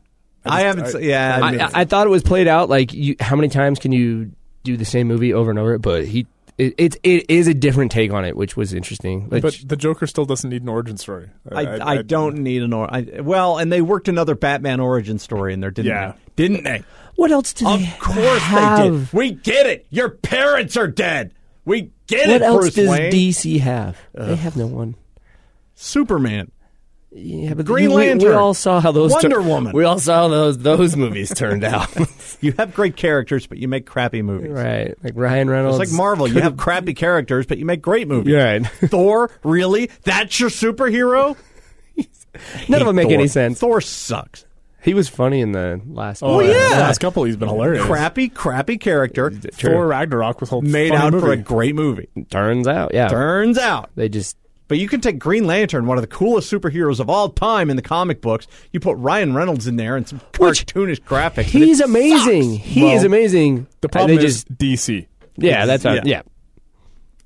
I, 0.44 0.62
just- 0.62 0.78
haven't. 0.92 0.96
I- 0.96 1.06
yeah, 1.06 1.36
I, 1.36 1.40
I, 1.46 1.50
mean, 1.50 1.60
I, 1.60 1.70
I 1.74 1.84
thought 1.84 2.06
it 2.06 2.10
was 2.10 2.22
played 2.22 2.48
out 2.48 2.68
like 2.68 2.92
you, 2.92 3.16
how 3.20 3.36
many 3.36 3.48
times 3.48 3.78
can 3.78 3.92
you 3.92 4.32
do 4.64 4.76
the 4.76 4.84
same 4.84 5.06
movie 5.08 5.32
over 5.34 5.50
and 5.50 5.58
over? 5.58 5.78
But 5.78 6.06
he, 6.06 6.26
it, 6.58 6.74
it, 6.78 6.96
it 7.02 7.30
is 7.30 7.48
a 7.48 7.54
different 7.54 7.90
take 7.92 8.12
on 8.12 8.24
it, 8.24 8.36
which 8.36 8.56
was 8.56 8.72
interesting. 8.74 9.28
Which, 9.30 9.42
But 9.42 9.60
the 9.66 9.76
Joker 9.76 10.06
still 10.06 10.24
doesn't 10.26 10.48
need 10.50 10.62
an 10.62 10.68
origin 10.68 10.96
story. 10.98 11.30
I, 11.50 11.80
I, 11.98 12.02
don't 12.02 12.38
need 12.38 12.62
an 12.62 12.72
or. 12.72 12.92
I, 12.92 13.20
well, 13.20 13.58
and 13.58 13.72
they 13.72 13.80
worked 13.80 14.08
another 14.08 14.34
Batman 14.34 14.80
origin 14.80 15.18
story 15.18 15.52
in 15.54 15.60
there, 15.60 15.70
didn't 15.70 15.90
Yeah. 15.90 16.12
they? 16.36 16.46
Didn't 16.48 16.64
they? 16.64 16.82
what 17.16 17.30
else 17.30 17.52
did 17.52 17.66
Of 17.66 17.80
they 17.80 17.86
Of 17.88 17.98
course 17.98 18.38
have? 18.42 18.78
they 18.78 18.90
did. 18.90 19.12
We 19.12 19.30
get 19.32 19.66
it. 19.66 19.86
Your 19.90 20.08
parents 20.10 20.76
are 20.78 20.86
dead. 20.88 21.34
We 21.66 21.90
get 22.06 22.28
What 22.28 22.36
it. 22.36 22.40
What 22.40 22.42
else 22.42 22.60
Bruce 22.60 22.74
does 22.74 22.88
Wayne. 22.88 23.12
DC 23.12 23.60
have? 23.60 23.98
They 24.14 24.36
have 24.36 24.56
no 24.56 24.66
one. 24.66 24.94
Superman. 25.74 26.50
Yeah, 27.12 27.54
but 27.54 27.66
Green 27.66 27.90
we- 27.90 27.96
we, 27.96 28.06
Lantern. 28.06 28.28
We 28.30 28.34
all 28.34 28.54
saw 28.54 28.80
how 28.80 28.92
those 28.92 29.10
Wonder 29.12 29.40
Woman. 29.42 29.72
We 29.74 29.82
all 29.84 29.98
saw 29.98 30.28
those 30.28 30.58
those 30.58 30.96
movies 30.96 31.32
turned 31.34 31.64
out. 31.64 31.88
You 32.42 32.54
have 32.56 32.72
great 32.72 32.96
characters, 32.96 33.46
but 33.46 33.58
you 33.58 33.68
make 33.68 33.84
crappy 33.84 34.22
movies. 34.22 34.50
right, 34.50 34.94
like 35.04 35.12
Ryan 35.14 35.50
Reynolds. 35.50 35.78
It's 35.78 35.92
like 35.92 35.94
Marvel. 35.96 36.26
You 36.26 36.40
have 36.40 36.56
crappy 36.56 36.94
characters, 36.94 37.44
but 37.44 37.58
you 37.58 37.66
make 37.66 37.82
great 37.82 38.08
movies. 38.08 38.34
Right. 38.34 38.66
Thor, 38.88 39.30
really? 39.42 39.90
That's 40.04 40.40
your 40.40 40.48
superhero? 40.48 41.36
None 42.68 42.80
of 42.80 42.86
them 42.86 42.96
make 42.96 43.08
Thor. 43.08 43.14
any 43.14 43.26
sense. 43.28 43.58
Thor 43.58 43.82
sucks. 43.82 44.46
He 44.82 44.94
was 44.94 45.06
funny 45.08 45.42
in 45.42 45.52
the 45.52 45.82
last. 45.86 46.22
Oh, 46.22 46.36
one. 46.36 46.46
yeah. 46.46 46.52
yeah. 46.52 46.68
The 46.76 46.80
last 46.80 46.98
couple, 46.98 47.24
he's 47.24 47.36
been 47.36 47.48
hilarious. 47.50 47.84
Crappy, 47.84 48.30
crappy 48.30 48.78
character. 48.78 49.30
Thor 49.30 49.86
Ragnarok 49.86 50.40
was 50.40 50.48
whole 50.48 50.62
Made 50.62 50.90
funny 50.92 51.02
out 51.02 51.12
movie. 51.12 51.26
for 51.26 51.32
a 51.32 51.36
great 51.36 51.74
movie. 51.74 52.08
Turns 52.30 52.66
out, 52.66 52.94
yeah. 52.94 53.08
Turns 53.08 53.58
out. 53.58 53.90
They 53.96 54.08
just 54.08 54.38
But 54.70 54.78
you 54.78 54.86
can 54.88 55.00
take 55.00 55.18
Green 55.18 55.46
Lantern, 55.48 55.86
one 55.86 55.98
of 55.98 56.02
the 56.02 56.06
coolest 56.08 56.50
superheroes 56.50 57.00
of 57.00 57.10
all 57.10 57.28
time 57.28 57.70
in 57.70 57.76
the 57.76 57.82
comic 57.82 58.20
books. 58.22 58.46
You 58.72 58.78
put 58.78 58.96
Ryan 58.98 59.34
Reynolds 59.34 59.66
in 59.66 59.74
there 59.74 59.96
and 59.96 60.06
some 60.08 60.20
Which- 60.38 60.64
cartoonish 60.64 61.00
graphics. 61.02 61.42
he's 61.42 61.80
amazing. 61.80 62.52
sucks. 62.54 62.64
He 62.64 62.82
Well, 62.84 62.94
is 62.96 63.02
amazing. 63.04 63.66
The 63.80 63.88
problem 63.88 64.16
they 64.16 64.24
is 64.24 64.44
just 64.44 64.56
DC. 64.56 65.06
yeah. 65.36 65.66
That's 65.66 65.84
Yeah. 65.84 65.94
yeah. 65.94 66.02
yeah. 66.04 66.22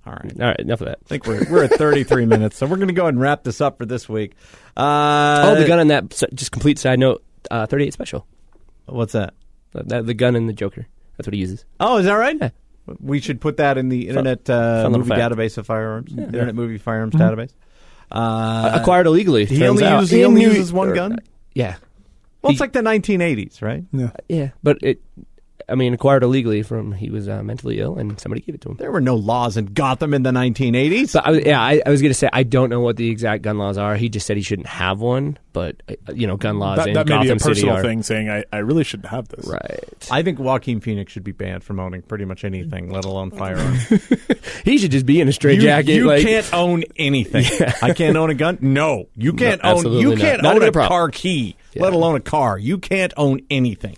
All 0.06 0.14
right. 0.14 0.32
All 0.40 0.46
right, 0.48 0.58
enough 0.58 0.80
of 0.80 0.86
that. 0.86 0.98
I 1.04 1.08
think 1.08 1.26
we're, 1.26 1.46
we're 1.50 1.64
at 1.64 1.72
33 1.72 2.24
minutes, 2.34 2.56
so 2.56 2.64
we're 2.66 2.76
going 2.76 2.88
to 2.88 2.94
go 2.94 3.02
ahead 3.02 3.12
and 3.14 3.20
wrap 3.22 3.44
this 3.44 3.60
up 3.60 3.76
for 3.78 3.84
this 3.86 4.08
week. 4.08 4.32
Uh, 4.76 5.42
oh, 5.44 5.60
the 5.60 5.66
gun 5.66 5.78
on 5.80 5.88
that. 5.88 6.08
Just 6.34 6.50
complete 6.50 6.78
side 6.78 6.98
note. 6.98 7.22
Uh, 7.50 7.66
Thirty-eight 7.66 7.92
special. 7.92 8.26
What's 8.86 9.12
that? 9.12 9.34
The, 9.72 9.82
the, 9.82 10.02
the 10.02 10.14
gun 10.14 10.34
and 10.34 10.48
the 10.48 10.52
Joker. 10.54 10.86
That's 11.18 11.26
what 11.26 11.34
he 11.34 11.40
uses. 11.40 11.66
Oh, 11.78 11.98
is 11.98 12.06
that 12.06 12.14
right? 12.14 12.36
Yeah. 12.40 12.50
We 13.00 13.20
should 13.20 13.40
put 13.40 13.56
that 13.58 13.78
in 13.78 13.88
the 13.88 14.08
Internet 14.08 14.48
uh, 14.50 14.88
Movie 14.90 15.08
fact. 15.08 15.20
Database 15.34 15.56
of 15.58 15.66
Firearms. 15.66 16.12
Internet 16.16 16.54
Movie 16.54 16.78
Firearms 16.78 17.14
Database. 17.14 17.52
Uh, 18.12 18.78
Acquired 18.80 19.06
illegally. 19.06 19.46
he 19.46 19.58
turns 19.58 19.70
only 19.70 19.84
out. 19.84 20.00
uses- 20.00 20.10
he 20.10 20.20
In 20.20 20.26
only 20.26 20.42
uses 20.42 20.72
one 20.72 20.88
or- 20.90 20.94
gun? 20.94 21.18
Yeah, 21.54 21.76
well, 22.42 22.50
it's 22.52 22.60
like 22.60 22.72
the 22.72 22.80
1980s, 22.80 23.62
right? 23.62 23.84
Yeah. 23.92 24.10
yeah. 24.28 24.50
But 24.62 24.78
it. 24.82 25.00
I 25.66 25.76
mean, 25.76 25.94
acquired 25.94 26.22
illegally 26.22 26.62
from 26.62 26.92
he 26.92 27.08
was 27.08 27.26
uh, 27.26 27.42
mentally 27.42 27.80
ill 27.80 27.96
and 27.96 28.20
somebody 28.20 28.42
gave 28.42 28.54
it 28.54 28.60
to 28.62 28.68
him. 28.70 28.76
There 28.76 28.92
were 28.92 29.00
no 29.00 29.14
laws 29.16 29.56
in 29.56 29.64
Gotham 29.66 30.12
in 30.12 30.22
the 30.22 30.30
1980s. 30.30 31.14
But 31.14 31.26
I, 31.26 31.30
was- 31.30 31.44
yeah, 31.46 31.58
I, 31.60 31.80
I 31.86 31.88
was 31.88 32.02
going 32.02 32.10
to 32.10 32.14
say 32.14 32.28
I 32.32 32.42
don't 32.42 32.68
know 32.68 32.80
what 32.80 32.96
the 32.96 33.08
exact 33.08 33.42
gun 33.42 33.56
laws 33.56 33.78
are. 33.78 33.96
He 33.96 34.10
just 34.10 34.26
said 34.26 34.36
he 34.36 34.42
shouldn't 34.42 34.68
have 34.68 35.00
one, 35.00 35.38
but 35.54 35.76
uh, 35.88 36.12
you 36.12 36.26
know, 36.26 36.36
gun 36.36 36.58
laws 36.58 36.78
That, 36.78 36.88
in 36.88 36.94
that 36.94 37.06
may 37.06 37.14
Gotham 37.14 37.28
be 37.28 37.32
a 37.32 37.38
City 37.38 37.50
personal 37.62 37.76
are 37.76 37.82
thing 37.82 38.02
saying, 38.02 38.28
I, 38.28 38.44
I 38.52 38.58
really 38.58 38.84
shouldn't 38.84 39.08
have 39.08 39.26
this. 39.28 39.46
right. 39.46 40.08
I 40.10 40.22
think 40.22 40.38
Joaquin 40.38 40.80
Phoenix 40.80 41.12
should 41.12 41.24
be 41.24 41.32
banned 41.32 41.64
from 41.64 41.80
owning 41.80 42.02
pretty 42.02 42.26
much 42.26 42.44
anything, 42.44 42.90
let 42.90 43.06
alone 43.06 43.30
firearms. 43.38 43.88
He 44.64 44.76
should 44.76 44.90
just 44.90 45.06
be 45.06 45.20
in 45.22 45.28
a 45.28 45.32
straight 45.32 45.56
you 45.56 45.62
jacket. 45.62 45.92
you 45.94 46.06
like, 46.06 46.22
can't 46.22 46.52
own 46.52 46.84
anything. 46.96 47.46
I 47.82 47.94
can't 47.94 48.16
own 48.18 48.28
a 48.28 48.34
gun. 48.34 48.58
No, 48.60 49.06
you 49.16 49.32
can't 49.32 49.62
No, 49.62 49.70
own. 49.70 49.76
absolutely 49.76 50.00
You 50.02 50.08
not. 50.10 50.18
can't 50.18 50.42
Not 50.42 50.50
own 50.50 50.56
even 50.56 50.66
a 50.66 50.70
a 50.70 50.72
problem. 50.72 50.88
car 50.88 51.08
key, 51.08 51.56
Yeah. 51.72 51.84
let 51.84 51.94
alone 51.94 52.16
a 52.16 52.20
car. 52.20 52.58
You 52.58 52.76
can't 52.76 53.14
own 53.16 53.40
anything. 53.48 53.96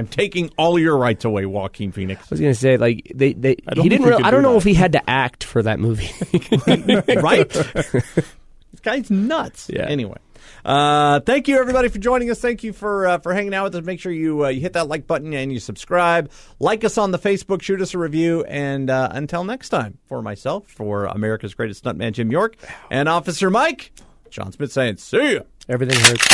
I'm 0.00 0.06
taking 0.08 0.50
all 0.56 0.78
your 0.78 0.96
rights 0.96 1.24
away, 1.24 1.44
Joaquin 1.46 1.92
Phoenix. 1.92 2.22
I 2.22 2.26
was 2.30 2.40
going 2.40 2.52
to 2.52 2.58
say 2.58 2.76
like 2.76 3.10
they 3.14 3.34
they 3.34 3.56
I 3.68 3.74
don't 3.74 3.82
he 3.84 3.88
didn't. 3.88 4.06
Really, 4.06 4.22
I 4.24 4.30
don't 4.30 4.40
do 4.40 4.48
know 4.48 4.52
that. 4.52 4.58
if 4.58 4.64
he 4.64 4.74
had 4.74 4.92
to 4.92 5.10
act 5.10 5.44
for 5.44 5.62
that 5.62 5.78
movie. 5.78 6.10
right? 7.20 7.48
this 7.48 8.80
guy's 8.82 9.10
nuts. 9.10 9.68
Yeah. 9.72 9.84
Anyway, 9.86 10.16
Uh, 10.64 11.20
thank 11.20 11.48
you 11.48 11.58
everybody 11.58 11.88
for 11.88 11.98
joining 11.98 12.30
us. 12.30 12.40
Thank 12.40 12.62
you 12.64 12.72
for 12.72 13.06
uh, 13.06 13.18
for 13.18 13.32
hanging 13.34 13.52
out 13.54 13.64
with 13.64 13.74
us. 13.76 13.84
Make 13.84 14.00
sure 14.00 14.10
you 14.12 14.46
uh, 14.46 14.48
you 14.48 14.60
hit 14.60 14.72
that 14.72 14.88
like 14.88 15.06
button 15.06 15.32
and 15.34 15.52
you 15.52 15.60
subscribe. 15.60 16.30
Like 16.58 16.82
us 16.84 16.96
on 16.98 17.10
the 17.10 17.18
Facebook. 17.18 17.60
Shoot 17.62 17.80
us 17.82 17.92
a 17.94 17.98
review. 17.98 18.42
And 18.44 18.88
uh, 18.90 19.08
until 19.12 19.44
next 19.44 19.68
time, 19.68 19.98
for 20.06 20.22
myself, 20.22 20.66
for 20.68 21.04
America's 21.06 21.54
greatest 21.54 21.84
stuntman 21.84 22.12
Jim 22.12 22.30
York, 22.30 22.56
and 22.90 23.08
Officer 23.08 23.50
Mike, 23.50 23.92
Jon 24.30 24.50
Smith 24.52 24.72
saying, 24.72 24.96
"See 24.96 25.34
ya." 25.34 25.40
Everything 25.68 25.98
hurts. 26.00 26.26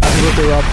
Happy 0.00 0.20
birthday, 0.22 0.48
Rob. 0.48 0.64